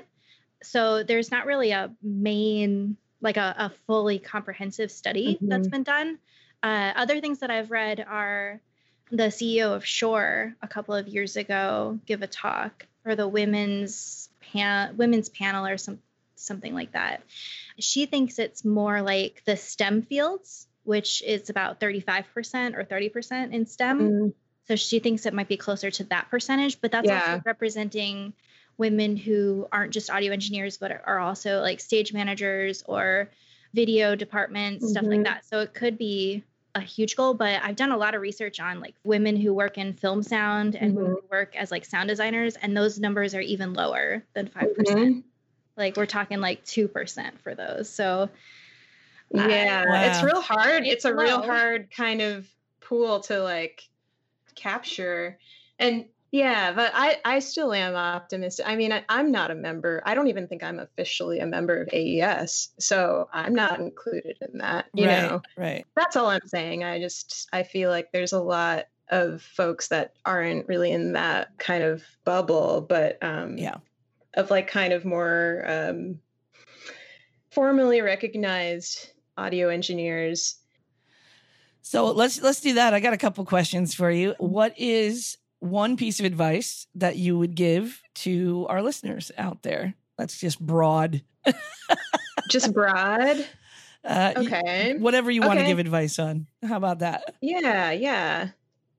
So, 0.62 1.02
there's 1.02 1.30
not 1.30 1.46
really 1.46 1.70
a 1.70 1.90
main, 2.02 2.96
like 3.20 3.36
a, 3.36 3.54
a 3.58 3.72
fully 3.86 4.18
comprehensive 4.18 4.90
study 4.90 5.34
mm-hmm. 5.34 5.48
that's 5.48 5.68
been 5.68 5.82
done. 5.82 6.18
Uh, 6.62 6.92
other 6.96 7.20
things 7.20 7.40
that 7.40 7.50
I've 7.50 7.70
read 7.70 8.04
are 8.06 8.60
the 9.10 9.24
CEO 9.24 9.74
of 9.74 9.84
Shure 9.84 10.56
a 10.62 10.68
couple 10.68 10.94
of 10.94 11.06
years 11.06 11.36
ago 11.36 11.98
give 12.06 12.22
a 12.22 12.26
talk 12.26 12.86
for 13.02 13.14
the 13.14 13.28
women's 13.28 14.28
pan- 14.40 14.96
women's 14.96 15.28
panel 15.28 15.66
or 15.66 15.78
some 15.78 16.00
something 16.34 16.74
like 16.74 16.92
that. 16.92 17.22
She 17.78 18.06
thinks 18.06 18.38
it's 18.38 18.64
more 18.64 19.02
like 19.02 19.42
the 19.44 19.56
STEM 19.56 20.02
fields, 20.02 20.66
which 20.84 21.22
is 21.22 21.50
about 21.50 21.80
35% 21.80 22.76
or 22.76 22.84
30% 22.84 23.52
in 23.52 23.66
STEM. 23.66 24.00
Mm. 24.00 24.34
So 24.68 24.76
she 24.76 24.98
thinks 24.98 25.26
it 25.26 25.34
might 25.34 25.48
be 25.48 25.56
closer 25.56 25.90
to 25.90 26.04
that 26.04 26.28
percentage, 26.30 26.80
but 26.80 26.92
that's 26.92 27.06
yeah. 27.06 27.20
also 27.20 27.42
representing 27.44 28.32
women 28.78 29.16
who 29.16 29.66
aren't 29.72 29.92
just 29.92 30.10
audio 30.10 30.32
engineers, 30.32 30.76
but 30.76 30.92
are 31.04 31.18
also 31.18 31.60
like 31.60 31.80
stage 31.80 32.12
managers 32.12 32.82
or 32.86 33.30
video 33.74 34.14
departments, 34.14 34.84
mm-hmm. 34.84 34.92
stuff 34.92 35.04
like 35.04 35.12
mm-hmm. 35.14 35.22
that. 35.24 35.44
So 35.46 35.60
it 35.60 35.74
could 35.74 35.98
be 35.98 36.44
a 36.74 36.80
huge 36.80 37.16
goal, 37.16 37.34
but 37.34 37.60
I've 37.62 37.76
done 37.76 37.90
a 37.90 37.96
lot 37.96 38.14
of 38.14 38.20
research 38.20 38.60
on 38.60 38.80
like 38.80 38.94
women 39.04 39.36
who 39.36 39.54
work 39.54 39.78
in 39.78 39.94
film 39.94 40.22
sound 40.22 40.74
and 40.74 40.94
mm-hmm. 40.94 41.06
who 41.06 41.22
work 41.30 41.56
as 41.56 41.70
like 41.70 41.84
sound 41.84 42.08
designers, 42.08 42.56
and 42.56 42.76
those 42.76 42.98
numbers 42.98 43.34
are 43.34 43.40
even 43.40 43.72
lower 43.72 44.22
than 44.34 44.48
5%. 44.48 44.74
percent 44.76 44.98
mm 44.98 45.12
hmm 45.14 45.20
like 45.76 45.96
we're 45.96 46.06
talking 46.06 46.40
like 46.40 46.64
2% 46.64 47.38
for 47.40 47.54
those. 47.54 47.88
So 47.88 48.30
yeah, 49.30 49.84
wow. 49.84 50.04
it's 50.04 50.22
real 50.22 50.40
hard. 50.40 50.84
It's, 50.84 50.94
it's 50.94 51.04
a 51.04 51.10
low. 51.10 51.22
real 51.22 51.42
hard 51.42 51.90
kind 51.90 52.22
of 52.22 52.48
pool 52.80 53.20
to 53.20 53.42
like 53.42 53.82
capture. 54.54 55.38
And 55.78 56.06
Yeah, 56.32 56.72
but 56.72 56.92
I, 56.94 57.18
I 57.24 57.38
still 57.38 57.72
am 57.72 57.94
optimistic. 57.94 58.66
I 58.68 58.76
mean, 58.76 58.92
I, 58.92 59.04
am 59.08 59.30
not 59.30 59.50
a 59.50 59.54
member. 59.54 60.02
I 60.04 60.14
don't 60.14 60.26
even 60.26 60.48
think 60.48 60.62
I'm 60.62 60.78
officially 60.78 61.38
a 61.38 61.46
member 61.46 61.80
of 61.80 61.88
AES, 61.92 62.70
so 62.78 63.28
I'm 63.32 63.54
not 63.54 63.78
included 63.78 64.36
in 64.40 64.58
that. 64.58 64.86
You 64.92 65.06
right, 65.06 65.22
know, 65.22 65.42
right. 65.56 65.86
That's 65.94 66.16
all 66.16 66.26
I'm 66.26 66.46
saying. 66.46 66.84
I 66.84 67.00
just 67.00 67.48
I 67.52 67.62
feel 67.62 67.90
like 67.90 68.10
there's 68.12 68.32
a 68.32 68.42
lot 68.42 68.86
of 69.08 69.40
folks 69.40 69.88
that 69.88 70.14
aren't 70.24 70.66
really 70.66 70.90
in 70.90 71.12
that 71.12 71.56
kind 71.58 71.84
of 71.84 72.02
bubble, 72.24 72.80
but 72.80 73.22
um, 73.22 73.56
yeah, 73.56 73.76
of 74.34 74.50
like 74.50 74.66
kind 74.66 74.92
of 74.92 75.04
more 75.04 75.64
um, 75.66 76.18
formally 77.50 78.00
recognized 78.00 79.10
audio 79.38 79.68
engineers. 79.68 80.56
So 81.82 82.10
let's 82.10 82.42
let's 82.42 82.60
do 82.60 82.74
that. 82.74 82.94
I 82.94 83.00
got 83.00 83.12
a 83.12 83.18
couple 83.18 83.44
questions 83.44 83.94
for 83.94 84.10
you. 84.10 84.34
What 84.38 84.74
is 84.76 85.38
one 85.66 85.96
piece 85.96 86.20
of 86.20 86.26
advice 86.26 86.86
that 86.94 87.16
you 87.16 87.38
would 87.38 87.54
give 87.54 88.02
to 88.16 88.66
our 88.68 88.82
listeners 88.82 89.30
out 89.36 89.62
there? 89.62 89.94
That's 90.18 90.38
just 90.38 90.60
broad. 90.60 91.22
just 92.48 92.72
broad. 92.72 93.46
Uh, 94.04 94.34
okay. 94.36 94.94
Whatever 94.96 95.32
you 95.32 95.40
want 95.40 95.58
to 95.58 95.66
give 95.66 95.80
advice 95.80 96.20
on. 96.20 96.46
How 96.62 96.76
about 96.76 97.00
that? 97.00 97.34
Yeah, 97.40 97.90
yeah. 97.90 98.50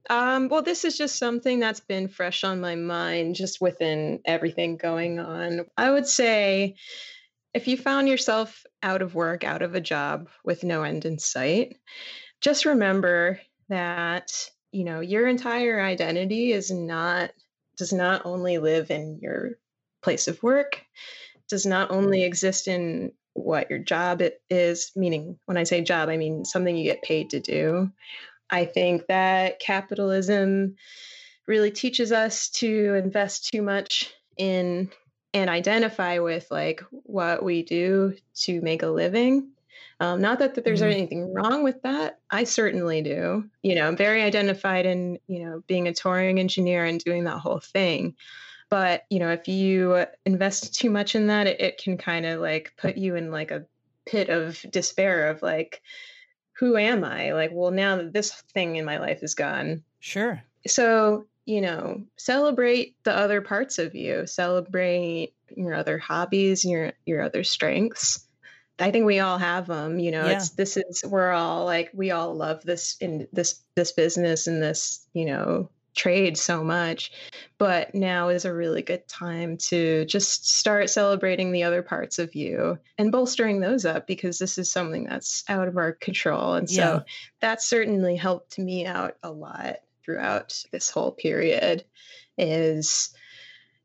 Um, 0.10 0.50
well, 0.50 0.62
this 0.62 0.84
is 0.84 0.98
just 0.98 1.18
something 1.18 1.62
that's 1.62 1.80
been 1.80 2.10
fresh 2.10 2.44
on 2.44 2.60
my 2.60 2.76
mind 2.76 3.36
just 3.36 3.62
within 3.62 4.20
everything 4.26 4.76
going 4.76 5.20
on. 5.20 5.66
I 5.78 5.92
would 5.92 6.08
say 6.08 6.76
if 7.54 7.68
you 7.68 7.78
found 7.78 8.08
yourself 8.08 8.66
out 8.84 9.02
of 9.02 9.16
work, 9.16 9.44
out 9.44 9.62
of 9.62 9.76
a 9.76 9.82
job 9.82 10.30
with 10.44 10.64
no 10.64 10.84
end 10.84 11.06
in 11.06 11.20
sight, 11.20 11.78
just 12.42 12.66
remember 12.66 13.40
that 13.70 14.50
you 14.78 14.84
know 14.84 15.00
your 15.00 15.28
entire 15.28 15.82
identity 15.82 16.52
is 16.52 16.70
not 16.70 17.32
does 17.78 17.92
not 17.92 18.26
only 18.26 18.60
live 18.60 18.92
in 18.92 19.20
your 19.22 19.58
place 20.04 20.28
of 20.28 20.42
work 20.44 20.84
does 21.50 21.66
not 21.66 21.90
only 21.90 22.20
mm-hmm. 22.20 22.28
exist 22.28 22.68
in 22.68 23.12
what 23.34 23.70
your 23.70 23.80
job 23.80 24.22
is 24.50 24.92
meaning 24.96 25.40
when 25.46 25.58
i 25.58 25.64
say 25.64 25.82
job 25.82 26.10
i 26.10 26.18
mean 26.18 26.46
something 26.46 26.78
you 26.78 26.84
get 26.84 27.02
paid 27.02 27.32
to 27.32 27.40
do. 27.40 27.92
I 28.50 28.66
think 28.66 29.08
that 29.08 29.60
capitalism 29.60 30.76
really 31.48 31.72
teaches 31.72 32.12
us 32.12 32.50
to 32.50 32.94
invest 32.96 33.50
too 33.52 33.62
much 33.62 34.14
in 34.38 34.90
and 35.34 35.50
identify 35.50 36.20
with 36.20 36.48
like 36.50 36.82
what 36.92 37.44
we 37.44 37.64
do 37.64 38.16
to 38.44 38.62
make 38.62 38.84
a 38.84 38.88
living 38.88 39.52
um, 40.00 40.22
not 40.22 40.40
that, 40.40 40.56
that 40.56 40.64
there's 40.64 40.82
mm-hmm. 40.82 40.92
anything 40.92 41.34
wrong 41.34 41.64
with 41.64 41.82
that. 41.82 42.20
I 42.30 42.44
certainly 42.44 43.02
do. 43.02 43.50
You 43.64 43.76
know, 43.76 43.88
I'm 43.88 43.98
very 43.98 44.22
identified 44.22 44.86
in, 44.86 45.20
you 45.28 45.44
know, 45.44 45.64
being 45.68 45.88
a 45.88 45.94
touring 45.94 46.40
engineer 46.40 46.86
and 46.86 47.00
doing 47.00 47.24
that 47.24 47.40
whole 47.40 47.60
thing. 47.60 48.16
But, 48.70 49.06
you 49.10 49.20
know, 49.20 49.32
if 49.32 49.48
you 49.48 50.06
invest 50.26 50.76
too 50.76 50.90
much 50.90 51.16
in 51.16 51.28
that, 51.28 51.48
it, 51.48 51.62
it 51.62 51.78
can 51.78 51.98
kind 51.98 52.26
of 52.26 52.42
like 52.42 52.74
put 52.78 52.98
you 52.98 53.16
in 53.16 53.32
like 53.32 53.50
a 53.52 53.66
pit 54.06 54.30
of 54.30 54.64
despair 54.70 55.30
of 55.30 55.42
like, 55.42 55.82
who 56.54 56.76
am 56.78 57.04
I? 57.04 57.32
Like, 57.32 57.52
well, 57.54 57.72
now 57.72 57.96
that 57.98 58.14
this 58.14 58.32
thing 58.54 58.76
in 58.76 58.86
my 58.86 58.98
life 58.98 59.24
is 59.24 59.36
gone. 59.36 59.84
Sure. 60.00 60.44
So, 60.68 61.28
you 61.46 61.62
know, 61.62 62.04
celebrate 62.18 62.96
the 63.04 63.16
other 63.16 63.42
parts 63.42 63.80
of 63.80 63.96
you, 63.96 64.28
celebrate 64.28 65.34
your 65.56 65.74
other 65.74 65.98
hobbies, 65.98 66.66
your 66.66 66.92
your 67.06 67.22
other 67.22 67.44
strengths 67.44 68.27
I 68.80 68.92
think 68.92 69.06
we 69.06 69.20
all 69.20 69.38
have 69.38 69.68
them. 69.68 70.00
You 70.00 70.12
know, 70.12 70.26
yeah. 70.26 70.38
it's 70.38 70.50
this 70.52 70.78
is 70.78 71.04
we're 71.08 71.32
all 71.32 71.66
like 71.66 71.92
we 71.94 72.12
all 72.12 72.36
love 72.36 72.64
this 72.64 72.98
in 73.00 73.28
this 73.34 73.62
this 73.76 73.92
business 73.92 74.48
and 74.48 74.62
this 74.62 75.08
you 75.14 75.26
know 75.26 75.70
trade 75.96 76.38
so 76.38 76.64
much, 76.64 77.12
but 77.58 77.96
now 77.96 78.30
is 78.30 78.46
a 78.46 78.54
really 78.54 78.84
good 78.84 79.08
time 79.08 79.58
to 79.58 80.06
just 80.06 80.48
start 80.48 80.92
celebrating 80.92 81.52
the 81.52 81.64
other 81.64 81.82
parts 81.82 82.20
of 82.20 82.36
you 82.36 82.78
and 83.00 83.12
bolstering 83.12 83.60
those 83.60 83.84
up 83.84 84.06
because 84.06 84.38
this 84.38 84.60
is 84.60 84.72
something 84.72 85.06
that's 85.06 85.44
out 85.50 85.68
of 85.68 85.76
our 85.78 85.94
control, 85.94 86.54
and 86.54 86.70
so 86.70 86.82
yeah. 86.82 87.00
that 87.42 87.62
certainly 87.62 88.16
helped 88.16 88.60
me 88.60 88.86
out 88.86 89.18
a 89.24 89.32
lot 89.32 89.78
throughout 90.06 90.64
this 90.72 90.90
whole 90.90 91.12
period. 91.12 91.84
Is 92.38 93.10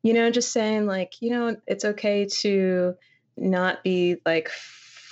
you 0.03 0.13
know 0.13 0.31
just 0.31 0.53
saying 0.53 0.85
like 0.85 1.23
you 1.23 1.31
know 1.31 1.57
it's 1.67 1.87
okay 1.87 2.27
to 2.41 2.95
not 3.39 3.83
be 3.83 4.19
like 4.27 4.51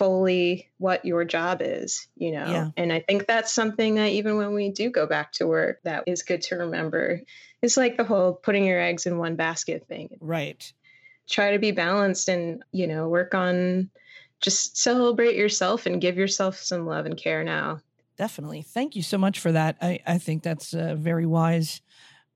fully 0.00 0.70
what 0.78 1.04
your 1.04 1.26
job 1.26 1.60
is, 1.60 2.08
you 2.16 2.32
know? 2.32 2.46
Yeah. 2.46 2.70
And 2.78 2.90
I 2.90 3.00
think 3.00 3.26
that's 3.26 3.52
something 3.52 3.96
that 3.96 4.08
even 4.12 4.38
when 4.38 4.54
we 4.54 4.70
do 4.70 4.88
go 4.88 5.06
back 5.06 5.32
to 5.32 5.46
work, 5.46 5.80
that 5.84 6.04
is 6.06 6.22
good 6.22 6.40
to 6.44 6.56
remember. 6.56 7.20
It's 7.60 7.76
like 7.76 7.98
the 7.98 8.04
whole 8.04 8.32
putting 8.32 8.64
your 8.64 8.80
eggs 8.80 9.04
in 9.04 9.18
one 9.18 9.36
basket 9.36 9.86
thing. 9.88 10.16
Right. 10.18 10.72
Try 11.28 11.52
to 11.52 11.58
be 11.58 11.72
balanced 11.72 12.30
and, 12.30 12.64
you 12.72 12.86
know, 12.86 13.10
work 13.10 13.34
on 13.34 13.90
just 14.40 14.78
celebrate 14.78 15.36
yourself 15.36 15.84
and 15.84 16.00
give 16.00 16.16
yourself 16.16 16.56
some 16.56 16.86
love 16.86 17.04
and 17.04 17.18
care 17.18 17.44
now. 17.44 17.80
Definitely. 18.16 18.62
Thank 18.62 18.96
you 18.96 19.02
so 19.02 19.18
much 19.18 19.38
for 19.38 19.52
that. 19.52 19.76
I, 19.82 19.98
I 20.06 20.16
think 20.16 20.42
that's 20.42 20.72
a 20.72 20.94
very 20.94 21.26
wise 21.26 21.82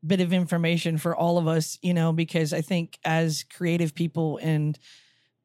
bit 0.06 0.20
of 0.20 0.34
information 0.34 0.98
for 0.98 1.16
all 1.16 1.38
of 1.38 1.48
us, 1.48 1.78
you 1.80 1.94
know, 1.94 2.12
because 2.12 2.52
I 2.52 2.60
think 2.60 2.98
as 3.06 3.42
creative 3.44 3.94
people 3.94 4.38
and 4.42 4.78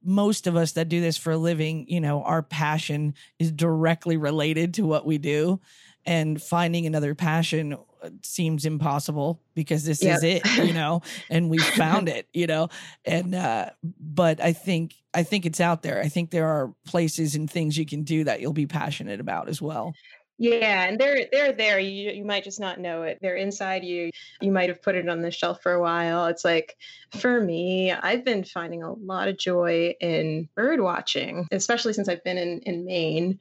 most 0.03 0.47
of 0.47 0.55
us 0.55 0.73
that 0.73 0.89
do 0.89 1.01
this 1.01 1.17
for 1.17 1.31
a 1.31 1.37
living, 1.37 1.85
you 1.89 1.99
know, 1.99 2.23
our 2.23 2.41
passion 2.41 3.13
is 3.37 3.51
directly 3.51 4.17
related 4.17 4.75
to 4.75 4.85
what 4.85 5.05
we 5.05 5.17
do. 5.17 5.59
And 6.05 6.41
finding 6.41 6.85
another 6.85 7.13
passion 7.13 7.77
uh, 8.01 8.09
seems 8.23 8.65
impossible 8.65 9.41
because 9.53 9.83
this 9.83 10.01
yep. 10.01 10.17
is 10.17 10.23
it, 10.23 10.57
you 10.57 10.73
know, 10.73 11.01
and 11.29 11.49
we 11.49 11.57
found 11.57 12.07
it, 12.09 12.27
you 12.33 12.47
know. 12.47 12.69
And 13.03 13.35
uh 13.35 13.71
but 13.99 14.41
I 14.41 14.53
think 14.53 14.95
I 15.13 15.23
think 15.23 15.45
it's 15.45 15.59
out 15.59 15.81
there. 15.81 16.01
I 16.01 16.07
think 16.07 16.31
there 16.31 16.47
are 16.47 16.73
places 16.85 17.35
and 17.35 17.49
things 17.49 17.77
you 17.77 17.85
can 17.85 18.03
do 18.03 18.23
that 18.23 18.39
you'll 18.39 18.53
be 18.53 18.67
passionate 18.67 19.19
about 19.19 19.49
as 19.49 19.61
well. 19.61 19.93
Yeah, 20.41 20.85
and 20.85 20.97
they're 20.97 21.25
they're 21.33 21.51
there. 21.51 21.79
You 21.79 22.11
you 22.11 22.23
might 22.23 22.45
just 22.45 22.61
not 22.61 22.79
know 22.79 23.03
it. 23.03 23.19
They're 23.21 23.35
inside 23.35 23.83
you. 23.83 24.09
You 24.39 24.53
might 24.53 24.69
have 24.69 24.81
put 24.81 24.95
it 24.95 25.09
on 25.09 25.21
the 25.21 25.31
shelf 25.31 25.61
for 25.61 25.73
a 25.73 25.81
while. 25.81 26.27
It's 26.27 26.45
like 26.45 26.77
for 27.11 27.41
me, 27.41 27.91
I've 27.91 28.23
been 28.23 28.45
finding 28.45 28.81
a 28.81 28.93
lot 28.93 29.27
of 29.27 29.37
joy 29.37 29.95
in 29.99 30.47
bird 30.55 30.79
watching, 30.79 31.45
especially 31.51 31.91
since 31.91 32.07
I've 32.07 32.23
been 32.23 32.37
in 32.37 32.61
in 32.61 32.85
Maine. 32.85 33.39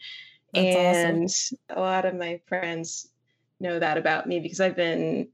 That's 0.53 0.77
and 0.77 1.25
awesome. 1.25 1.59
a 1.71 1.81
lot 1.81 2.05
of 2.05 2.17
my 2.17 2.41
friends 2.49 3.09
know 3.61 3.79
that 3.79 3.97
about 3.97 4.27
me 4.27 4.41
because 4.41 4.61
I've 4.61 4.77
been 4.77 5.29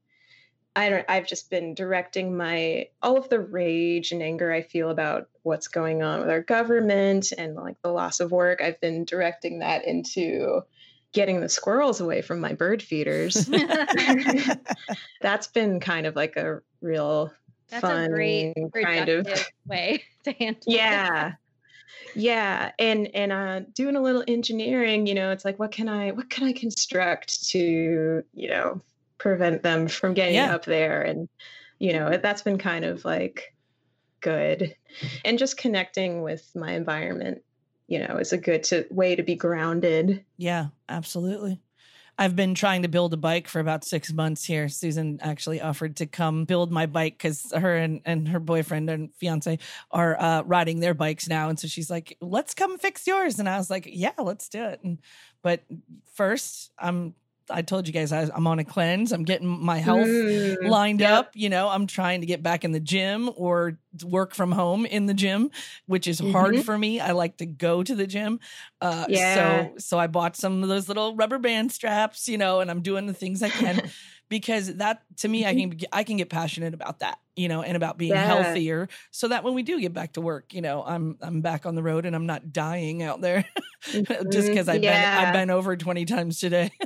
I 0.76 0.90
don't 0.90 1.06
I've 1.08 1.26
just 1.26 1.48
been 1.48 1.74
directing 1.74 2.36
my 2.36 2.88
all 3.02 3.16
of 3.16 3.30
the 3.30 3.40
rage 3.40 4.12
and 4.12 4.22
anger 4.22 4.52
I 4.52 4.60
feel 4.60 4.90
about 4.90 5.28
what's 5.44 5.68
going 5.68 6.02
on 6.02 6.20
with 6.20 6.28
our 6.28 6.42
government 6.42 7.32
and 7.38 7.54
like 7.54 7.80
the 7.80 7.92
loss 7.92 8.20
of 8.20 8.32
work. 8.32 8.60
I've 8.60 8.80
been 8.82 9.06
directing 9.06 9.60
that 9.60 9.86
into 9.86 10.62
getting 11.14 11.40
the 11.40 11.48
squirrels 11.48 12.00
away 12.00 12.20
from 12.20 12.40
my 12.40 12.52
bird 12.52 12.82
feeders. 12.82 13.48
That's 15.22 15.46
been 15.46 15.80
kind 15.80 16.06
of 16.06 16.14
like 16.14 16.36
a 16.36 16.60
real 16.82 17.32
That's 17.70 17.80
fun 17.80 18.04
a 18.04 18.08
great 18.08 18.54
kind 18.82 19.08
of 19.08 19.26
way 19.66 20.04
to 20.24 20.32
handle 20.32 20.62
yeah. 20.66 21.28
It. 21.28 21.34
Yeah, 22.16 22.72
and 22.78 23.08
and 23.14 23.32
uh, 23.32 23.60
doing 23.74 23.96
a 23.96 24.00
little 24.00 24.24
engineering, 24.26 25.06
you 25.06 25.14
know, 25.14 25.30
it's 25.30 25.44
like 25.44 25.58
what 25.58 25.72
can 25.72 25.88
I 25.88 26.10
what 26.10 26.30
can 26.30 26.46
I 26.46 26.52
construct 26.52 27.48
to 27.50 28.22
you 28.32 28.48
know 28.48 28.82
prevent 29.18 29.62
them 29.62 29.88
from 29.88 30.14
getting 30.14 30.34
yeah. 30.34 30.54
up 30.54 30.64
there, 30.64 31.02
and 31.02 31.28
you 31.78 31.92
know 31.92 32.16
that's 32.16 32.42
been 32.42 32.58
kind 32.58 32.84
of 32.84 33.04
like 33.04 33.54
good, 34.20 34.76
and 35.24 35.38
just 35.38 35.56
connecting 35.56 36.22
with 36.22 36.48
my 36.54 36.72
environment 36.72 37.42
you 37.86 37.98
know, 37.98 38.16
is 38.16 38.32
a 38.32 38.38
good 38.38 38.64
to, 38.64 38.86
way 38.90 39.14
to 39.14 39.22
be 39.22 39.34
grounded. 39.34 40.24
Yeah, 40.36 40.68
absolutely. 40.88 41.60
I've 42.16 42.36
been 42.36 42.54
trying 42.54 42.82
to 42.82 42.88
build 42.88 43.12
a 43.12 43.16
bike 43.16 43.48
for 43.48 43.58
about 43.58 43.84
six 43.84 44.12
months 44.12 44.44
here. 44.44 44.68
Susan 44.68 45.18
actually 45.20 45.60
offered 45.60 45.96
to 45.96 46.06
come 46.06 46.44
build 46.44 46.70
my 46.70 46.86
bike 46.86 47.14
because 47.18 47.52
her 47.52 47.76
and, 47.76 48.02
and 48.04 48.28
her 48.28 48.38
boyfriend 48.38 48.88
and 48.88 49.12
fiance 49.16 49.58
are 49.90 50.20
uh, 50.20 50.42
riding 50.42 50.78
their 50.78 50.94
bikes 50.94 51.28
now. 51.28 51.48
And 51.48 51.58
so 51.58 51.66
she's 51.66 51.90
like, 51.90 52.16
let's 52.20 52.54
come 52.54 52.78
fix 52.78 53.06
yours. 53.06 53.40
And 53.40 53.48
I 53.48 53.58
was 53.58 53.68
like, 53.68 53.88
yeah, 53.90 54.12
let's 54.16 54.48
do 54.48 54.62
it. 54.64 54.80
And, 54.84 55.00
but 55.42 55.64
first, 56.14 56.70
I'm 56.78 57.14
I 57.50 57.62
told 57.62 57.86
you 57.86 57.92
guys 57.92 58.12
I, 58.12 58.22
am 58.34 58.46
on 58.46 58.58
a 58.58 58.64
cleanse. 58.64 59.12
I'm 59.12 59.24
getting 59.24 59.46
my 59.46 59.78
health 59.78 60.06
mm, 60.06 60.68
lined 60.68 61.00
yep. 61.00 61.12
up. 61.12 61.30
You 61.34 61.48
know, 61.48 61.68
I'm 61.68 61.86
trying 61.86 62.20
to 62.20 62.26
get 62.26 62.42
back 62.42 62.64
in 62.64 62.72
the 62.72 62.80
gym 62.80 63.30
or 63.36 63.78
work 64.02 64.34
from 64.34 64.52
home 64.52 64.86
in 64.86 65.06
the 65.06 65.14
gym, 65.14 65.50
which 65.86 66.06
is 66.06 66.20
mm-hmm. 66.20 66.32
hard 66.32 66.64
for 66.64 66.76
me. 66.76 67.00
I 67.00 67.12
like 67.12 67.38
to 67.38 67.46
go 67.46 67.82
to 67.82 67.94
the 67.94 68.06
gym. 68.06 68.40
Uh, 68.80 69.06
yeah. 69.08 69.34
So, 69.34 69.74
so 69.78 69.98
I 69.98 70.06
bought 70.06 70.36
some 70.36 70.62
of 70.62 70.68
those 70.68 70.88
little 70.88 71.14
rubber 71.16 71.38
band 71.38 71.72
straps, 71.72 72.28
you 72.28 72.38
know, 72.38 72.60
and 72.60 72.70
I'm 72.70 72.80
doing 72.82 73.06
the 73.06 73.14
things 73.14 73.42
I 73.42 73.50
can 73.50 73.90
because 74.28 74.74
that 74.76 75.02
to 75.18 75.28
me, 75.28 75.46
I 75.46 75.54
mm-hmm. 75.54 75.78
can 75.78 75.88
I 75.92 76.04
can 76.04 76.16
get 76.16 76.30
passionate 76.30 76.74
about 76.74 77.00
that, 77.00 77.18
you 77.36 77.48
know, 77.48 77.62
and 77.62 77.76
about 77.76 77.98
being 77.98 78.12
yeah. 78.12 78.26
healthier, 78.26 78.88
so 79.10 79.28
that 79.28 79.44
when 79.44 79.54
we 79.54 79.62
do 79.62 79.80
get 79.80 79.92
back 79.92 80.14
to 80.14 80.20
work, 80.20 80.54
you 80.54 80.62
know, 80.62 80.82
I'm 80.84 81.18
I'm 81.20 81.40
back 81.40 81.66
on 81.66 81.74
the 81.74 81.82
road 81.82 82.06
and 82.06 82.16
I'm 82.16 82.26
not 82.26 82.52
dying 82.52 83.02
out 83.02 83.20
there 83.20 83.44
just 83.84 84.02
because 84.02 84.32
mm-hmm. 84.32 84.70
I've 84.70 84.82
yeah. 84.82 85.18
been 85.18 85.26
I've 85.26 85.32
been 85.34 85.50
over 85.50 85.76
20 85.76 86.04
times 86.04 86.40
today. 86.40 86.70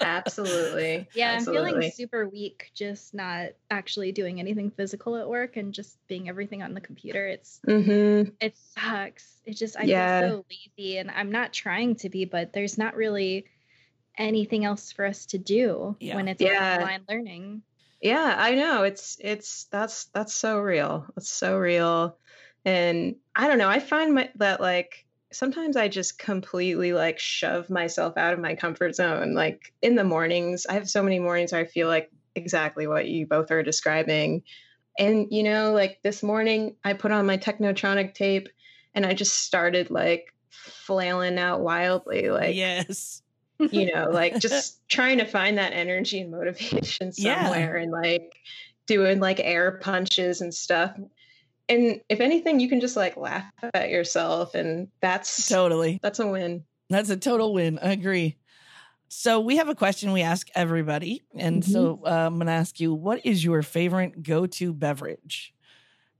Absolutely. 0.00 1.08
Yeah, 1.14 1.32
Absolutely. 1.32 1.68
I'm 1.68 1.72
feeling 1.72 1.90
super 1.90 2.28
weak 2.28 2.70
just 2.74 3.14
not 3.14 3.50
actually 3.70 4.12
doing 4.12 4.40
anything 4.40 4.70
physical 4.70 5.16
at 5.16 5.28
work 5.28 5.56
and 5.56 5.72
just 5.72 5.98
being 6.08 6.28
everything 6.28 6.62
on 6.62 6.74
the 6.74 6.80
computer. 6.80 7.26
It's 7.26 7.60
Mm-hmm. 7.66 8.30
it 8.40 8.56
sucks. 8.56 9.40
It 9.46 9.54
just 9.54 9.76
I 9.76 9.84
Yeah. 9.86 10.20
feel 10.20 10.28
so 10.30 10.44
lazy 10.50 10.98
and 10.98 11.10
I'm 11.10 11.30
not 11.30 11.52
trying 11.52 11.96
to 11.96 12.10
be, 12.10 12.24
but 12.24 12.52
there's 12.52 12.76
not 12.78 12.96
really 12.96 13.46
anything 14.18 14.64
else 14.64 14.92
for 14.92 15.04
us 15.04 15.26
to 15.26 15.38
do 15.38 15.96
Yeah. 16.00 16.16
when 16.16 16.28
it's 16.28 16.42
Yeah. 16.42 16.76
online 16.80 17.04
learning. 17.08 17.62
Yeah, 18.00 18.34
I 18.38 18.54
know. 18.54 18.82
It's 18.82 19.16
it's 19.20 19.64
that's 19.66 20.06
that's 20.06 20.34
so 20.34 20.58
real. 20.60 21.06
It's 21.16 21.30
so 21.30 21.56
real. 21.56 22.18
And 22.64 23.16
I 23.34 23.48
don't 23.48 23.58
know, 23.58 23.68
I 23.68 23.78
find 23.78 24.14
my 24.14 24.30
that 24.36 24.60
like 24.60 25.03
sometimes 25.34 25.76
I 25.76 25.88
just 25.88 26.18
completely 26.18 26.92
like 26.92 27.18
shove 27.18 27.68
myself 27.68 28.16
out 28.16 28.32
of 28.32 28.38
my 28.38 28.54
comfort 28.54 28.94
zone. 28.94 29.34
Like 29.34 29.72
in 29.82 29.96
the 29.96 30.04
mornings, 30.04 30.66
I 30.66 30.74
have 30.74 30.88
so 30.88 31.02
many 31.02 31.18
mornings 31.18 31.52
where 31.52 31.60
I 31.60 31.66
feel 31.66 31.88
like 31.88 32.10
exactly 32.34 32.86
what 32.86 33.08
you 33.08 33.26
both 33.26 33.50
are 33.50 33.62
describing. 33.62 34.42
And 34.98 35.26
you 35.30 35.42
know, 35.42 35.72
like 35.72 35.98
this 36.02 36.22
morning 36.22 36.76
I 36.84 36.92
put 36.94 37.12
on 37.12 37.26
my 37.26 37.36
Technotronic 37.36 38.14
tape 38.14 38.48
and 38.94 39.04
I 39.04 39.12
just 39.12 39.40
started 39.40 39.90
like 39.90 40.32
flailing 40.50 41.38
out 41.38 41.60
wildly 41.60 42.30
like 42.30 42.54
yes. 42.54 43.22
you 43.58 43.92
know, 43.92 44.08
like 44.10 44.38
just 44.38 44.88
trying 44.88 45.18
to 45.18 45.24
find 45.24 45.58
that 45.58 45.72
energy 45.72 46.20
and 46.20 46.30
motivation 46.30 47.12
Yeah. 47.16 47.42
somewhere 47.42 47.76
and 47.76 47.90
like 47.90 48.32
doing 48.86 49.18
like 49.20 49.40
air 49.40 49.78
punches 49.82 50.40
and 50.40 50.54
stuff. 50.54 50.92
And 51.68 52.00
if 52.08 52.20
anything, 52.20 52.60
you 52.60 52.68
can 52.68 52.80
just 52.80 52.96
like 52.96 53.16
laugh 53.16 53.50
at 53.72 53.90
yourself 53.90 54.54
and 54.54 54.88
that's 55.00 55.48
Totally. 55.48 55.98
that's 56.02 56.18
a 56.18 56.26
win. 56.26 56.64
That's 56.90 57.10
a 57.10 57.16
total 57.16 57.54
win. 57.54 57.78
I 57.80 57.92
agree. 57.92 58.36
So 59.08 59.40
we 59.40 59.56
have 59.58 59.68
a 59.68 59.74
question 59.74 60.12
we 60.12 60.22
ask 60.22 60.48
everybody, 60.54 61.22
and 61.36 61.64
so 61.64 62.00
uh, 62.04 62.10
I'm 62.10 62.34
going 62.34 62.46
to 62.46 62.52
ask 62.52 62.80
you, 62.80 62.92
what 62.92 63.24
is 63.24 63.44
your 63.44 63.62
favorite 63.62 64.24
go-to 64.24 64.72
beverage? 64.72 65.54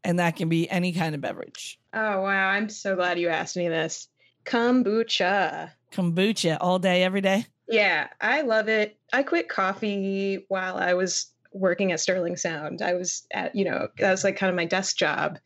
And 0.05 0.21
that 0.21 0.37
can 0.37 0.49
be 0.49 0.71
any 0.71 0.93
kind 0.93 1.15
of 1.15 1.21
beverage. 1.21 1.81
Oh 1.93 2.21
wow, 2.21 2.49
I'm 2.49 2.69
so 2.69 2.95
glad 2.95 3.19
you 3.19 3.31
asked 3.31 3.57
me 3.57 3.69
this. 3.69 4.09
Kombucha. 4.45 5.73
Kombucha 5.93 6.59
all 6.61 6.79
day, 6.79 7.03
every 7.03 7.21
day. 7.21 7.47
Yeah, 7.69 8.09
I 8.21 8.43
love 8.43 8.69
it. 8.69 8.97
I 9.13 9.23
quit 9.23 9.49
coffee 9.49 10.45
while 10.49 10.77
I 10.77 10.95
was 10.95 11.27
working 11.55 11.93
at 11.93 12.01
Sterling 12.01 12.37
Sound. 12.37 12.83
I 12.83 12.95
was 12.95 13.27
at, 13.33 13.55
you 13.55 13.65
know, 13.65 13.89
that 13.99 14.11
was 14.11 14.25
like 14.25 14.37
kind 14.37 14.51
of 14.51 14.57
my 14.57 14.67
desk 14.67 14.97
job 14.97 15.39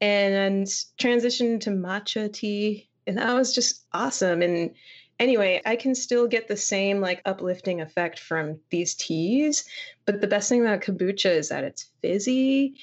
and 0.00 0.66
transitioned 0.98 1.60
to 1.60 1.70
matcha 1.70 2.32
tea. 2.32 2.88
And 3.06 3.18
that 3.18 3.34
was 3.34 3.54
just 3.54 3.84
awesome. 3.92 4.42
And 4.42 4.74
anyway, 5.20 5.62
I 5.64 5.76
can 5.76 5.94
still 5.94 6.26
get 6.26 6.48
the 6.48 6.56
same 6.56 7.00
like 7.00 7.22
uplifting 7.24 7.80
effect 7.80 8.18
from 8.18 8.58
these 8.70 8.94
teas. 8.94 9.64
But 10.04 10.20
the 10.20 10.26
best 10.26 10.48
thing 10.48 10.60
about 10.60 10.80
kombucha 10.80 11.30
is 11.30 11.50
that 11.50 11.64
it's 11.64 11.88
fizzy, 12.00 12.74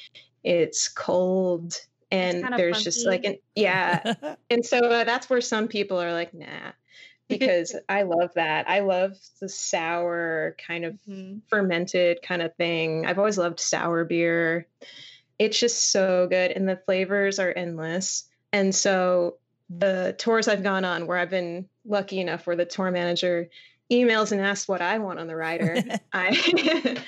it's 0.44 0.88
cold, 0.88 1.76
and 2.12 2.42
kinda 2.42 2.58
there's 2.58 2.84
just 2.84 3.06
like 3.06 3.26
an, 3.26 3.38
yeah. 3.56 4.14
And 4.50 4.66
so 4.66 4.80
uh, 4.80 5.04
that's 5.04 5.30
where 5.30 5.42
some 5.42 5.68
people 5.68 6.02
are 6.02 6.14
like, 6.14 6.34
nah, 6.34 6.72
because 7.30 7.76
I 7.90 8.02
love 8.04 8.32
that. 8.36 8.68
I 8.70 8.82
love 8.82 9.14
the 9.40 9.48
sour 9.50 10.56
kind 10.66 10.86
of 10.86 11.00
Mhm. 11.08 11.42
fermented 11.48 12.22
kind 12.22 12.42
of 12.42 12.54
thing. 12.56 13.06
I've 13.06 13.20
always 13.20 13.38
loved 13.38 13.60
sour 13.60 14.04
beer. 14.04 14.68
It's 15.38 15.60
just 15.60 15.92
so 15.92 16.28
good, 16.28 16.52
and 16.52 16.68
the 16.68 16.82
flavors 16.86 17.40
are 17.40 17.54
endless. 17.56 18.28
And 18.52 18.76
so 18.76 19.38
the 19.70 20.16
tours 20.18 20.48
I've 20.48 20.64
gone 20.64 20.84
on, 20.84 21.08
where 21.08 21.18
I've 21.18 21.30
been 21.30 21.70
lucky 21.86 22.20
enough, 22.20 22.46
where 22.48 22.56
the 22.56 22.66
tour 22.66 22.92
manager 22.92 23.48
emails 23.92 24.32
and 24.32 24.42
asks 24.42 24.68
what 24.68 24.82
I 24.82 24.98
want 24.98 25.20
on 25.20 25.28
the 25.28 25.36
rider, 25.36 25.82
I 26.14 26.32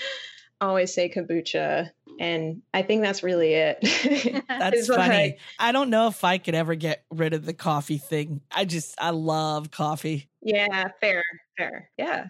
always 0.62 0.94
say 0.94 1.10
kombucha, 1.10 1.90
and 2.20 2.62
I 2.74 2.84
think 2.84 3.02
that's 3.02 3.24
really 3.24 3.54
it. 3.54 3.80
That's 4.48 4.88
funny. 4.88 5.38
I 5.60 5.72
don't 5.72 5.90
know 5.90 6.08
if 6.08 6.24
I 6.24 6.38
could 6.38 6.56
ever 6.56 6.76
get 6.76 7.04
rid 7.10 7.34
of 7.34 7.46
the 7.46 7.54
coffee 7.54 7.98
thing. 7.98 8.42
I 8.52 8.66
just, 8.66 8.96
I 9.00 9.10
love 9.10 9.72
coffee, 9.72 10.30
yeah, 10.42 10.90
fair, 11.02 11.24
fair. 11.58 11.90
Yeah. 11.98 12.28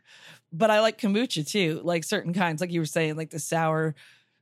but 0.54 0.72
I 0.72 0.80
like 0.82 0.98
kombucha 1.00 1.48
too, 1.48 1.82
like 1.84 2.04
certain 2.04 2.34
kinds, 2.34 2.62
like 2.62 2.72
you 2.72 2.80
were 2.80 2.86
saying, 2.86 3.16
like 3.18 3.30
the 3.32 3.40
sour 3.40 3.96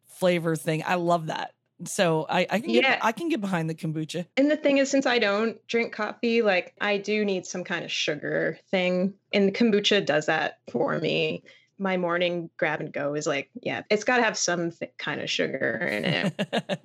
flavor 0.08 0.56
thing. 0.56 0.84
I 0.86 0.96
love 0.96 1.28
that. 1.28 1.54
So 1.86 2.26
I, 2.30 2.46
I 2.50 2.60
can, 2.60 2.72
Yeah. 2.72 2.82
get, 2.82 3.06
I 3.06 3.12
can 3.14 3.30
get 3.30 3.40
behind 3.42 3.70
the 3.70 3.76
kombucha. 3.76 4.26
And 4.36 4.52
the 4.52 4.58
thing 4.58 4.80
is, 4.80 4.92
since 4.92 5.06
I 5.06 5.18
don't 5.18 5.66
drink 5.68 5.94
coffee, 5.94 6.42
like 6.42 6.74
I 6.82 6.98
do 6.98 7.24
need 7.24 7.46
some 7.46 7.64
kind 7.64 7.86
of 7.86 7.92
sugar 7.92 8.60
thing. 8.70 9.14
And 9.34 9.54
kombucha 9.56 10.06
does 10.06 10.26
that 10.26 10.60
for 10.72 11.00
me. 11.00 11.44
My 11.80 11.98
morning 11.98 12.50
grab 12.58 12.82
and 12.82 12.92
go 12.92 13.16
is 13.16 13.26
like, 13.26 13.50
yeah, 13.62 13.84
it's 13.90 14.04
got 14.04 14.18
to 14.18 14.24
have 14.24 14.38
some 14.38 14.72
th- 14.72 14.92
kind 14.98 15.22
of 15.22 15.30
sugar 15.30 15.78
in 15.92 16.06
it. 16.06 16.34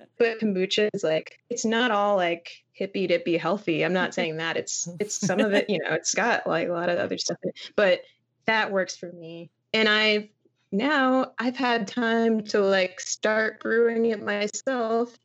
but 0.17 0.39
kombucha 0.39 0.89
is 0.93 1.03
like, 1.03 1.39
it's 1.49 1.65
not 1.65 1.91
all 1.91 2.15
like 2.15 2.63
hippy 2.71 3.07
dippy 3.07 3.37
healthy. 3.37 3.83
I'm 3.83 3.93
not 3.93 4.13
saying 4.15 4.37
that. 4.37 4.57
It's 4.57 4.87
it's 4.99 5.15
some 5.15 5.39
of 5.39 5.53
it, 5.53 5.69
you 5.69 5.79
know, 5.79 5.93
it's 5.93 6.13
got 6.13 6.47
like 6.47 6.69
a 6.69 6.71
lot 6.71 6.89
of 6.89 6.97
other 6.97 7.17
stuff 7.17 7.37
in 7.43 7.49
it. 7.49 7.71
But 7.75 8.01
that 8.45 8.71
works 8.71 8.95
for 8.95 9.11
me. 9.11 9.49
And 9.73 9.89
I've 9.89 10.27
now 10.71 11.33
I've 11.39 11.55
had 11.55 11.87
time 11.87 12.43
to 12.45 12.59
like 12.59 12.99
start 12.99 13.59
brewing 13.59 14.07
it 14.07 14.23
myself. 14.23 15.17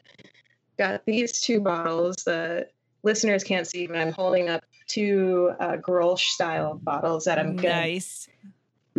Got 0.78 1.04
these 1.04 1.40
two 1.40 1.60
bottles. 1.60 2.16
The 2.24 2.68
listeners 3.02 3.44
can't 3.44 3.66
see, 3.66 3.86
but 3.86 3.96
I'm 3.96 4.12
holding 4.12 4.48
up 4.48 4.64
two 4.86 5.52
uh, 5.60 5.76
Grolsch 5.76 6.30
style 6.30 6.74
bottles 6.82 7.24
that 7.24 7.38
I'm 7.38 7.56
gonna 7.56 7.68
nice. 7.68 8.28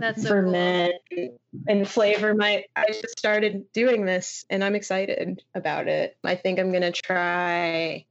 That's 0.01 0.21
so 0.23 0.29
cool. 0.29 0.51
ferment 0.51 0.93
and 1.67 1.87
flavor 1.87 2.33
my 2.35 2.65
i 2.75 2.85
just 2.87 3.17
started 3.17 3.71
doing 3.73 4.05
this 4.05 4.45
and 4.49 4.63
i'm 4.63 4.75
excited 4.75 5.41
about 5.55 5.87
it 5.87 6.17
i 6.23 6.35
think 6.35 6.59
i'm 6.59 6.71
gonna 6.71 6.91
try 6.91 8.05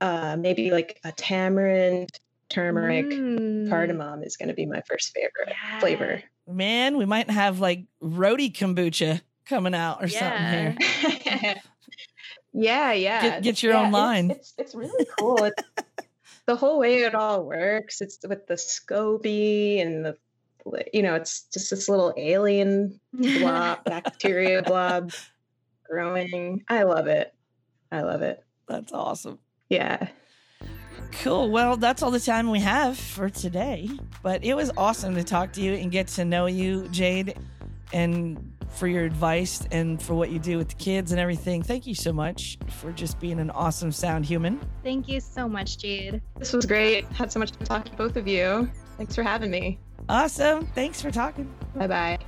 uh 0.00 0.36
maybe 0.38 0.70
like 0.70 1.00
a 1.04 1.12
tamarind 1.12 2.10
turmeric 2.48 3.06
Mm. 3.06 3.68
cardamom 3.68 4.22
is 4.22 4.36
gonna 4.36 4.54
be 4.54 4.66
my 4.66 4.82
first 4.88 5.12
favorite 5.14 5.48
Yeah. 5.48 5.80
flavor 5.80 6.22
Man, 6.48 6.96
we 6.96 7.06
might 7.06 7.28
have 7.28 7.58
like 7.58 7.86
roadie 8.00 8.52
kombucha 8.52 9.20
coming 9.46 9.74
out 9.74 10.02
or 10.02 10.06
Yeah. 10.06 10.74
something 10.76 11.40
here. 11.40 11.54
yeah 12.52 12.92
yeah 12.92 13.20
Get- 13.22 13.42
get 13.42 13.62
your 13.62 13.72
Yeah, 13.72 13.80
own 13.80 13.86
it's- 13.88 14.02
line. 14.02 14.30
it's, 14.30 14.54
it's, 14.58 14.74
really 14.74 15.06
cool 15.18 15.42
it's, 15.44 15.62
the 16.46 16.56
whole 16.56 16.78
way 16.78 17.02
it 17.02 17.14
all 17.14 17.44
works 17.44 18.00
it's 18.00 18.18
with 18.26 18.46
the 18.46 18.54
scoby 18.54 19.82
and 19.82 20.04
the 20.04 20.16
you 20.92 21.02
know 21.02 21.14
it's 21.14 21.42
just 21.52 21.70
this 21.70 21.88
little 21.88 22.12
alien 22.16 23.00
blob, 23.12 23.82
bacteria 23.84 24.62
blob 24.62 25.12
growing. 25.88 26.64
I 26.68 26.82
love 26.82 27.06
it. 27.06 27.34
I 27.92 28.02
love 28.02 28.22
it. 28.22 28.42
That's 28.68 28.92
awesome. 28.92 29.38
Yeah. 29.68 30.08
Cool. 31.22 31.50
Well, 31.50 31.76
that's 31.76 32.02
all 32.02 32.10
the 32.10 32.20
time 32.20 32.50
we 32.50 32.60
have 32.60 32.98
for 32.98 33.30
today. 33.30 33.88
But 34.22 34.44
it 34.44 34.54
was 34.54 34.70
awesome 34.76 35.14
to 35.14 35.24
talk 35.24 35.52
to 35.52 35.60
you 35.60 35.74
and 35.74 35.90
get 35.90 36.08
to 36.08 36.24
know 36.24 36.46
you, 36.46 36.88
Jade, 36.88 37.38
and 37.92 38.52
for 38.70 38.86
your 38.86 39.04
advice 39.04 39.66
and 39.70 40.02
for 40.02 40.14
what 40.14 40.30
you 40.30 40.38
do 40.38 40.58
with 40.58 40.68
the 40.68 40.74
kids 40.74 41.12
and 41.12 41.20
everything. 41.20 41.62
Thank 41.62 41.86
you 41.86 41.94
so 41.94 42.12
much 42.12 42.58
for 42.68 42.92
just 42.92 43.18
being 43.20 43.38
an 43.38 43.50
awesome 43.50 43.92
sound 43.92 44.26
human. 44.26 44.60
Thank 44.82 45.08
you 45.08 45.20
so 45.20 45.48
much, 45.48 45.78
Jade. 45.78 46.20
This 46.38 46.52
was 46.52 46.66
great. 46.66 47.06
Had 47.06 47.32
so 47.32 47.38
much 47.38 47.52
to 47.52 47.64
talk 47.64 47.84
to 47.86 47.92
both 47.92 48.16
of 48.16 48.26
you. 48.26 48.70
Thanks 48.96 49.14
for 49.14 49.22
having 49.22 49.50
me. 49.50 49.78
Awesome. 50.08 50.66
Thanks 50.66 51.02
for 51.02 51.10
talking. 51.10 51.52
Bye 51.74 51.86
bye. 51.86 52.18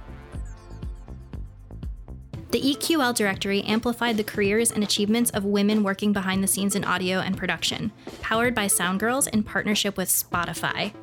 The 2.51 2.61
EQL 2.63 3.15
directory 3.15 3.63
amplified 3.65 4.17
the 4.17 4.25
careers 4.25 4.73
and 4.73 4.83
achievements 4.83 5.31
of 5.33 5.45
women 5.45 5.83
working 5.83 6.15
behind 6.15 6.43
the 6.43 6.49
scenes 6.49 6.75
in 6.75 6.83
audio 6.83 7.19
and 7.19 7.37
production, 7.37 7.93
powered 8.23 8.55
by 8.55 8.67
Soundgirls 8.67 9.29
in 9.29 9.43
partnership 9.43 9.99
with 9.99 10.09
Spotify. 10.09 10.95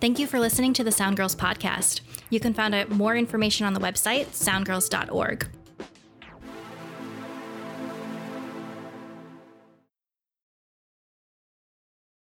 Thank 0.00 0.18
you 0.18 0.26
for 0.26 0.40
listening 0.40 0.72
to 0.74 0.84
the 0.84 0.90
Soundgirls 0.90 1.36
podcast. 1.36 2.00
You 2.30 2.40
can 2.40 2.54
find 2.54 2.74
out 2.74 2.90
more 2.90 3.16
information 3.16 3.66
on 3.66 3.74
the 3.74 3.80
website, 3.80 4.28
soundgirls.org. 4.28 5.46